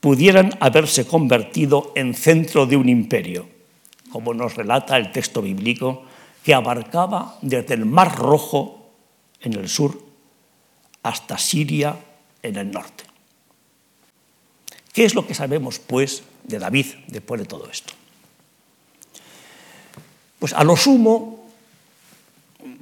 pudieran 0.00 0.50
haberse 0.60 1.06
convertido 1.06 1.92
en 1.94 2.14
centro 2.14 2.64
de 2.64 2.76
un 2.76 2.88
imperio, 2.88 3.46
como 4.10 4.32
nos 4.32 4.56
relata 4.56 4.96
el 4.96 5.12
texto 5.12 5.42
bíblico, 5.42 6.04
que 6.42 6.54
abarcaba 6.54 7.38
desde 7.42 7.74
el 7.74 7.84
Mar 7.84 8.16
Rojo 8.16 8.92
en 9.42 9.52
el 9.52 9.68
sur 9.68 10.00
hasta 11.02 11.36
Siria 11.36 11.94
en 12.42 12.56
el 12.56 12.70
norte. 12.70 13.04
¿Qué 14.92 15.04
es 15.04 15.14
lo 15.14 15.26
que 15.26 15.34
sabemos, 15.34 15.78
pues, 15.78 16.22
de 16.44 16.58
David 16.58 16.86
después 17.08 17.42
de 17.42 17.46
todo 17.46 17.68
esto? 17.70 17.92
Pues 20.38 20.54
a 20.54 20.64
lo 20.64 20.76
sumo, 20.76 21.35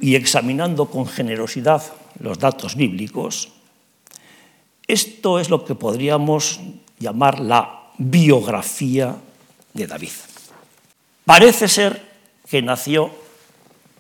y 0.01 0.15
examinando 0.15 0.87
con 0.87 1.07
generosidad 1.07 1.83
los 2.21 2.39
datos 2.39 2.77
bíblicos, 2.77 3.51
esto 4.87 5.39
es 5.39 5.49
lo 5.49 5.65
que 5.65 5.75
podríamos 5.75 6.61
llamar 6.99 7.41
la 7.41 7.91
biografía 7.99 9.17
de 9.73 9.87
David. 9.87 10.13
Parece 11.25 11.69
ser 11.69 12.03
que 12.49 12.61
nació 12.61 13.11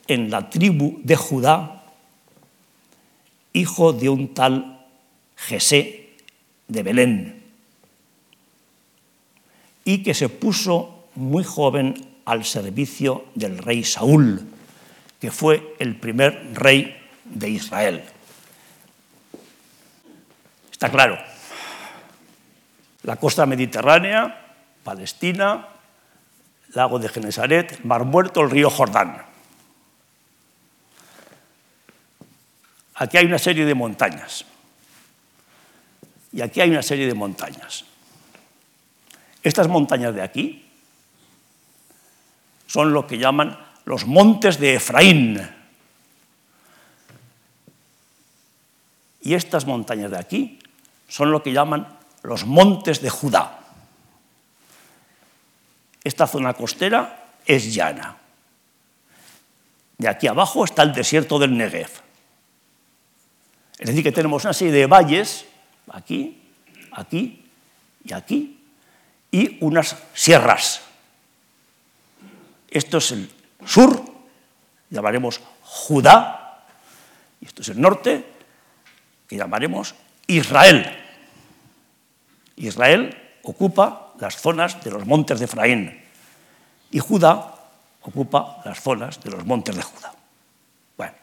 en 0.07 0.31
la 0.31 0.51
tribu 0.51 1.01
de 1.03 1.16
Judá, 1.16 1.85
hijo 3.53 3.92
de 3.92 4.09
un 4.09 4.35
tal 4.35 4.87
Jesé 5.37 6.11
de 6.68 6.83
Belén, 6.83 7.42
y 9.85 10.03
que 10.03 10.14
se 10.14 10.29
puso 10.29 11.07
muy 11.14 11.44
joven 11.44 11.94
al 12.25 12.44
servicio 12.44 13.27
del 13.35 13.59
rey 13.59 13.85
Saúl, 13.85 14.47
que 15.25 15.31
fue 15.31 15.75
el 15.79 15.97
primer 15.97 16.51
rey 16.53 16.95
de 17.25 17.49
Israel. 17.49 18.05
Está 20.71 20.91
claro, 20.91 21.19
la 23.05 23.17
costa 23.17 23.47
mediterránea, 23.47 24.55
Palestina, 24.85 25.67
lago 26.75 26.99
de 26.99 27.09
Genesaret, 27.09 27.83
Mar 27.85 28.05
Muerto, 28.05 28.43
el 28.43 28.51
río 28.51 28.69
Jordán. 28.69 29.25
Aquí 32.97 33.17
hay 33.17 33.25
una 33.25 33.39
serie 33.39 33.65
de 33.65 33.75
montañas. 33.75 34.45
Y 36.33 36.43
aquí 36.43 36.61
hay 36.61 36.69
una 36.69 36.83
serie 36.83 37.07
de 37.07 37.15
montañas. 37.15 37.87
Estas 39.43 39.69
montañas 39.69 40.15
de 40.15 40.21
aquí 40.21 40.71
son 42.67 42.93
lo 42.93 43.07
que 43.07 43.17
llaman 43.17 43.65
los 43.85 44.07
montes 44.07 44.59
de 44.59 44.75
Efraín. 44.75 45.40
Y 49.23 49.35
estas 49.35 49.66
montañas 49.66 50.11
de 50.11 50.18
aquí 50.18 50.59
son 51.09 51.31
lo 51.31 51.42
que 51.42 51.53
llaman 51.53 51.99
los 52.23 52.44
montes 52.44 53.01
de 53.01 53.11
Judá. 53.11 53.61
Esta 56.03 56.27
zona 56.27 56.53
costera 56.53 57.33
es 57.47 57.75
llana. 57.75 58.18
De 59.97 60.09
aquí 60.09 60.27
abajo 60.27 60.64
está 60.64 60.83
el 60.83 60.92
desierto 60.92 61.38
del 61.38 61.57
Negev. 61.57 61.90
Es 63.79 63.88
decir, 63.88 64.03
que 64.03 64.12
tenemos 64.12 64.44
una 64.44 64.53
serie 64.53 64.73
de 64.73 64.87
valles, 64.87 65.47
aquí, 65.90 66.42
aquí 66.92 67.44
y 68.05 68.12
aquí, 68.12 68.61
y 69.31 69.59
unas 69.64 69.97
sierras. 70.14 70.83
Esto 72.70 72.99
es 72.99 73.12
el 73.12 73.31
sur, 73.66 74.05
llamaremos 74.90 75.40
Judá, 75.62 76.64
y 77.40 77.46
esto 77.46 77.62
es 77.62 77.68
el 77.68 77.81
norte, 77.81 78.24
que 79.27 79.37
llamaremos 79.37 79.94
Israel. 80.27 80.87
Israel 82.57 83.16
ocupa 83.42 84.12
las 84.18 84.37
zonas 84.37 84.83
de 84.83 84.90
los 84.90 85.07
montes 85.07 85.38
de 85.38 85.44
Efraín 85.46 86.00
y 86.90 86.98
Judá 86.98 87.55
ocupa 88.03 88.62
las 88.64 88.81
zonas 88.81 89.20
de 89.22 89.31
los 89.31 89.44
montes 89.44 89.74
de 89.74 89.83
Judá. 89.83 90.12
Bueno, 90.96 91.14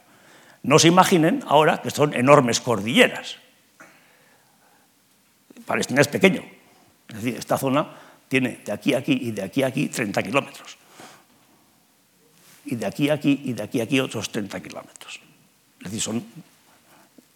no 0.63 0.79
se 0.79 0.87
imaginen 0.87 1.43
ahora 1.47 1.81
que 1.81 1.91
son 1.91 2.13
enormes 2.13 2.59
cordilleras. 2.59 3.37
Palestina 5.65 6.01
es 6.01 6.07
pequeño, 6.07 6.43
es 7.07 7.15
decir, 7.15 7.35
esta 7.37 7.57
zona 7.57 7.87
tiene 8.27 8.61
de 8.65 8.71
aquí 8.71 8.93
a 8.93 8.97
aquí 8.97 9.13
y 9.13 9.31
de 9.31 9.43
aquí 9.43 9.63
a 9.63 9.67
aquí 9.67 9.87
30 9.87 10.23
kilómetros. 10.23 10.80
Y 12.65 12.75
de 12.75 12.85
aquí 12.85 13.09
a 13.09 13.15
aquí 13.15 13.41
y 13.45 13.53
de 13.53 13.63
aquí 13.63 13.79
a 13.79 13.83
aquí 13.83 13.99
otros 13.99 14.29
30 14.29 14.61
kilómetros. 14.61 15.19
Es 15.79 15.83
decir, 15.85 16.01
son, 16.01 16.23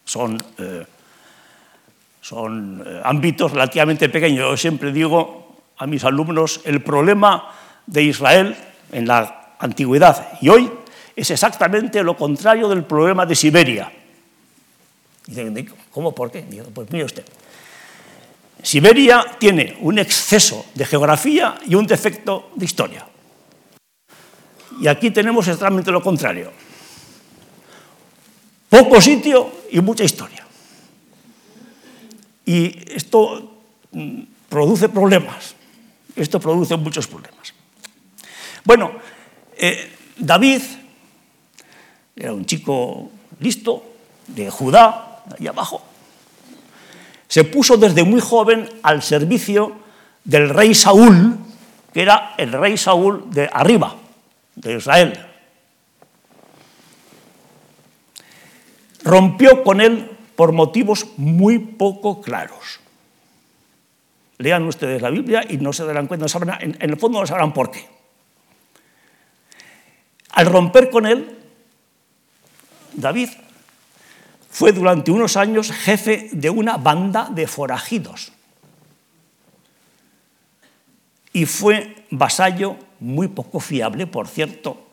son 0.05 0.37
eh, 0.57 0.85
son 2.25 2.83
eh, 2.83 3.01
ámbitos 3.03 3.51
relativamente 3.51 4.09
pequeños. 4.09 4.49
Yo 4.49 4.57
siempre 4.57 4.91
digo 4.91 5.61
a 5.77 5.85
mis 5.85 6.03
alumnos, 6.03 6.61
el 6.65 6.81
problema 6.81 7.53
de 7.85 8.01
Israel 8.01 8.55
en 8.91 9.05
la 9.05 9.53
antigüedad 9.59 10.39
y 10.41 10.49
hoy 10.49 10.71
es 11.15 11.29
exactamente 11.29 12.03
lo 12.03 12.17
contrario 12.17 12.67
del 12.67 12.83
problema 12.83 13.27
de 13.27 13.35
Siberia. 13.35 13.91
Dicen, 15.27 15.71
¿cómo? 15.91 16.15
¿Por 16.15 16.31
qué? 16.31 16.43
pues 16.73 16.89
mire 16.91 17.05
usted. 17.05 17.25
Siberia 18.63 19.23
tiene 19.37 19.77
un 19.81 19.99
exceso 19.99 20.65
de 20.73 20.85
geografía 20.85 21.59
y 21.67 21.75
un 21.75 21.85
defecto 21.85 22.49
de 22.55 22.65
historia. 22.65 23.05
Y 24.79 24.87
aquí 24.87 25.11
tenemos 25.11 25.47
exactamente 25.47 25.91
lo 25.91 26.01
contrario. 26.01 26.51
Poco 28.69 28.99
sitio 28.99 29.51
y 29.71 29.79
mucha 29.79 30.03
historia. 30.03 30.45
Y 32.45 32.93
esto 32.93 33.61
mm, 33.91 34.21
produce 34.49 34.89
problemas. 34.89 35.55
Esto 36.15 36.39
produce 36.39 36.75
muchos 36.77 37.07
problemas. 37.07 37.53
Bueno, 38.63 38.91
eh, 39.57 39.91
David 40.17 40.61
era 42.15 42.33
un 42.33 42.45
chico 42.45 43.11
listo, 43.39 43.83
de 44.27 44.49
Judá, 44.49 45.23
ahí 45.37 45.47
abajo. 45.47 45.83
Se 47.27 47.43
puso 47.43 47.77
desde 47.77 48.03
muy 48.03 48.21
joven 48.21 48.69
al 48.83 49.01
servicio 49.01 49.73
del 50.23 50.49
rey 50.49 50.73
Saúl, 50.73 51.37
que 51.93 52.01
era 52.01 52.33
el 52.37 52.51
rey 52.51 52.77
Saúl 52.77 53.25
de 53.31 53.49
arriba, 53.51 53.95
de 54.55 54.75
Israel. 54.77 55.25
Rompió 59.03 59.63
con 59.63 59.81
él 59.81 60.11
por 60.35 60.51
motivos 60.51 61.07
muy 61.17 61.59
poco 61.59 62.21
claros. 62.21 62.79
Lean 64.37 64.63
ustedes 64.63 65.01
la 65.01 65.09
Biblia 65.09 65.45
y 65.47 65.57
no 65.57 65.71
se 65.71 65.85
darán 65.85 66.07
cuenta, 66.07 66.25
en, 66.59 66.77
el 66.79 66.97
fondo 66.97 67.19
no 67.19 67.27
sabrán 67.27 67.53
por 67.53 67.71
qué. 67.71 67.87
Al 70.31 70.47
romper 70.47 70.89
con 70.89 71.05
él, 71.05 71.39
David 72.93 73.29
fue 74.49 74.71
durante 74.71 75.11
unos 75.11 75.37
años 75.37 75.71
jefe 75.71 76.29
de 76.31 76.49
una 76.49 76.77
banda 76.77 77.29
de 77.29 77.47
forajidos 77.47 78.33
y 81.35 81.45
fue 81.45 82.05
vasallo 82.11 82.77
muy 83.05 83.27
poco 83.27 83.59
fiable, 83.59 84.07
por 84.07 84.27
cierto, 84.27 84.83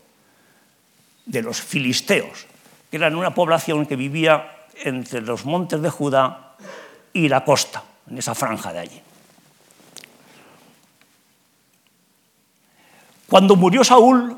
de 1.25 1.41
los 1.41 1.61
filisteos, 1.63 2.47
que 2.91 2.99
eran 2.99 3.17
una 3.17 3.35
población 3.35 3.87
que 3.87 3.97
vivía 3.97 4.67
entre 4.85 5.23
los 5.23 5.47
montes 5.47 5.81
de 5.81 5.89
Judá 5.89 6.57
y 7.13 7.29
la 7.29 7.45
costa, 7.45 7.83
en 8.11 8.19
esa 8.19 8.35
franja 8.35 8.73
de 8.73 8.79
allí. 8.81 9.01
Cuando 13.29 13.57
murió 13.57 13.83
Saúl, 13.83 14.37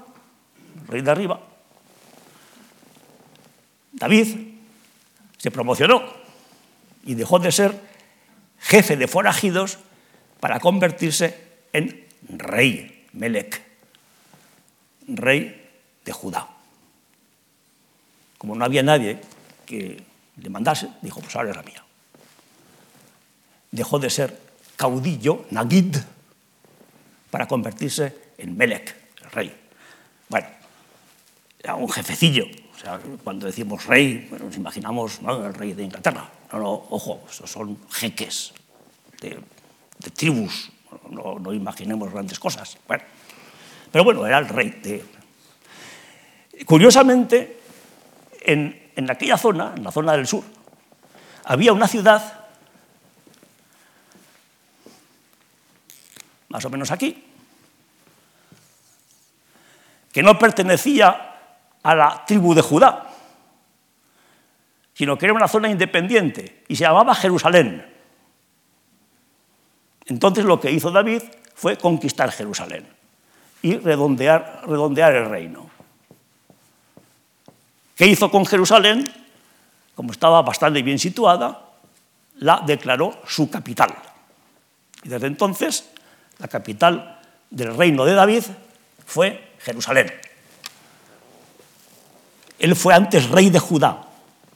rey 0.86 1.02
de 1.02 1.10
arriba, 1.10 1.40
David 3.90 4.54
se 5.36 5.50
promocionó 5.50 6.00
y 7.04 7.14
dejó 7.14 7.40
de 7.40 7.50
ser 7.50 7.80
jefe 8.60 8.96
de 8.96 9.08
forajidos 9.08 9.78
para 10.38 10.60
convertirse 10.60 11.64
en 11.72 12.06
rey, 12.28 13.06
Melech, 13.12 13.63
rey 15.08 15.70
de 16.04 16.12
Judá. 16.12 16.48
Como 18.38 18.54
no 18.54 18.64
había 18.64 18.82
nadie 18.82 19.20
que 19.66 20.02
le 20.36 20.50
mandase, 20.50 20.88
dijo, 21.02 21.20
pues 21.20 21.34
ahora 21.36 21.50
era 21.50 21.62
mía. 21.62 21.82
Dejó 23.70 23.98
de 23.98 24.10
ser 24.10 24.38
caudillo, 24.76 25.46
Nagid, 25.50 25.96
para 27.30 27.46
convertirse 27.46 28.34
en 28.38 28.56
Melech, 28.56 28.94
el 29.22 29.30
rey. 29.30 29.56
Bueno, 30.28 30.46
era 31.58 31.74
un 31.74 31.88
jefecillo. 31.88 32.46
O 32.74 32.78
sea, 32.78 33.00
cuando 33.22 33.46
decimos 33.46 33.86
rey, 33.86 34.28
nos 34.30 34.56
imaginamos 34.56 35.20
el 35.20 35.54
rey 35.54 35.72
de 35.72 35.84
Inglaterra. 35.84 36.28
No, 36.52 36.58
no, 36.58 36.72
ojo, 36.90 37.24
esos 37.28 37.50
son 37.50 37.78
jeques 37.90 38.52
de, 39.20 39.40
tribus. 40.10 40.70
No, 41.10 41.38
no, 41.38 41.52
imaginemos 41.52 42.12
grandes 42.12 42.38
cosas. 42.38 42.76
Bueno, 42.86 43.04
pero 43.94 44.02
bueno, 44.02 44.26
era 44.26 44.38
el 44.38 44.48
rey 44.48 44.70
de... 44.70 45.04
Curiosamente, 46.66 47.60
en, 48.40 48.90
en 48.96 49.08
aquella 49.08 49.38
zona, 49.38 49.72
en 49.76 49.84
la 49.84 49.92
zona 49.92 50.16
del 50.16 50.26
sur, 50.26 50.42
había 51.44 51.72
una 51.72 51.86
ciudad 51.86 52.40
más 56.48 56.64
o 56.64 56.70
menos 56.70 56.90
aquí, 56.90 57.24
que 60.10 60.24
no 60.24 60.40
pertenecía 60.40 61.36
a 61.80 61.94
la 61.94 62.24
tribu 62.26 62.52
de 62.52 62.62
Judá, 62.62 63.12
sino 64.92 65.16
que 65.16 65.26
era 65.26 65.34
una 65.34 65.46
zona 65.46 65.70
independiente 65.70 66.64
y 66.66 66.74
se 66.74 66.82
llamaba 66.82 67.14
Jerusalén. 67.14 67.94
Entonces 70.06 70.44
lo 70.44 70.60
que 70.60 70.72
hizo 70.72 70.90
David 70.90 71.22
fue 71.54 71.78
conquistar 71.78 72.32
Jerusalén 72.32 73.03
y 73.64 73.78
redondear, 73.78 74.60
redondear 74.66 75.14
el 75.14 75.24
reino. 75.24 75.70
¿Qué 77.96 78.06
hizo 78.06 78.30
con 78.30 78.44
Jerusalén? 78.44 79.10
Como 79.94 80.12
estaba 80.12 80.42
bastante 80.42 80.82
bien 80.82 80.98
situada, 80.98 81.62
la 82.40 82.62
declaró 82.66 83.22
su 83.26 83.48
capital. 83.48 83.94
Y 85.02 85.08
desde 85.08 85.28
entonces 85.28 85.88
la 86.40 86.48
capital 86.48 87.20
del 87.48 87.74
reino 87.74 88.04
de 88.04 88.12
David 88.12 88.42
fue 89.06 89.54
Jerusalén. 89.60 90.12
Él 92.58 92.76
fue 92.76 92.92
antes 92.92 93.30
rey 93.30 93.48
de 93.48 93.60
Judá. 93.60 94.08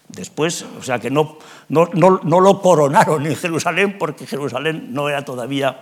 Después, 0.08 0.66
o 0.78 0.82
sea 0.82 0.98
que 0.98 1.10
no, 1.10 1.38
no, 1.70 1.86
lo 2.40 2.60
coronaron 2.60 3.24
en 3.24 3.36
Jerusalén 3.36 3.96
porque 3.98 4.26
Jerusalén 4.26 4.92
no 4.92 5.08
era 5.08 5.24
todavía 5.24 5.80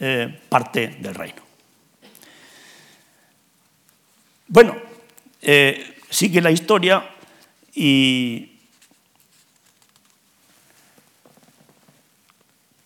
eh, 0.00 0.40
parte 0.48 0.96
del 0.98 1.14
reino. 1.14 1.45
Bueno, 4.48 4.76
eh, 5.42 5.96
sigue 6.08 6.40
la 6.40 6.50
historia 6.50 7.10
y 7.74 8.58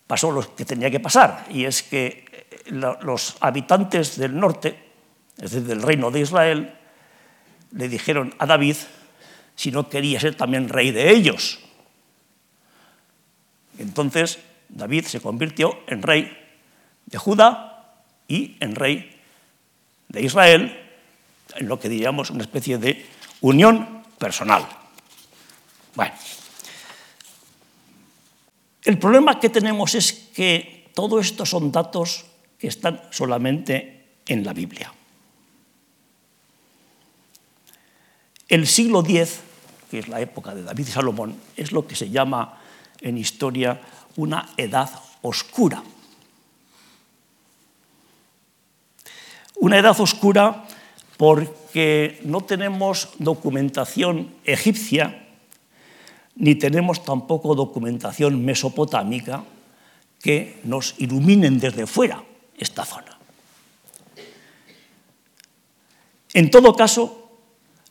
pasó 0.07 0.31
lo 0.31 0.55
que 0.55 0.65
tenía 0.65 0.91
que 0.91 0.99
pasar, 0.99 1.45
y 1.49 1.65
es 1.65 1.83
que 1.83 2.25
los 2.65 3.37
habitantes 3.39 4.17
del 4.17 4.37
norte, 4.37 4.77
es 5.37 5.51
decir, 5.51 5.63
del 5.63 5.81
reino 5.81 6.11
de 6.11 6.19
Israel, 6.19 6.73
le 7.71 7.87
dijeron 7.87 8.33
a 8.37 8.45
David 8.45 8.75
si 9.55 9.71
no 9.71 9.87
quería 9.87 10.19
ser 10.19 10.35
también 10.35 10.67
rey 10.67 10.91
de 10.91 11.11
ellos. 11.11 11.59
Entonces 13.77 14.39
David 14.69 15.05
se 15.05 15.21
convirtió 15.21 15.79
en 15.87 16.01
rey 16.01 16.37
de 17.05 17.17
Judá 17.17 17.95
y 18.27 18.57
en 18.59 18.75
rey 18.75 19.19
de 20.09 20.21
Israel, 20.21 20.80
en 21.55 21.67
lo 21.67 21.79
que 21.79 21.89
diríamos 21.89 22.29
una 22.29 22.43
especie 22.43 22.77
de 22.77 23.05
unión 23.41 24.03
personal. 24.17 24.67
Bueno, 25.95 26.13
el 28.83 28.97
problema 28.97 29.39
que 29.39 29.49
tenemos 29.49 29.95
es 29.95 30.13
que 30.13 30.89
todo 30.93 31.19
esto 31.19 31.45
son 31.45 31.71
datos 31.71 32.25
que 32.57 32.67
están 32.67 33.01
solamente 33.11 34.19
en 34.27 34.43
la 34.43 34.53
Biblia. 34.53 34.93
El 38.47 38.67
siglo 38.67 39.01
X, 39.01 39.39
que 39.89 39.99
es 39.99 40.07
la 40.07 40.19
época 40.19 40.53
de 40.53 40.63
David 40.63 40.87
y 40.87 40.91
Salomón, 40.91 41.35
es 41.55 41.71
lo 41.71 41.87
que 41.87 41.95
se 41.95 42.09
llama 42.09 42.59
en 42.99 43.17
historia 43.17 43.81
una 44.17 44.49
edad 44.57 44.89
oscura. 45.21 45.83
Una 49.55 49.77
edad 49.77 49.99
oscura 49.99 50.65
porque 51.21 52.17
no 52.25 52.41
tenemos 52.41 53.13
documentación 53.19 54.33
egipcia, 54.43 55.21
ni 56.33 56.55
tenemos 56.55 57.05
tampoco 57.05 57.53
documentación 57.53 58.43
mesopotámica 58.43 59.45
que 60.17 60.57
nos 60.63 60.95
iluminen 60.97 61.59
desde 61.59 61.85
fuera 61.85 62.23
esta 62.57 62.85
zona. 62.85 63.19
En 66.33 66.49
todo 66.49 66.73
caso, 66.73 67.37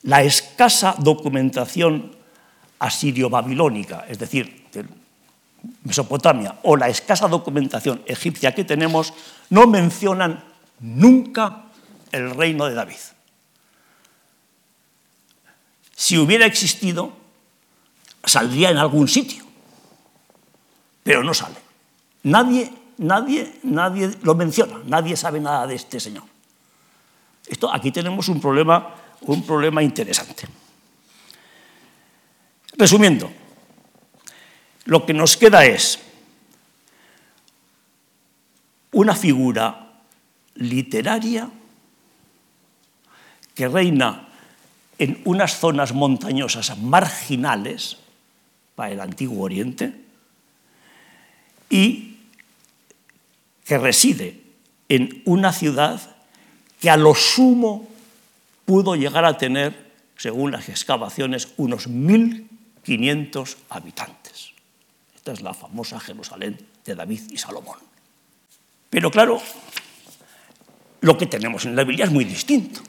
la 0.03 0.23
escasa 0.23 0.99
documentación 0.99 2.11
asirio-babilónica, 2.79 4.07
es 4.09 4.19
decir, 4.19 4.67
de 4.73 4.83
Mesopotamia, 5.85 6.59
o 6.63 6.75
la 6.75 6.89
escasa 6.89 7.29
documentación 7.29 8.03
egipcia 8.07 8.53
que 8.53 8.65
tenemos, 8.65 9.13
no 9.49 9.67
mencionan 9.67 10.43
nunca 10.81 11.71
el 12.11 12.35
reino 12.35 12.65
de 12.65 12.75
David. 12.75 13.20
Si 16.01 16.17
hubiera 16.17 16.47
existido, 16.47 17.13
saldría 18.23 18.71
en 18.71 18.77
algún 18.77 19.07
sitio, 19.07 19.45
pero 21.03 21.23
no 21.23 21.31
sale. 21.35 21.57
Nadie 22.23 22.73
nadie, 23.01 23.59
nadie 23.63 24.11
lo 24.21 24.35
menciona, 24.35 24.81
nadie 24.85 25.17
sabe 25.17 25.39
nada 25.39 25.67
de 25.67 25.75
este 25.75 25.99
señor. 25.99 26.23
Esto, 27.47 27.71
aquí 27.73 27.91
tenemos 27.91 28.29
un 28.29 28.39
problema, 28.39 28.95
un 29.21 29.45
problema 29.45 29.83
interesante. 29.83 30.47
Resumiendo, 32.77 33.31
lo 34.85 35.05
que 35.05 35.13
nos 35.13 35.35
queda 35.35 35.65
es 35.65 35.99
una 38.91 39.15
figura 39.15 40.01
literaria 40.55 41.49
que 43.53 43.67
reina 43.67 44.29
en 45.01 45.19
unas 45.25 45.57
zonas 45.57 45.93
montañosas 45.93 46.77
marginales 46.77 47.97
para 48.75 48.91
el 48.91 49.01
Antiguo 49.01 49.43
Oriente 49.45 49.95
y 51.71 52.17
que 53.65 53.79
reside 53.79 54.39
en 54.89 55.23
una 55.25 55.53
ciudad 55.53 55.99
que 56.79 56.91
a 56.91 56.97
lo 56.97 57.15
sumo 57.15 57.89
pudo 58.65 58.95
llegar 58.95 59.25
a 59.25 59.39
tener, 59.39 59.91
según 60.17 60.51
las 60.51 60.69
excavaciones, 60.69 61.47
unos 61.57 61.89
1.500 61.89 63.55
habitantes. 63.69 64.51
Esta 65.15 65.31
es 65.31 65.41
la 65.41 65.55
famosa 65.55 65.99
Jerusalén 65.99 66.59
de 66.85 66.93
David 66.93 67.21
y 67.31 67.39
Salomón. 67.39 67.79
Pero 68.91 69.09
claro, 69.09 69.41
lo 70.99 71.17
que 71.17 71.25
tenemos 71.25 71.65
en 71.65 71.75
la 71.75 71.85
Biblia 71.85 72.05
es 72.05 72.11
muy 72.11 72.25
distinto. 72.25 72.81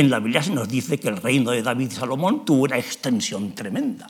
En 0.00 0.08
la 0.08 0.18
Biblia 0.18 0.42
se 0.42 0.52
nos 0.52 0.66
dice 0.66 0.98
que 0.98 1.08
el 1.08 1.18
reino 1.18 1.50
de 1.50 1.60
David 1.60 1.90
y 1.90 1.94
Salomón 1.94 2.46
tuvo 2.46 2.62
una 2.62 2.78
extensión 2.78 3.54
tremenda, 3.54 4.06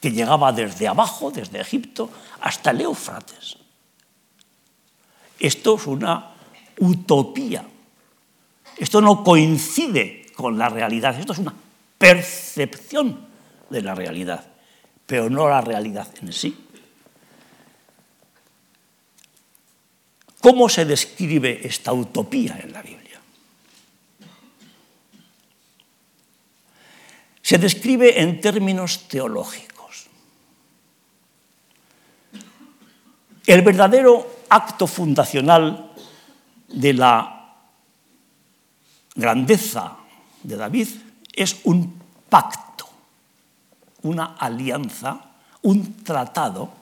que 0.00 0.12
llegaba 0.12 0.52
desde 0.52 0.86
abajo, 0.86 1.32
desde 1.32 1.60
Egipto, 1.60 2.08
hasta 2.40 2.70
el 2.70 2.82
Éufrates. 2.82 3.56
Esto 5.40 5.74
es 5.74 5.88
una 5.88 6.34
utopía. 6.78 7.66
Esto 8.76 9.00
no 9.00 9.24
coincide 9.24 10.26
con 10.36 10.56
la 10.56 10.68
realidad. 10.68 11.18
Esto 11.18 11.32
es 11.32 11.40
una 11.40 11.54
percepción 11.98 13.26
de 13.70 13.82
la 13.82 13.96
realidad, 13.96 14.46
pero 15.04 15.28
no 15.28 15.48
la 15.48 15.60
realidad 15.60 16.06
en 16.22 16.32
sí. 16.32 16.56
¿Cómo 20.40 20.68
se 20.68 20.84
describe 20.84 21.66
esta 21.66 21.92
utopía 21.92 22.60
en 22.62 22.72
la 22.72 22.82
Biblia? 22.82 23.03
Se 27.44 27.58
describe 27.58 28.22
en 28.22 28.40
términos 28.40 29.06
teológicos. 29.06 30.06
El 33.44 33.60
verdadero 33.60 34.46
acto 34.48 34.86
fundacional 34.86 35.92
de 36.68 36.94
la 36.94 37.52
grandeza 39.14 39.98
de 40.42 40.56
David 40.56 40.88
es 41.34 41.60
un 41.64 42.00
pacto, 42.30 42.88
una 44.04 44.36
alianza, 44.40 45.36
un 45.60 46.02
tratado 46.02 46.72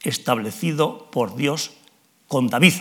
establecido 0.00 1.10
por 1.10 1.36
Dios 1.36 1.72
con 2.26 2.48
David. 2.48 2.72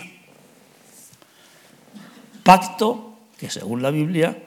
Pacto 2.45 3.11
que 3.37 3.49
según 3.49 3.81
la 3.81 3.91
Biblia 3.91 4.41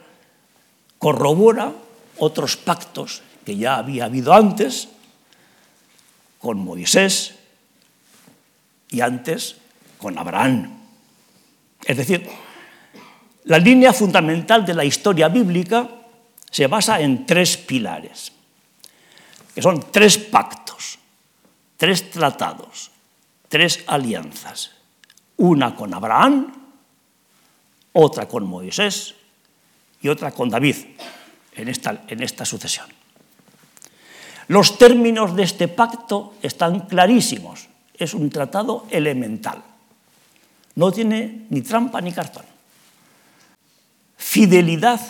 corrobora 0.98 1.89
otros 2.20 2.56
pactos 2.56 3.22
que 3.44 3.56
ya 3.56 3.76
había 3.76 4.04
habido 4.04 4.32
antes 4.32 4.88
con 6.38 6.58
Moisés, 6.58 7.34
y 8.90 9.00
antes 9.00 9.56
con 9.98 10.18
Abraham. 10.18 10.78
Es 11.84 11.96
decir, 11.96 12.28
La 13.44 13.58
línea 13.58 13.94
fundamental 13.94 14.66
de 14.66 14.74
la 14.74 14.84
historia 14.84 15.28
bíblica 15.28 15.88
se 16.50 16.66
basa 16.66 17.00
en 17.00 17.24
tres 17.24 17.56
pilares, 17.56 18.30
que 19.54 19.62
son 19.62 19.90
tres 19.90 20.18
pactos, 20.18 20.98
tres 21.78 22.10
tratados, 22.10 22.90
tres 23.48 23.82
alianzas. 23.86 24.72
Una 25.38 25.74
con 25.74 25.94
Abraham, 25.94 26.52
otra 27.94 28.28
con 28.28 28.44
Moisés 28.46 29.14
y 30.02 30.08
otra 30.08 30.32
con 30.32 30.50
David 30.50 30.76
en 31.54 31.68
esta, 31.68 32.04
en 32.08 32.22
esta 32.22 32.44
sucesión. 32.44 32.86
Los 34.48 34.78
términos 34.78 35.36
de 35.36 35.44
este 35.44 35.68
pacto 35.68 36.34
están 36.42 36.80
clarísimos. 36.88 37.68
Es 37.94 38.14
un 38.14 38.30
tratado 38.30 38.86
elemental. 38.90 39.62
No 40.74 40.90
tiene 40.90 41.46
ni 41.50 41.62
trampa 41.62 42.00
ni 42.00 42.12
cartón. 42.12 42.44
Fidelidad 44.16 45.00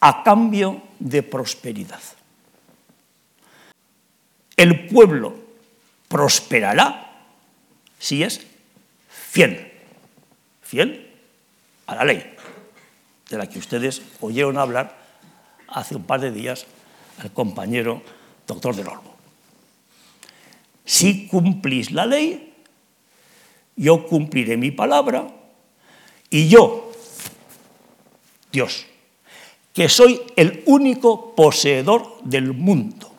a 0.00 0.22
cambio 0.22 0.82
de 0.98 1.22
prosperidad. 1.22 2.00
El 4.56 4.86
pueblo 4.88 5.34
prosperará 6.08 7.24
si 7.98 8.22
es 8.22 8.40
fiel, 9.08 9.72
fiel 10.60 11.10
a 11.86 11.94
la 11.94 12.04
ley, 12.04 12.31
de 13.32 13.38
la 13.38 13.48
que 13.48 13.58
ustedes 13.58 14.02
oyeron 14.20 14.58
hablar 14.58 14.94
hace 15.66 15.96
un 15.96 16.04
par 16.04 16.20
de 16.20 16.30
días 16.30 16.66
al 17.18 17.32
compañero 17.32 18.02
doctor 18.46 18.76
del 18.76 18.88
Olmo. 18.88 19.16
Si 20.84 21.26
cumplís 21.28 21.92
la 21.92 22.04
ley, 22.04 22.52
yo 23.74 24.06
cumpliré 24.06 24.58
mi 24.58 24.70
palabra 24.70 25.26
y 26.28 26.48
yo, 26.48 26.92
Dios, 28.52 28.84
que 29.72 29.88
soy 29.88 30.20
el 30.36 30.62
único 30.66 31.34
poseedor 31.34 32.18
del 32.24 32.52
mundo 32.52 33.10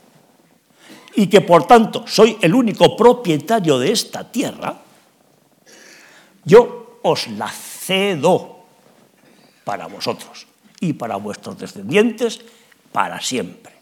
y 1.15 1.25
que 1.25 1.41
por 1.41 1.65
tanto 1.65 2.05
soy 2.05 2.37
el 2.41 2.53
único 2.53 2.95
propietario 2.95 3.79
de 3.79 3.91
esta 3.91 4.31
tierra, 4.31 4.79
yo 6.45 6.99
os 7.01 7.27
la 7.29 7.49
cedo 7.49 8.52
para 9.63 9.87
vosotros 9.87 10.47
y 10.79 10.93
para 10.93 11.15
vuestros 11.15 11.57
descendientes 11.57 12.41
para 12.91 13.19
siempre, 13.19 13.73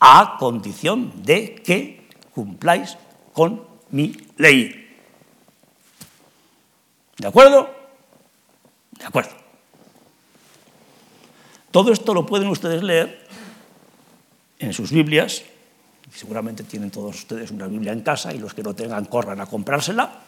a 0.00 0.36
condición 0.38 1.22
de 1.22 1.56
que 1.56 2.08
cumpláis 2.32 2.96
con 3.32 3.66
mi 3.90 4.14
ley. 4.36 4.98
¿De 7.18 7.26
acuerdo? 7.26 7.68
De 8.92 9.04
acuerdo. 9.04 9.32
Todo 11.70 11.92
esto 11.92 12.14
lo 12.14 12.24
pueden 12.24 12.48
ustedes 12.48 12.82
leer 12.82 13.26
en 14.58 14.72
sus 14.72 14.90
Biblias. 14.90 15.42
Seguramente 16.14 16.62
tienen 16.64 16.90
todos 16.90 17.16
ustedes 17.16 17.50
una 17.50 17.66
Biblia 17.66 17.92
en 17.92 18.00
casa 18.00 18.32
y 18.32 18.38
los 18.38 18.54
que 18.54 18.62
no 18.62 18.74
tengan 18.74 19.04
corran 19.06 19.40
a 19.40 19.46
comprársela. 19.46 20.25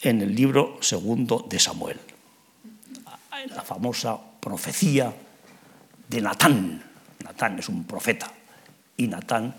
En 0.00 0.22
el 0.22 0.34
libro 0.34 0.78
segundo 0.80 1.44
de 1.48 1.58
Samuel, 1.58 1.98
la 3.46 3.62
famosa 3.62 4.18
profecía 4.40 5.12
de 6.08 6.20
Natán. 6.20 6.82
Natán 7.24 7.58
es 7.58 7.68
un 7.68 7.84
profeta 7.84 8.32
y 8.96 9.08
Natán 9.08 9.54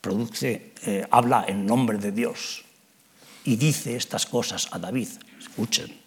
produce, 0.00 0.74
eh, 0.84 1.06
habla 1.10 1.44
en 1.48 1.64
nombre 1.64 1.98
de 1.98 2.12
Dios 2.12 2.64
y 3.44 3.56
dice 3.56 3.96
estas 3.96 4.26
cosas 4.26 4.68
a 4.72 4.78
David. 4.78 5.08
Escuchen, 5.38 5.98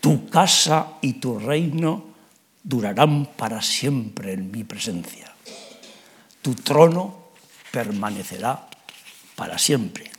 tu 0.00 0.28
casa 0.28 0.94
y 1.00 1.14
tu 1.14 1.38
reino 1.38 2.04
durarán 2.62 3.26
para 3.36 3.62
siempre 3.62 4.32
en 4.32 4.50
mi 4.50 4.64
presencia. 4.64 5.32
Tu 6.42 6.54
trono 6.54 7.30
permanecerá 7.70 8.66
para 9.36 9.58
siempre. 9.58 10.10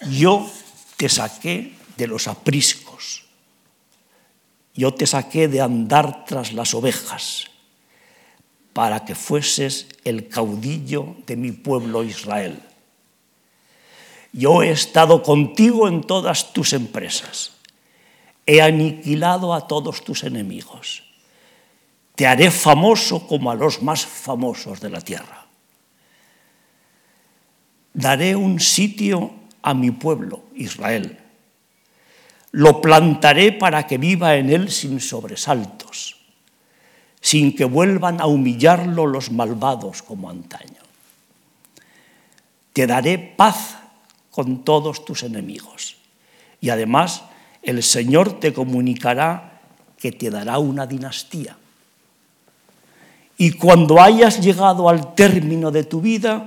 Yo 0.00 0.50
te 0.96 1.08
saqué 1.08 1.76
de 1.96 2.06
los 2.06 2.28
apriscos. 2.28 3.24
Yo 4.74 4.92
te 4.92 5.06
saqué 5.06 5.48
de 5.48 5.60
andar 5.60 6.24
tras 6.26 6.52
las 6.52 6.74
ovejas 6.74 7.46
para 8.72 9.06
que 9.06 9.14
fueses 9.14 9.88
el 10.04 10.28
caudillo 10.28 11.16
de 11.26 11.36
mi 11.36 11.52
pueblo 11.52 12.04
Israel. 12.04 12.60
Yo 14.32 14.62
he 14.62 14.70
estado 14.70 15.22
contigo 15.22 15.88
en 15.88 16.02
todas 16.02 16.52
tus 16.52 16.74
empresas. 16.74 17.52
He 18.44 18.60
aniquilado 18.60 19.54
a 19.54 19.66
todos 19.66 20.04
tus 20.04 20.24
enemigos. 20.24 21.04
Te 22.14 22.26
haré 22.26 22.50
famoso 22.50 23.26
como 23.26 23.50
a 23.50 23.54
los 23.54 23.82
más 23.82 24.04
famosos 24.04 24.80
de 24.80 24.90
la 24.90 25.00
tierra. 25.00 25.46
Daré 27.94 28.36
un 28.36 28.60
sitio 28.60 29.45
a 29.66 29.74
mi 29.74 29.90
pueblo, 29.90 30.44
Israel. 30.54 31.18
Lo 32.52 32.80
plantaré 32.80 33.52
para 33.52 33.86
que 33.86 33.98
viva 33.98 34.36
en 34.36 34.50
él 34.50 34.70
sin 34.70 35.00
sobresaltos 35.00 36.16
sin 37.26 37.56
que 37.56 37.64
vuelvan 37.64 38.20
a 38.20 38.26
humillarlo 38.26 39.04
los 39.04 39.32
malvados 39.32 40.00
como 40.04 40.30
antaño. 40.30 40.78
Te 42.72 42.86
daré 42.86 43.18
paz 43.18 43.78
con 44.30 44.62
todos 44.62 45.04
tus 45.04 45.24
enemigos. 45.24 45.96
Y 46.60 46.70
además 46.70 47.24
el 47.64 47.82
Señor 47.82 48.38
te 48.38 48.52
comunicará 48.52 49.60
que 49.98 50.12
te 50.12 50.30
dará 50.30 50.60
una 50.60 50.86
dinastía. 50.86 51.56
Y 53.38 53.50
cuando 53.54 54.00
hayas 54.00 54.40
llegado 54.40 54.88
al 54.88 55.16
término 55.16 55.72
de 55.72 55.82
tu 55.82 56.00
vida 56.00 56.46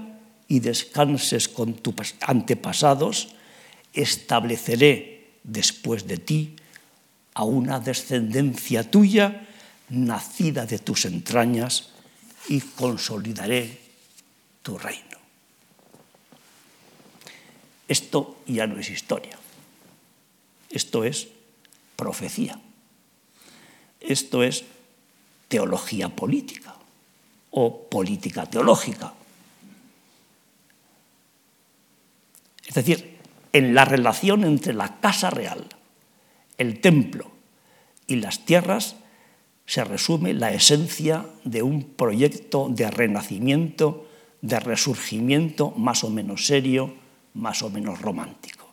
y 0.50 0.60
descanses 0.60 1.48
con 1.48 1.76
tus 1.76 2.16
antepasados, 2.20 3.30
estableceré 3.94 5.30
después 5.44 6.08
de 6.08 6.18
ti 6.18 6.56
a 7.34 7.46
una 7.46 7.80
descendencia 7.80 8.90
tuya 8.90 9.48
nacida 9.90 10.66
de 10.66 10.80
tus 10.80 11.06
entrañas, 11.06 11.90
y 12.50 12.62
consolidaré 12.62 13.78
tu 14.64 14.78
reino. 14.78 15.18
Esto 17.88 18.42
ya 18.48 18.66
no 18.68 18.80
es 18.80 18.90
historia, 18.90 19.38
esto 20.70 21.04
es 21.04 21.28
profecía, 21.96 22.60
esto 24.00 24.44
es 24.44 24.64
teología 25.48 26.10
política 26.10 26.76
o 27.52 27.90
política 27.90 28.46
teológica. 28.46 29.14
Es 32.70 32.76
decir, 32.76 33.18
en 33.52 33.74
la 33.74 33.84
relación 33.84 34.44
entre 34.44 34.74
la 34.74 35.00
casa 35.00 35.32
real, 35.32 35.66
el 36.60 36.80
templo 36.80 37.32
y 38.06 38.18
las 38.18 38.46
tierras, 38.46 38.96
se 39.66 39.84
resume 39.84 40.36
la 40.36 40.52
esencia 40.52 41.26
de 41.44 41.64
un 41.64 41.84
proyecto 41.84 42.68
de 42.70 42.92
renacimiento, 42.92 44.08
de 44.42 44.60
resurgimiento 44.60 45.72
más 45.72 46.04
o 46.04 46.12
menos 46.12 46.46
serio, 46.46 46.94
más 47.34 47.64
o 47.64 47.72
menos 47.72 48.00
romántico. 48.02 48.70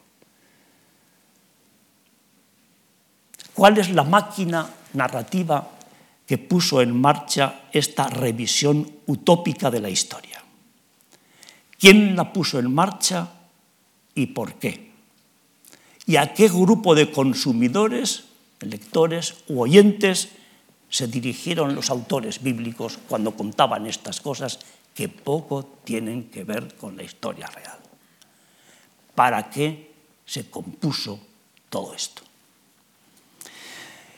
¿Cuál 3.55 3.78
es 3.78 3.88
la 3.88 4.05
máquina 4.05 4.68
narrativa 4.92 5.70
que 6.26 6.36
puso 6.36 6.82
en 6.82 6.94
marcha 6.94 7.62
esta 7.72 8.09
revisión 8.09 8.90
utópica 9.07 9.70
de 9.70 9.80
la 9.80 9.88
historia? 9.88 10.42
¿Quién 11.78 12.14
la 12.14 12.30
puso 12.30 12.59
en 12.59 12.74
marcha 12.74 13.36
y 14.16 14.26
por 14.26 14.54
qué? 14.54 14.90
¿Y 16.06 16.16
a 16.16 16.34
qué 16.34 16.48
grupo 16.48 16.96
de 16.96 17.12
consumidores, 17.12 18.24
lectores 18.58 19.36
u 19.46 19.60
oyentes 19.60 20.30
se 20.90 21.06
dirigieron 21.06 21.74
los 21.74 21.90
autores 21.90 22.42
bíblicos 22.42 22.98
cuando 23.08 23.36
contaban 23.36 23.86
estas 23.86 24.20
cosas 24.20 24.58
que 24.96 25.10
poco 25.10 25.76
tienen 25.84 26.30
que 26.30 26.42
ver 26.44 26.74
con 26.74 26.96
la 26.96 27.02
historia 27.02 27.46
real. 27.48 27.76
¿Para 29.14 29.50
qué 29.50 29.92
se 30.24 30.48
compuso 30.48 31.20
todo 31.68 31.94
esto? 31.94 32.22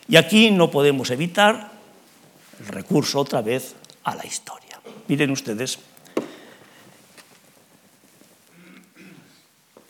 Y 0.07 0.15
aquí 0.15 0.51
no 0.51 0.71
podemos 0.71 1.11
evitar 1.11 1.71
el 2.61 2.67
recurso 2.67 3.19
otra 3.19 3.41
vez 3.41 3.75
a 4.05 4.15
la 4.15 4.25
historia. 4.25 4.79
Miren 5.09 5.31
ustedes, 5.31 5.79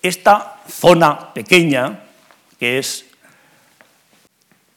esta 0.02 0.62
zona 0.68 1.34
pequeña, 1.34 2.04
que 2.58 2.80
es 2.80 3.06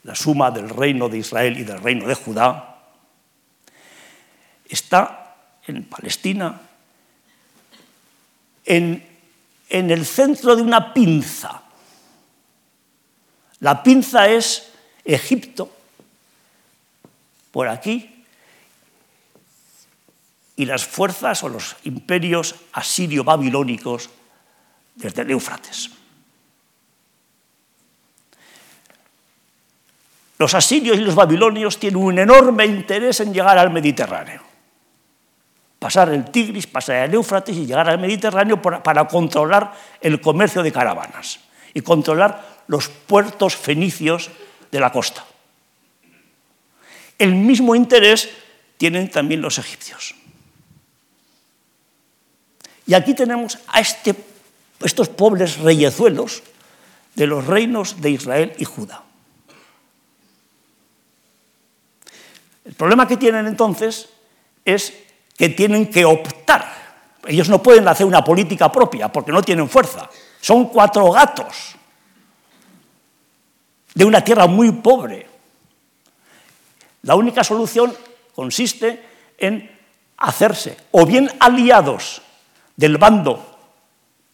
la 0.04 0.14
suma 0.14 0.50
del 0.50 0.68
reino 0.68 1.08
de 1.08 1.18
Israel 1.18 1.58
y 1.58 1.64
del 1.64 1.80
reino 1.80 2.06
de 2.06 2.14
Judá, 2.14 2.78
está 4.68 5.36
en 5.66 5.84
Palestina 5.84 6.60
en, 8.64 9.02
el 9.68 10.06
centro 10.06 10.56
de 10.56 10.62
una 10.62 10.92
pinza. 10.92 11.62
La 13.60 13.82
pinza 13.82 14.28
es 14.28 14.70
Egipto, 15.04 15.70
por 17.50 17.68
aquí, 17.68 18.24
y 20.56 20.64
las 20.64 20.84
fuerzas 20.84 21.42
o 21.42 21.48
los 21.48 21.76
imperios 21.84 22.54
asirio-babilónicos 22.72 24.10
desde 24.94 25.22
el 25.22 25.30
Éufrates. 25.30 25.90
Los 30.38 30.54
asirios 30.54 30.98
y 30.98 31.02
los 31.02 31.14
babilonios 31.14 31.78
tienen 31.78 32.02
un 32.02 32.18
enorme 32.18 32.66
interés 32.66 33.20
en 33.20 33.32
llegar 33.32 33.58
al 33.58 33.70
Mediterráneo. 33.70 34.42
Pasar 35.78 36.08
el 36.10 36.24
Tigris, 36.30 36.66
pasar 36.66 37.08
el 37.08 37.14
Éufrates 37.14 37.56
y 37.56 37.66
llegar 37.66 37.88
al 37.88 37.98
Mediterráneo 37.98 38.60
para 38.60 39.06
controlar 39.06 39.72
el 40.00 40.20
comercio 40.20 40.62
de 40.62 40.72
caravanas 40.72 41.40
y 41.74 41.80
controlar 41.80 42.64
los 42.66 42.88
puertos 42.88 43.56
fenicios 43.56 44.30
de 44.70 44.80
la 44.80 44.90
costa. 44.90 45.24
El 47.18 47.34
mismo 47.34 47.76
interés 47.76 48.28
tienen 48.78 49.10
también 49.10 49.40
los 49.40 49.58
egipcios. 49.58 50.16
Y 52.86 52.94
aquí 52.94 53.14
tenemos 53.14 53.58
a 53.68 53.78
este, 53.78 54.12
estos 54.84 55.08
pobres 55.08 55.58
reyezuelos 55.58 56.42
de 57.14 57.26
los 57.26 57.46
reinos 57.46 58.00
de 58.00 58.10
Israel 58.10 58.54
y 58.58 58.64
Judá. 58.64 59.02
El 62.64 62.74
problema 62.74 63.08
que 63.08 63.16
tienen 63.16 63.46
entonces 63.46 64.08
es 64.64 64.92
que 65.36 65.48
tienen 65.48 65.90
que 65.90 66.04
optar. 66.04 66.64
Ellos 67.26 67.48
no 67.48 67.62
pueden 67.62 67.86
hacer 67.88 68.06
una 68.06 68.24
política 68.24 68.70
propia 68.70 69.10
porque 69.10 69.32
no 69.32 69.42
tienen 69.42 69.68
fuerza. 69.68 70.08
Son 70.40 70.66
cuatro 70.66 71.10
gatos 71.10 71.76
de 73.94 74.04
una 74.04 74.22
tierra 74.22 74.46
muy 74.46 74.70
pobre. 74.72 75.26
La 77.02 77.14
única 77.16 77.44
solución 77.44 77.92
consiste 78.34 79.04
en 79.38 79.70
hacerse 80.16 80.76
o 80.92 81.04
bien 81.04 81.30
aliados 81.40 82.22
del 82.76 82.96
bando 82.96 83.51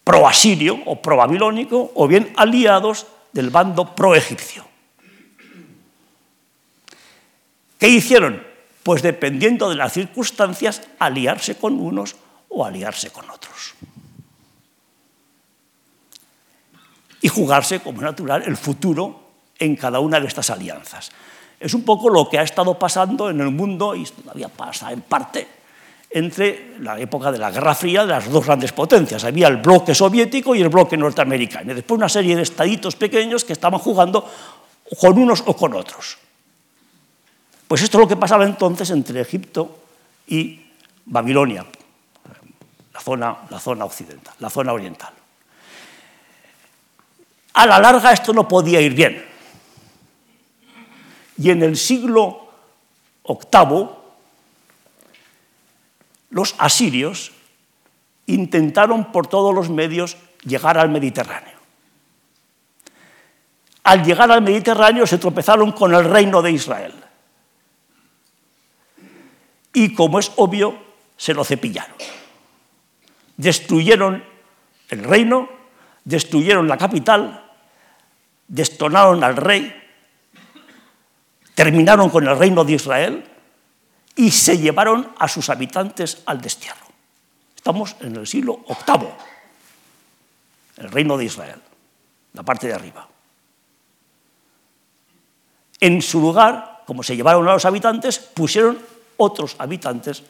pro-asirio 0.09 0.81
o 0.89 0.97
pro-babilónico 0.97 1.93
o 1.93 2.09
bien 2.09 2.33
aliados 2.33 3.05
del 3.29 3.53
bando 3.53 3.93
pro-egipcio. 3.93 4.65
¿Qué 7.77 7.89
hicieron? 7.89 8.41
Pues 8.81 9.03
dependiendo 9.03 9.69
de 9.69 9.75
las 9.75 9.93
circunstancias, 9.93 10.81
aliarse 10.97 11.61
con 11.61 11.79
unos 11.79 12.15
o 12.49 12.65
aliarse 12.65 13.11
con 13.11 13.29
otros. 13.29 13.75
Y 17.21 17.27
jugarse, 17.27 17.79
como 17.79 18.01
natural, 18.01 18.41
el 18.47 18.57
futuro 18.57 19.29
en 19.59 19.75
cada 19.75 19.99
una 19.99 20.19
de 20.19 20.25
estas 20.25 20.49
alianzas. 20.49 21.11
Es 21.59 21.75
un 21.75 21.83
poco 21.83 22.09
lo 22.09 22.27
que 22.27 22.39
ha 22.39 22.43
estado 22.43 22.79
pasando 22.79 23.29
en 23.29 23.41
el 23.41 23.51
mundo, 23.51 23.93
y 23.93 24.05
todavía 24.05 24.49
pasa 24.49 24.91
en 24.91 25.01
parte, 25.01 25.58
entre 26.09 26.75
la 26.79 26.99
época 26.99 27.31
de 27.31 27.37
la 27.37 27.51
Guerra 27.51 27.75
Fría 27.75 28.01
de 28.01 28.13
las 28.13 28.29
dos 28.29 28.45
grandes 28.45 28.71
potencias. 28.71 29.23
Había 29.23 29.47
el 29.47 29.57
bloque 29.57 29.93
soviético 29.93 30.55
y 30.55 30.61
el 30.61 30.69
bloque 30.69 30.97
norteamericano. 30.97 31.71
Y 31.71 31.75
después 31.75 31.97
una 31.97 32.09
serie 32.09 32.35
de 32.35 32.41
estaditos 32.41 32.95
pequeños 32.95 33.45
que 33.45 33.53
estaban 33.53 33.79
jugando 33.79 34.27
con 34.99 35.17
unos 35.17 35.43
o 35.45 35.55
con 35.55 35.73
otros. 35.75 36.17
Pues 37.67 37.83
esto 37.83 37.97
es 37.97 38.01
lo 38.01 38.07
que 38.07 38.15
pasaba 38.15 38.45
entonces 38.45 38.89
entre 38.89 39.21
Egipto 39.21 39.77
y 40.27 40.59
Babilonia, 41.05 41.65
la 42.93 42.99
zona, 43.59 43.85
occidental, 43.85 44.33
la 44.39 44.49
zona 44.49 44.73
oriental. 44.73 45.13
A 47.53 47.67
la 47.67 47.79
larga 47.79 48.11
esto 48.11 48.33
no 48.33 48.47
podía 48.47 48.81
ir 48.81 48.95
bien. 48.95 49.23
Y 51.37 51.51
en 51.51 51.61
el 51.61 51.77
siglo 51.77 52.49
VIII, 53.27 53.98
los 56.29 56.55
asirios 56.57 57.31
intentaron 58.25 59.11
por 59.11 59.27
todos 59.27 59.53
los 59.53 59.69
medios 59.69 60.17
llegar 60.43 60.77
al 60.77 60.89
Mediterráneo. 60.89 61.57
Al 63.83 64.03
llegar 64.03 64.31
al 64.31 64.41
Mediterráneo 64.41 65.07
se 65.07 65.17
tropezaron 65.17 65.71
con 65.71 65.93
el 65.95 66.05
reino 66.05 66.41
de 66.41 66.51
Israel 66.51 66.93
y, 69.73 69.93
como 69.93 70.19
es 70.19 70.31
obvio, 70.35 70.77
se 71.17 71.33
lo 71.33 71.43
cepillaron. 71.43 71.95
Destruyeron 73.37 74.23
el 74.89 75.03
reino, 75.03 75.49
destruyeron 76.03 76.67
la 76.67 76.77
capital, 76.77 77.45
destonaron 78.47 79.23
al 79.23 79.37
rey, 79.37 79.73
terminaron 81.55 82.09
con 82.09 82.27
el 82.27 82.37
reino 82.37 82.63
de 82.63 82.73
Israel 82.73 83.28
y 84.19 84.31
se 84.31 84.57
llevaron 84.57 85.13
a 85.17 85.29
sus 85.29 85.49
habitantes 85.49 86.23
al 86.25 86.41
destierro. 86.41 86.85
Estamos 87.55 87.95
en 88.01 88.17
el 88.17 88.27
siglo 88.27 88.59
VIII, 88.67 89.07
el 90.75 90.91
reino 90.91 91.17
de 91.17 91.23
Israel, 91.23 91.61
la 92.33 92.43
parte 92.43 92.67
de 92.67 92.73
arriba. 92.73 93.07
En 95.79 96.01
su 96.01 96.19
lugar, 96.19 96.83
como 96.85 97.01
se 97.01 97.15
llevaron 97.15 97.47
a 97.47 97.53
los 97.53 97.63
habitantes, 97.63 98.19
pusieron 98.19 98.77
otros 99.15 99.55
habitantes 99.57 100.21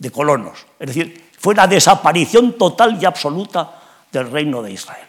de 0.00 0.10
colonos. 0.10 0.66
Es 0.80 0.88
decir, 0.88 1.30
fue 1.38 1.54
la 1.54 1.68
desaparición 1.68 2.58
total 2.58 3.00
y 3.00 3.04
absoluta 3.04 3.82
del 4.10 4.32
reino 4.32 4.62
de 4.62 4.72
Israel. 4.72 5.06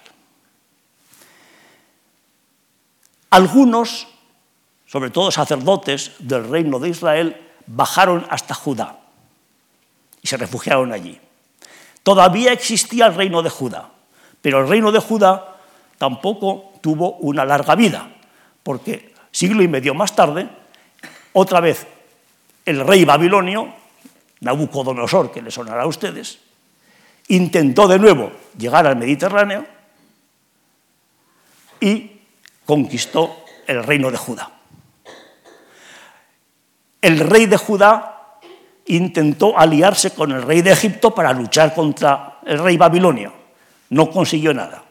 Algunos, 3.32 4.06
sobre 4.86 5.10
todo 5.10 5.32
sacerdotes 5.32 6.12
del 6.20 6.48
reino 6.48 6.78
de 6.78 6.90
Israel, 6.90 7.43
bajaron 7.68 8.26
hasta 8.30 8.54
Judá 8.54 8.98
y 10.22 10.28
se 10.28 10.38
refugiaron 10.38 10.92
allí. 10.92 11.20
Todavía 12.04 12.52
existía 12.52 13.08
el 13.08 13.16
reino 13.16 13.42
de 13.42 13.50
Judá, 13.50 13.90
pero 14.42 14.62
el 14.62 14.68
reino 14.68 14.92
de 14.92 15.00
Judá 15.00 15.58
tampoco 15.98 16.74
tuvo 16.82 17.16
una 17.18 17.46
larga 17.46 17.76
vida, 17.76 18.10
porque 18.62 19.14
siglo 19.32 19.64
y 19.64 19.68
medio 19.68 19.94
más 19.94 20.16
tarde, 20.16 20.50
otra 21.34 21.60
vez 21.60 21.88
el 22.66 22.86
rey 22.86 23.06
babilonio, 23.06 23.74
Nabucodonosor, 24.42 25.32
que 25.32 25.42
le 25.42 25.52
sonará 25.52 25.84
a 25.84 25.88
ustedes, 25.88 26.40
intentó 27.30 27.88
de 27.88 28.00
nuevo 28.00 28.32
llegar 28.58 28.86
al 28.86 28.98
Mediterráneo 28.98 29.66
y 31.80 32.12
conquistó 32.66 33.46
el 33.68 33.84
reino 33.84 34.12
de 34.12 34.18
Judá. 34.18 34.53
El 37.04 37.20
rey 37.20 37.48
de 37.48 37.58
Judá 37.58 38.40
intentó 38.86 39.60
aliarse 39.60 40.12
con 40.12 40.32
el 40.32 40.42
rey 40.42 40.62
de 40.62 40.72
Egipto 40.72 41.14
para 41.14 41.34
luchar 41.34 41.76
contra 41.76 42.40
el 42.46 42.60
rey 42.60 42.78
babilonio. 42.78 43.34
No 43.90 44.10
consiguió 44.10 44.54
nada. 44.54 44.82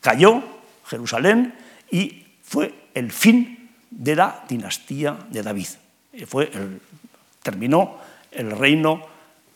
Cayó 0.00 0.42
Jerusalén 0.84 1.54
y 1.88 2.26
fue 2.42 2.74
el 2.94 3.12
fin 3.12 3.70
de 3.90 4.16
la 4.16 4.42
dinastía 4.48 5.16
de 5.30 5.42
David 5.42 5.68
fue 6.26 6.50
terminó 7.42 7.98
el 8.30 8.50
reino 8.50 9.06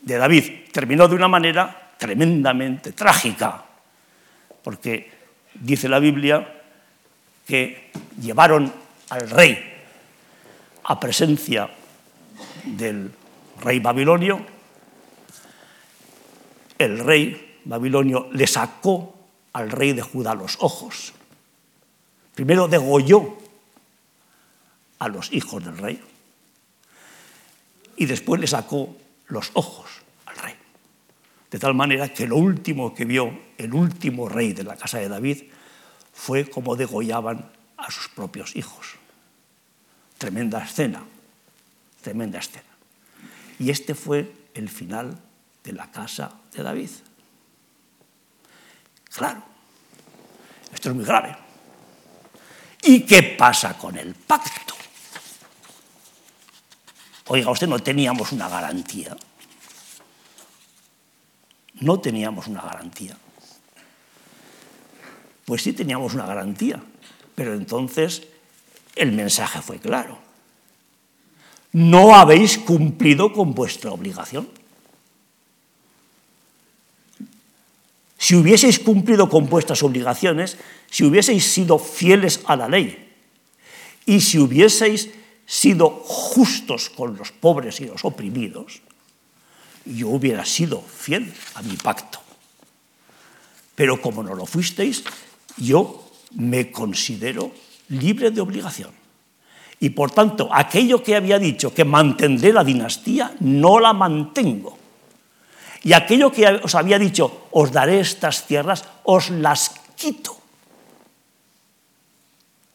de 0.01 0.17
David. 0.17 0.45
Terminó 0.73 1.09
de 1.09 1.15
una 1.15 1.29
manera 1.29 1.93
tremendamente 1.99 2.93
trágica, 2.93 3.65
porque 4.63 5.11
dice 5.55 5.89
la 5.89 5.99
Biblia 5.99 6.63
que 7.47 7.91
llevaron 8.21 8.73
al 9.11 9.31
rey 9.31 9.76
a 10.89 11.01
presencia 11.01 11.69
del 12.65 13.11
rey 13.61 13.81
babilonio, 13.81 14.41
el 16.79 16.99
rey 17.01 17.61
babilonio 17.65 18.29
le 18.33 18.47
sacó 18.47 19.15
al 19.53 19.71
rey 19.71 19.95
de 19.95 20.03
Judá 20.03 20.35
los 20.35 20.57
ojos. 20.61 21.13
Primero 22.35 22.69
degolló 22.69 23.37
a 25.01 25.09
los 25.09 25.33
hijos 25.33 25.65
del 25.65 25.77
rey 25.77 26.01
y 27.97 28.07
después 28.07 28.41
le 28.41 28.47
sacó 28.47 28.95
los 29.27 29.51
ojos 29.55 29.91
al 30.27 30.37
rey. 30.37 30.55
De 31.51 31.59
tal 31.59 31.75
manera 31.75 32.13
que 32.13 32.29
lo 32.29 32.37
último 32.37 32.95
que 32.95 33.05
vio 33.05 33.37
el 33.59 33.75
último 33.75 34.29
rey 34.29 34.53
de 34.53 34.63
la 34.63 34.77
casa 34.77 34.99
de 34.99 35.09
David 35.09 35.45
fue 36.13 36.49
cómo 36.49 36.77
degollaban 36.77 37.51
a 37.77 37.91
sus 37.91 38.09
propios 38.09 38.55
hijos. 38.55 38.97
Tremenda 40.19 40.65
escena, 40.65 41.03
tremenda 42.03 42.39
escena. 42.39 42.65
Y 43.59 43.71
este 43.71 43.95
fue 43.95 44.33
el 44.55 44.69
final 44.69 45.19
de 45.63 45.73
la 45.73 45.91
casa 45.91 46.33
de 46.53 46.63
David. 46.63 46.91
Claro, 49.15 49.43
esto 50.73 50.91
es 50.91 50.95
muy 50.95 51.05
grave. 51.05 51.37
¿Y 52.83 53.01
qué 53.01 53.23
pasa 53.39 53.77
con 53.77 53.97
el 53.97 54.15
pacto? 54.15 54.75
Oiga, 57.29 57.51
usted 57.51 57.67
no 57.67 57.81
teníamos 57.81 58.33
una 58.33 58.49
garantía. 58.49 59.17
no 61.81 62.01
teníamos 62.01 62.47
una 62.47 62.63
garantía. 62.63 63.17
Pues 65.45 65.63
sí 65.63 65.73
teníamos 65.73 66.15
una 66.15 66.27
garantía, 66.27 66.83
pero 67.35 67.55
entonces 67.55 68.27
el 68.97 69.13
mensaje 69.13 69.61
fue 69.63 69.79
claro. 69.79 70.19
No 71.73 72.17
habéis 72.17 72.59
cumplido 72.59 73.33
con 73.33 73.55
vuestra 73.55 73.93
obligación. 73.93 74.49
Si 78.19 78.35
hubieseis 78.35 78.79
cumplido 78.79 79.29
con 79.29 79.49
vuestras 79.49 79.83
obligaciones, 79.83 80.57
si 80.91 81.05
hubieseis 81.05 81.45
sido 81.45 81.79
fieles 81.79 82.41
a 82.47 82.57
la 82.57 82.69
ley 82.69 83.13
y 84.07 84.21
si 84.21 84.39
hubieseis 84.39 85.11
sido 85.45 85.91
justos 85.91 86.91
con 86.91 87.17
los 87.17 87.31
pobres 87.31 87.81
y 87.81 87.85
los 87.85 88.05
oprimidos, 88.05 88.81
yo 89.85 90.09
hubiera 90.09 90.45
sido 90.45 90.81
fiel 90.81 91.33
a 91.55 91.63
mi 91.63 91.77
pacto. 91.77 92.21
Pero 93.75 94.01
como 94.01 94.23
no 94.23 94.35
lo 94.35 94.47
fuisteis, 94.47 95.05
yo 95.59 96.11
me 96.33 96.73
considero 96.73 97.53
libre 97.89 98.31
de 98.31 98.41
obligación. 98.41 98.91
Y 99.79 99.91
por 99.91 100.11
tanto, 100.11 100.49
aquello 100.53 101.03
que 101.03 101.17
había 101.17 101.39
dicho 101.39 101.75
que 101.75 101.85
mantendré 101.85 102.53
la 102.53 102.65
dinastía, 102.65 103.35
no 103.41 103.79
la 103.79 103.93
mantengo. 103.93 104.79
Y 105.83 105.93
aquello 105.93 106.33
que 106.33 106.47
os 106.49 106.75
había 106.75 106.99
dicho, 106.99 107.47
os 107.53 107.71
daré 107.71 108.01
estas 108.01 108.47
tierras, 108.47 108.85
os 109.05 109.31
las 109.31 109.71
quito. 109.95 110.37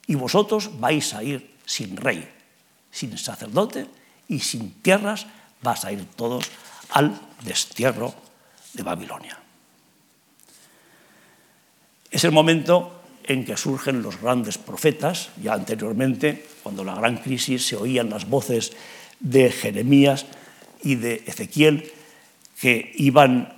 Y 0.08 0.16
vosotros 0.16 0.80
vais 0.80 1.14
a 1.14 1.24
ir 1.24 1.58
sin 1.66 1.98
rey, 1.98 2.30
sin 2.92 3.18
sacerdote 3.18 3.88
y 4.28 4.40
sin 4.40 4.82
tierras, 4.82 5.26
vas 5.62 5.86
a 5.86 5.92
ir 5.92 6.06
todos 6.16 6.46
al 6.92 7.20
destierro 7.44 8.14
de 8.74 8.84
Babilonia. 8.84 9.40
Es 12.12 12.24
el 12.24 12.32
momento 12.32 13.01
en 13.32 13.46
que 13.46 13.56
surgen 13.56 14.02
los 14.02 14.20
grandes 14.20 14.58
profetas, 14.58 15.30
ya 15.42 15.54
anteriormente, 15.54 16.46
cuando 16.64 16.84
la 16.84 16.96
gran 16.96 17.18
crisis 17.18 17.66
se 17.66 17.78
oían 17.78 18.10
las 18.10 18.28
voces 18.28 18.74
de 19.22 19.50
Jeremías 19.52 20.26
y 20.84 20.96
de 20.96 21.24
Ezequiel, 21.26 21.92
que 22.60 22.92
iban 22.96 23.54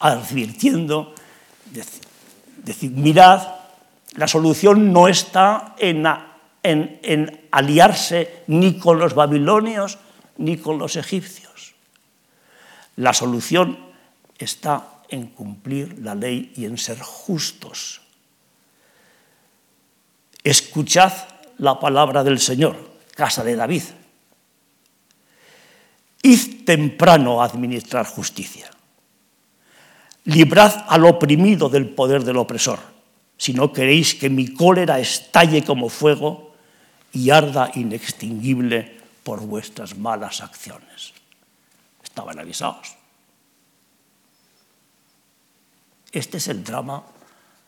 advirtiendo, 0.00 1.14
decir, 2.64 2.90
mirad, 2.90 3.46
la 4.14 4.26
solución 4.26 4.92
no 4.92 5.06
está 5.06 5.76
en, 5.78 6.04
en 6.64 7.40
aliarse 7.52 8.42
ni 8.48 8.76
con 8.78 8.98
los 8.98 9.14
babilonios 9.14 9.98
ni 10.36 10.56
con 10.56 10.78
los 10.78 10.96
egipcios. 10.96 11.74
La 12.96 13.12
solución 13.12 13.78
está 14.36 15.04
en 15.08 15.28
cumplir 15.28 16.00
la 16.00 16.16
ley 16.16 16.52
y 16.56 16.64
en 16.64 16.76
ser 16.76 16.98
justos. 16.98 18.09
Escuchad 20.42 21.12
la 21.58 21.78
palabra 21.78 22.24
del 22.24 22.38
Señor, 22.40 22.76
casa 23.14 23.44
de 23.44 23.56
David. 23.56 23.82
Id 26.22 26.64
temprano 26.64 27.42
a 27.42 27.46
administrar 27.46 28.06
justicia. 28.06 28.70
Librad 30.24 30.84
al 30.88 31.04
oprimido 31.06 31.68
del 31.68 31.88
poder 31.88 32.24
del 32.24 32.36
opresor, 32.36 32.78
si 33.36 33.52
no 33.54 33.72
queréis 33.72 34.14
que 34.14 34.28
mi 34.28 34.52
cólera 34.52 34.98
estalle 34.98 35.64
como 35.64 35.88
fuego 35.88 36.54
y 37.12 37.30
arda 37.30 37.70
inextinguible 37.74 39.00
por 39.24 39.40
vuestras 39.40 39.96
malas 39.96 40.40
acciones. 40.40 41.12
Estaban 42.02 42.38
avisados. 42.38 42.94
Este 46.12 46.38
es 46.38 46.48
el 46.48 46.64
drama 46.64 47.04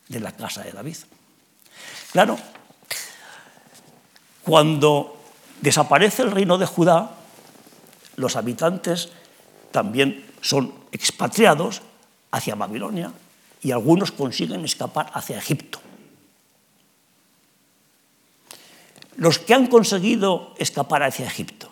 de 0.08 0.20
la 0.20 0.32
casa 0.32 0.62
de 0.62 0.72
David. 0.72 0.96
Claro, 2.12 2.38
cuando 4.44 5.16
desaparece 5.60 6.22
el 6.22 6.30
reino 6.30 6.58
de 6.58 6.66
Judá, 6.66 7.12
los 8.16 8.36
habitantes 8.36 9.10
también 9.70 10.26
son 10.40 10.72
expatriados 10.90 11.82
hacia 12.30 12.54
Babilonia 12.54 13.12
y 13.62 13.70
algunos 13.70 14.10
consiguen 14.10 14.64
escapar 14.64 15.10
hacia 15.14 15.38
Egipto. 15.38 15.80
Los 19.16 19.38
que 19.38 19.54
han 19.54 19.68
conseguido 19.68 20.54
escapar 20.58 21.02
hacia 21.02 21.26
Egipto 21.26 21.70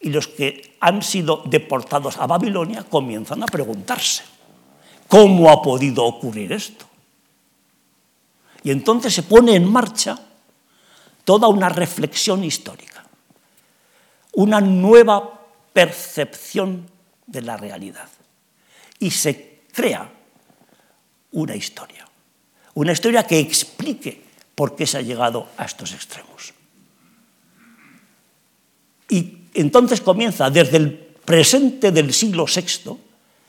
y 0.00 0.10
los 0.10 0.28
que 0.28 0.76
han 0.80 1.02
sido 1.02 1.42
deportados 1.46 2.16
a 2.18 2.26
Babilonia 2.26 2.84
comienzan 2.84 3.42
a 3.42 3.46
preguntarse, 3.46 4.22
¿cómo 5.08 5.50
ha 5.50 5.62
podido 5.62 6.04
ocurrir 6.04 6.52
esto? 6.52 6.86
Y 8.62 8.70
entonces 8.70 9.14
se 9.14 9.22
pone 9.22 9.56
en 9.56 9.70
marcha 9.70 10.18
toda 11.30 11.46
una 11.46 11.68
reflexión 11.68 12.42
histórica, 12.42 13.04
una 14.32 14.60
nueva 14.60 15.46
percepción 15.72 16.90
de 17.24 17.40
la 17.42 17.56
realidad. 17.56 18.08
Y 18.98 19.12
se 19.12 19.60
crea 19.72 20.10
una 21.30 21.54
historia, 21.54 22.04
una 22.74 22.90
historia 22.90 23.22
que 23.22 23.38
explique 23.38 24.24
por 24.56 24.74
qué 24.74 24.84
se 24.88 24.98
ha 24.98 25.02
llegado 25.02 25.46
a 25.56 25.66
estos 25.66 25.92
extremos. 25.92 26.52
Y 29.08 29.42
entonces 29.54 30.00
comienza 30.00 30.50
desde 30.50 30.78
el 30.78 30.92
presente 31.24 31.92
del 31.92 32.12
siglo 32.12 32.44
VI, 32.44 32.90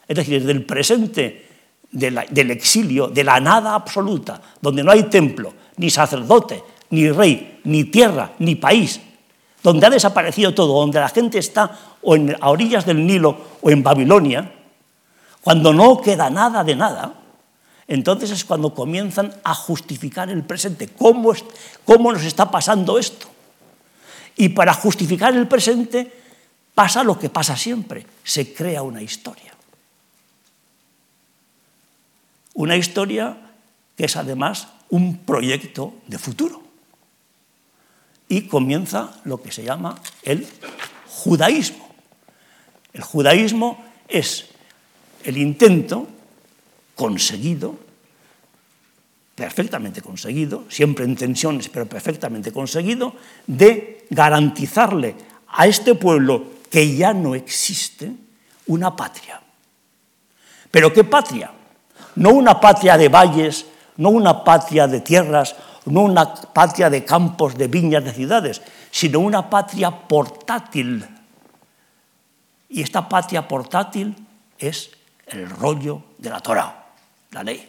es 0.07 0.15
decir, 0.15 0.37
desde 0.37 0.51
el 0.51 0.65
presente 0.67 1.47
del 1.89 2.51
exilio, 2.51 3.07
de 3.07 3.23
la 3.23 3.39
nada 3.39 3.73
absoluta, 3.73 4.39
donde 4.61 4.83
no 4.83 4.91
hay 4.91 5.09
templo, 5.09 5.51
ni 5.77 5.89
sacerdote, 5.89 6.61
ni 6.91 7.09
rey, 7.09 7.59
ni 7.63 7.85
tierra, 7.85 8.33
ni 8.39 8.55
país, 8.55 8.99
donde 9.63 9.87
ha 9.87 9.89
desaparecido 9.89 10.53
todo, 10.53 10.79
donde 10.79 10.99
la 10.99 11.09
gente 11.09 11.39
está 11.39 11.97
o 12.01 12.15
en, 12.15 12.35
a 12.39 12.49
orillas 12.49 12.85
del 12.85 13.05
Nilo 13.05 13.57
o 13.61 13.69
en 13.71 13.81
Babilonia, 13.81 14.51
cuando 15.41 15.73
no 15.73 16.01
queda 16.01 16.29
nada 16.29 16.63
de 16.63 16.75
nada, 16.75 17.13
entonces 17.87 18.31
es 18.31 18.45
cuando 18.45 18.73
comienzan 18.73 19.33
a 19.43 19.53
justificar 19.53 20.29
el 20.29 20.43
presente. 20.43 20.87
¿Cómo, 20.89 21.33
¿Cómo, 21.83 22.13
nos 22.13 22.23
está 22.23 22.49
pasando 22.49 22.97
esto? 22.97 23.27
Y 24.37 24.49
para 24.49 24.73
justificar 24.73 25.35
el 25.35 25.47
presente 25.47 26.11
pasa 26.73 27.03
lo 27.03 27.17
que 27.17 27.29
pasa 27.29 27.57
siempre, 27.57 28.05
se 28.23 28.53
crea 28.53 28.81
una 28.81 29.01
historia. 29.01 29.53
Una 32.53 32.75
historia 32.75 33.37
que 33.95 34.05
es 34.05 34.15
además 34.15 34.67
un 34.89 35.17
proyecto 35.19 35.93
de 36.07 36.17
futuro 36.17 36.60
y 38.31 38.43
comienza 38.43 39.19
lo 39.25 39.41
que 39.41 39.51
se 39.51 39.61
llama 39.61 39.99
el 40.23 40.47
judaísmo. 41.05 41.93
El 42.93 43.01
judaísmo 43.01 43.83
es 44.07 44.45
el 45.25 45.37
intento 45.37 46.07
conseguido, 46.95 47.75
perfectamente 49.35 50.01
conseguido, 50.01 50.63
siempre 50.69 51.03
en 51.03 51.17
tensiones, 51.17 51.67
pero 51.67 51.87
perfectamente 51.87 52.53
conseguido, 52.53 53.13
de 53.47 54.07
garantizarle 54.09 55.13
a 55.49 55.67
este 55.67 55.95
pueblo 55.95 56.45
que 56.69 56.95
ya 56.95 57.13
no 57.13 57.35
existe 57.35 58.13
una 58.67 58.95
patria. 58.95 59.41
¿Pero 60.71 60.93
qué 60.93 61.03
patria? 61.03 61.51
No 62.15 62.29
una 62.29 62.61
patria 62.61 62.97
de 62.97 63.09
valles, 63.09 63.65
no 63.97 64.09
una 64.09 64.41
patria 64.45 64.87
de 64.87 65.01
tierras, 65.01 65.53
no 65.85 66.01
una 66.01 66.33
patria 66.33 66.89
de 66.89 67.03
campos, 67.03 67.57
de 67.57 67.67
viñas, 67.67 68.03
de 68.03 68.13
ciudades, 68.13 68.61
sino 68.91 69.19
una 69.19 69.49
patria 69.49 69.91
portátil. 69.91 71.05
Y 72.69 72.81
esta 72.81 73.09
patria 73.09 73.47
portátil 73.47 74.15
es 74.57 74.91
el 75.27 75.49
rollo 75.49 76.03
de 76.17 76.29
la 76.29 76.39
Torah, 76.39 76.85
la 77.31 77.43
ley. 77.43 77.67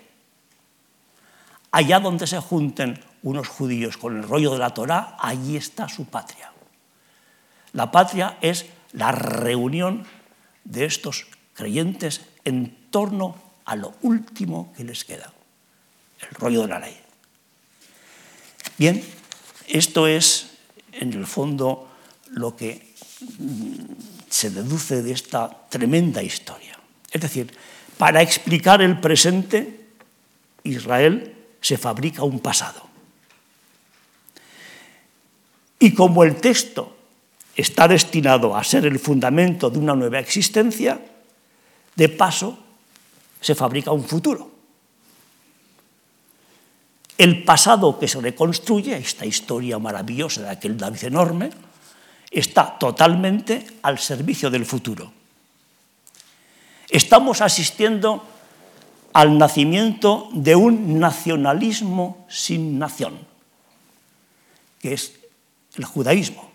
Allá 1.70 2.00
donde 2.00 2.26
se 2.26 2.38
junten 2.38 3.00
unos 3.22 3.48
judíos 3.48 3.96
con 3.96 4.16
el 4.16 4.24
rollo 4.24 4.52
de 4.52 4.58
la 4.58 4.74
Torah, 4.74 5.16
allí 5.18 5.56
está 5.56 5.88
su 5.88 6.04
patria. 6.06 6.52
La 7.72 7.90
patria 7.90 8.36
es 8.42 8.66
la 8.92 9.12
reunión 9.12 10.04
de 10.64 10.84
estos 10.84 11.26
creyentes 11.54 12.20
en 12.44 12.90
torno 12.90 13.36
a 13.64 13.76
lo 13.76 13.94
último 14.02 14.72
que 14.76 14.84
les 14.84 15.04
queda, 15.04 15.32
el 16.20 16.34
rollo 16.34 16.62
de 16.62 16.68
la 16.68 16.78
ley. 16.78 17.00
Bien, 18.79 19.03
esto 19.68 20.07
es 20.07 20.51
en 20.93 21.12
el 21.12 21.27
fondo 21.27 21.89
lo 22.31 22.57
que 22.57 22.95
se 24.29 24.51
deduce 24.51 25.03
de 25.03 25.12
esta 25.12 25.68
tremenda 25.68 26.23
historia. 26.23 26.79
Es 27.11 27.20
decir, 27.20 27.53
para 27.99 28.23
explicar 28.23 28.83
el 28.83 28.99
presente, 29.01 29.87
Israel 30.64 31.35
se 31.61 31.77
fabrica 31.77 32.25
un 32.25 32.41
pasado. 32.41 32.89
Y 35.79 35.95
como 35.95 36.25
el 36.25 36.37
texto 36.37 36.97
está 37.57 37.89
destinado 37.89 38.57
a 38.57 38.64
ser 38.64 38.87
el 38.87 38.99
fundamento 38.99 39.68
de 39.68 39.79
una 39.79 39.95
nueva 39.95 40.18
existencia, 40.18 41.01
de 41.95 42.09
paso 42.09 42.59
se 43.41 43.55
fabrica 43.55 43.91
un 43.91 44.05
futuro. 44.05 44.51
El 47.23 47.45
pasado 47.45 48.01
que 48.01 48.09
se 48.09 48.20
reconstruye, 48.20 48.97
esta 48.97 49.25
historia 49.25 49.79
maravillosa 49.79 50.43
de 50.43 50.51
aquel 50.51 50.77
David 50.77 51.05
enorme, 51.05 51.51
está 52.29 52.77
totalmente 52.77 53.64
al 53.83 54.01
servicio 54.01 54.51
del 54.51 54.66
futuro. 54.66 55.12
Estamos 56.91 57.41
asistiendo 57.41 58.27
al 59.12 59.39
nacimiento 59.39 60.31
de 60.33 60.57
un 60.57 60.99
nacionalismo 60.99 62.27
sin 62.29 62.81
nación, 62.81 63.20
que 64.81 64.95
es 64.95 65.12
el 65.77 65.85
judaísmo, 65.85 66.51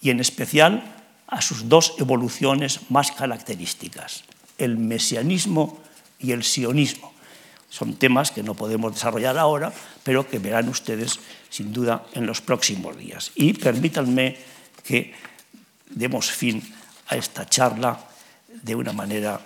y 0.00 0.08
en 0.08 0.20
especial 0.20 0.82
a 1.26 1.42
sus 1.42 1.68
dos 1.68 1.96
evoluciones 1.98 2.80
más 2.88 3.12
características, 3.12 4.24
el 4.56 4.78
mesianismo 4.78 5.80
y 6.18 6.32
el 6.32 6.44
sionismo. 6.44 7.13
Son 7.74 7.98
temas 7.98 8.30
que 8.30 8.46
no 8.46 8.54
podemos 8.54 8.94
desarrollar 8.94 9.34
ahora, 9.34 9.74
pero 10.06 10.30
que 10.30 10.38
verán 10.38 10.70
ustedes 10.70 11.18
sin 11.50 11.74
duda 11.74 12.06
en 12.14 12.22
los 12.22 12.38
próximos 12.38 12.94
días. 12.96 13.32
Y 13.34 13.50
permítanme 13.50 14.38
que 14.86 15.10
demos 15.90 16.30
fin 16.30 16.62
a 17.08 17.16
esta 17.16 17.50
charla 17.50 17.98
de 18.46 18.76
una 18.76 18.92
manera 18.92 19.40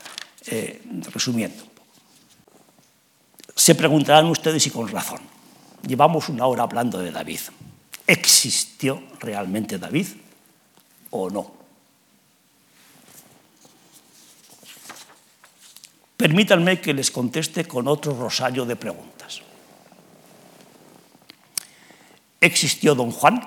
eh, 0.44 0.84
resumiendo. 1.08 1.64
Se 3.56 3.74
preguntarán 3.74 4.26
ustedes 4.26 4.66
y 4.66 4.70
con 4.76 4.88
razón. 4.88 5.20
Llevamos 5.86 6.28
una 6.28 6.44
hora 6.44 6.64
hablando 6.64 6.98
de 6.98 7.10
David. 7.10 7.40
¿Existió 8.06 9.04
realmente 9.20 9.78
David 9.78 10.08
o 11.08 11.30
no? 11.30 11.57
Permítanme 16.18 16.82
que 16.82 16.90
les 16.90 17.14
conteste 17.14 17.62
con 17.62 17.86
otro 17.86 18.10
rosario 18.10 18.66
de 18.66 18.74
preguntas. 18.74 19.38
¿Existió 22.42 22.98
don 22.98 23.14
Juan? 23.14 23.38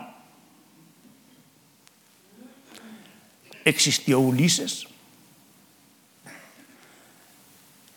¿Existió 3.65 4.23
Ulises? 4.23 4.87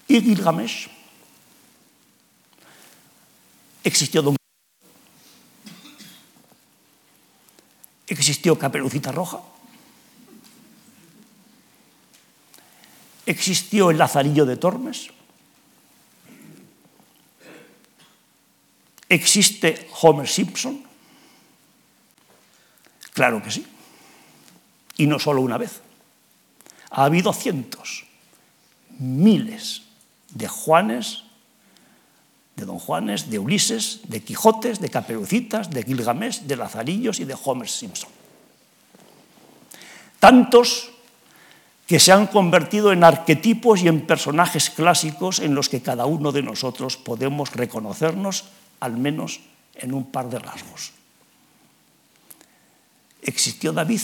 ¿Y 0.09 0.20
Gilgamesh? 0.20 0.91
¿Existió 3.85 4.22
don 4.22 4.35
¿Existió 8.09 8.59
Caperucita 8.59 9.12
Roja? 9.12 9.54
¿Existió 13.27 13.91
el 13.91 13.99
Lazarillo 13.99 14.45
de 14.45 14.57
Tormes? 14.57 15.09
¿Existe 19.09 19.89
Homer 20.01 20.29
Simpson? 20.29 20.83
Claro 23.12 23.43
que 23.43 23.51
sí. 23.51 23.66
Y 24.97 25.07
no 25.07 25.18
solo 25.18 25.41
una 25.41 25.57
vez. 25.57 25.81
Ha 26.91 27.05
habido 27.05 27.33
cientos, 27.33 28.07
miles 28.99 29.83
de 30.31 30.49
Juanes, 30.49 31.25
de 32.57 32.64
Don 32.64 32.79
Juanes, 32.79 33.31
de 33.31 33.39
Ulises, 33.39 34.01
de 34.05 34.22
Quijotes, 34.22 34.81
de 34.81 34.91
Caperucitas, 34.91 35.70
de 35.70 35.83
Gilgamesh, 35.83 36.43
de 36.43 36.57
Lazarillos 36.57 37.18
y 37.18 37.25
de 37.25 37.37
Homer 37.43 37.68
Simpson. 37.68 38.11
Tantos 40.20 40.93
que 41.87 42.01
se 42.01 42.12
han 42.12 42.26
convertido 42.26 42.93
en 42.93 43.05
arquetipos 43.05 43.82
y 43.82 43.89
en 43.89 44.07
personajes 44.07 44.70
clásicos 44.70 45.39
en 45.39 45.55
los 45.55 45.68
que 45.68 45.82
cada 45.82 46.07
uno 46.07 46.32
de 46.32 46.43
nosotros 46.43 46.97
podemos 46.97 47.53
reconocernos 47.53 48.45
al 48.80 48.97
menos 48.97 49.41
en 49.74 49.93
un 49.93 50.11
par 50.11 50.30
de 50.30 50.39
rasgos. 50.39 50.93
Existió 53.22 53.72
David. 53.72 54.01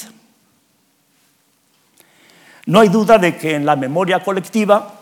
No 2.67 2.81
hay 2.81 2.89
duda 2.89 3.19
de 3.19 3.37
que 3.37 3.55
en 3.55 3.65
la 3.65 3.77
memoria 3.77 4.23
colectiva 4.23 5.01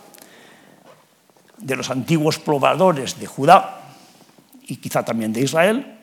de 1.58 1.76
los 1.76 1.90
antiguos 1.90 2.38
pobladores 2.38 3.18
de 3.18 3.26
Judá 3.26 3.82
y 4.68 4.76
quizá 4.76 5.04
también 5.04 5.32
de 5.32 5.40
Israel, 5.40 5.98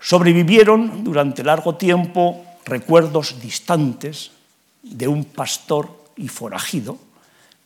sobrevivieron 0.00 1.04
durante 1.04 1.42
largo 1.42 1.74
tiempo 1.74 2.44
recuerdos 2.64 3.40
distantes 3.40 4.30
de 4.84 5.08
un 5.08 5.24
pastor 5.24 6.04
y 6.16 6.28
forajido 6.28 6.98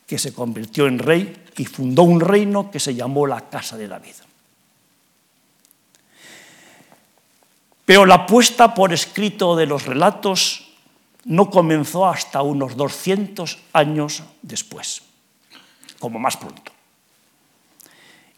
que 0.07 0.17
se 0.17 0.33
convirtió 0.33 0.87
en 0.87 0.97
rey 0.97 1.45
y 1.57 1.65
fundó 1.65 2.03
un 2.03 2.19
reino 2.19 2.71
que 2.71 2.79
se 2.79 2.95
llamó 2.95 3.27
la 3.27 3.49
Casa 3.49 3.77
de 3.77 3.87
David. 3.87 4.15
Pero 7.85 8.05
la 8.05 8.25
puesta 8.25 8.73
por 8.73 8.93
escrito 8.93 9.55
de 9.55 9.65
los 9.65 9.85
relatos 9.85 10.69
no 11.25 11.49
comenzó 11.49 12.07
hasta 12.07 12.41
unos 12.41 12.77
200 12.77 13.57
años 13.73 14.23
después, 14.41 15.01
como 15.99 16.17
más 16.17 16.37
pronto. 16.37 16.71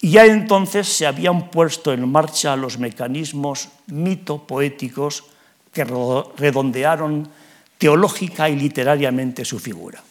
Y 0.01 0.11
ya 0.11 0.25
entonces 0.25 0.87
se 0.87 1.05
habían 1.05 1.51
puesto 1.51 1.93
en 1.93 2.09
marcha 2.11 2.55
los 2.55 2.79
mecanismos 2.79 3.69
mito-poéticos 3.87 5.25
que 5.71 5.83
redondearon 5.83 7.29
teológica 7.81 8.47
y 8.47 8.55
literariamente 8.55 9.43
su 9.43 9.57
figura. 9.57 10.03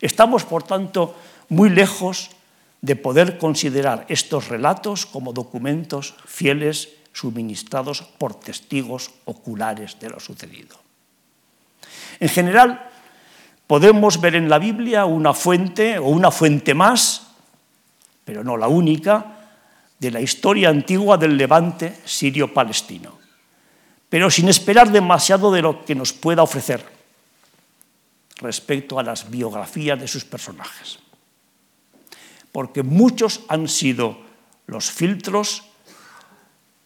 Estamos, 0.00 0.42
por 0.42 0.64
tanto, 0.64 1.14
muy 1.50 1.70
lejos 1.70 2.32
de 2.80 2.96
poder 2.96 3.38
considerar 3.38 4.04
estos 4.08 4.48
relatos 4.48 5.06
como 5.06 5.32
documentos 5.32 6.16
fieles 6.26 6.88
suministrados 7.12 8.02
por 8.18 8.34
testigos 8.34 9.12
oculares 9.24 10.00
de 10.00 10.10
lo 10.10 10.18
sucedido. 10.18 10.74
En 12.18 12.28
general, 12.28 12.90
podemos 13.68 14.20
ver 14.20 14.34
en 14.34 14.48
la 14.48 14.58
Biblia 14.58 15.04
una 15.04 15.32
fuente 15.32 16.00
o 16.00 16.08
una 16.08 16.32
fuente 16.32 16.74
más, 16.74 17.28
pero 18.24 18.42
no 18.42 18.56
la 18.56 18.66
única, 18.66 19.46
de 19.96 20.10
la 20.10 20.20
historia 20.20 20.70
antigua 20.70 21.16
del 21.16 21.36
levante 21.36 21.94
sirio-palestino, 22.04 23.16
pero 24.08 24.28
sin 24.28 24.48
esperar 24.48 24.90
demasiado 24.90 25.52
de 25.52 25.62
lo 25.62 25.84
que 25.84 25.94
nos 25.94 26.12
pueda 26.12 26.42
ofrecer 26.42 27.01
respecto 28.42 28.98
a 28.98 29.02
las 29.02 29.30
biografías 29.30 29.98
de 29.98 30.08
sus 30.08 30.24
personajes. 30.24 30.98
Porque 32.50 32.82
muchos 32.82 33.40
han 33.48 33.68
sido 33.68 34.18
los 34.66 34.90
filtros 34.90 35.64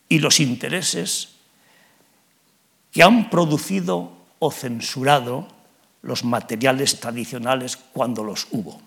y 0.08 0.18
los 0.18 0.40
intereses 0.40 1.30
que 2.92 3.02
han 3.02 3.28
producido 3.30 4.12
o 4.38 4.50
censurado 4.50 5.48
los 6.02 6.24
materiales 6.24 7.00
tradicionales 7.00 7.76
cuando 7.76 8.22
los 8.22 8.46
hubo. 8.52 8.80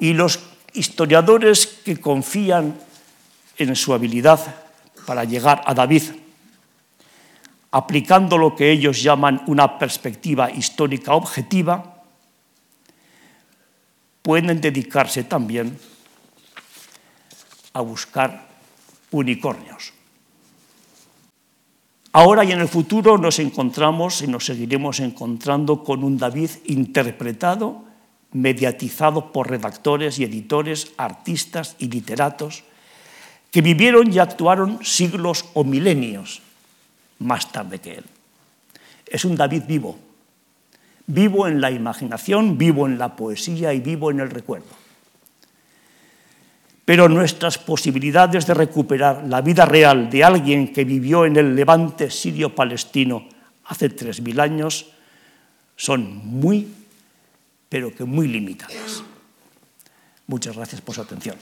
Y 0.00 0.12
los 0.12 0.40
historiadores 0.72 1.66
que 1.84 2.00
confían 2.00 2.78
en 3.56 3.76
su 3.76 3.94
habilidad 3.94 4.54
para 5.06 5.24
llegar 5.24 5.62
a 5.64 5.74
David 5.74 6.02
aplicando 7.70 8.38
lo 8.38 8.56
que 8.56 8.70
ellos 8.70 9.02
llaman 9.02 9.42
una 9.46 9.78
perspectiva 9.78 10.50
histórica 10.50 11.14
objetiva, 11.14 12.02
pueden 14.22 14.60
dedicarse 14.60 15.24
también 15.24 15.78
a 17.74 17.80
buscar 17.80 18.48
unicornios. 19.10 19.92
Ahora 22.12 22.42
y 22.42 22.52
en 22.52 22.60
el 22.60 22.68
futuro 22.68 23.18
nos 23.18 23.38
encontramos 23.38 24.22
y 24.22 24.26
nos 24.26 24.46
seguiremos 24.46 25.00
encontrando 25.00 25.84
con 25.84 26.02
un 26.02 26.16
David 26.16 26.50
interpretado, 26.64 27.84
mediatizado 28.32 29.30
por 29.30 29.50
redactores 29.50 30.18
y 30.18 30.24
editores, 30.24 30.92
artistas 30.96 31.76
y 31.78 31.88
literatos, 31.88 32.64
que 33.50 33.60
vivieron 33.60 34.12
y 34.12 34.18
actuaron 34.18 34.84
siglos 34.84 35.44
o 35.54 35.64
milenios 35.64 36.42
más 37.20 37.50
tarde 37.52 37.78
que 37.78 37.94
él. 37.98 38.04
Es 39.06 39.24
un 39.24 39.36
David 39.36 39.64
vivo, 39.66 39.98
vivo 41.06 41.46
en 41.46 41.60
la 41.60 41.70
imaginación, 41.70 42.58
vivo 42.58 42.86
en 42.86 42.98
la 42.98 43.16
poesía 43.16 43.72
y 43.72 43.80
vivo 43.80 44.10
en 44.10 44.20
el 44.20 44.30
recuerdo. 44.30 44.66
Pero 46.84 47.08
nuestras 47.08 47.58
posibilidades 47.58 48.46
de 48.46 48.54
recuperar 48.54 49.24
la 49.26 49.42
vida 49.42 49.66
real 49.66 50.08
de 50.08 50.24
alguien 50.24 50.72
que 50.72 50.84
vivió 50.84 51.26
en 51.26 51.36
el 51.36 51.54
levante 51.54 52.10
sirio-palestino 52.10 53.28
hace 53.66 53.94
3.000 53.94 54.40
años 54.40 54.90
son 55.76 56.26
muy, 56.26 56.66
pero 57.68 57.94
que 57.94 58.04
muy 58.04 58.26
limitadas. 58.26 59.02
Muchas 60.26 60.56
gracias 60.56 60.80
por 60.80 60.94
su 60.94 61.02
atención. 61.02 61.36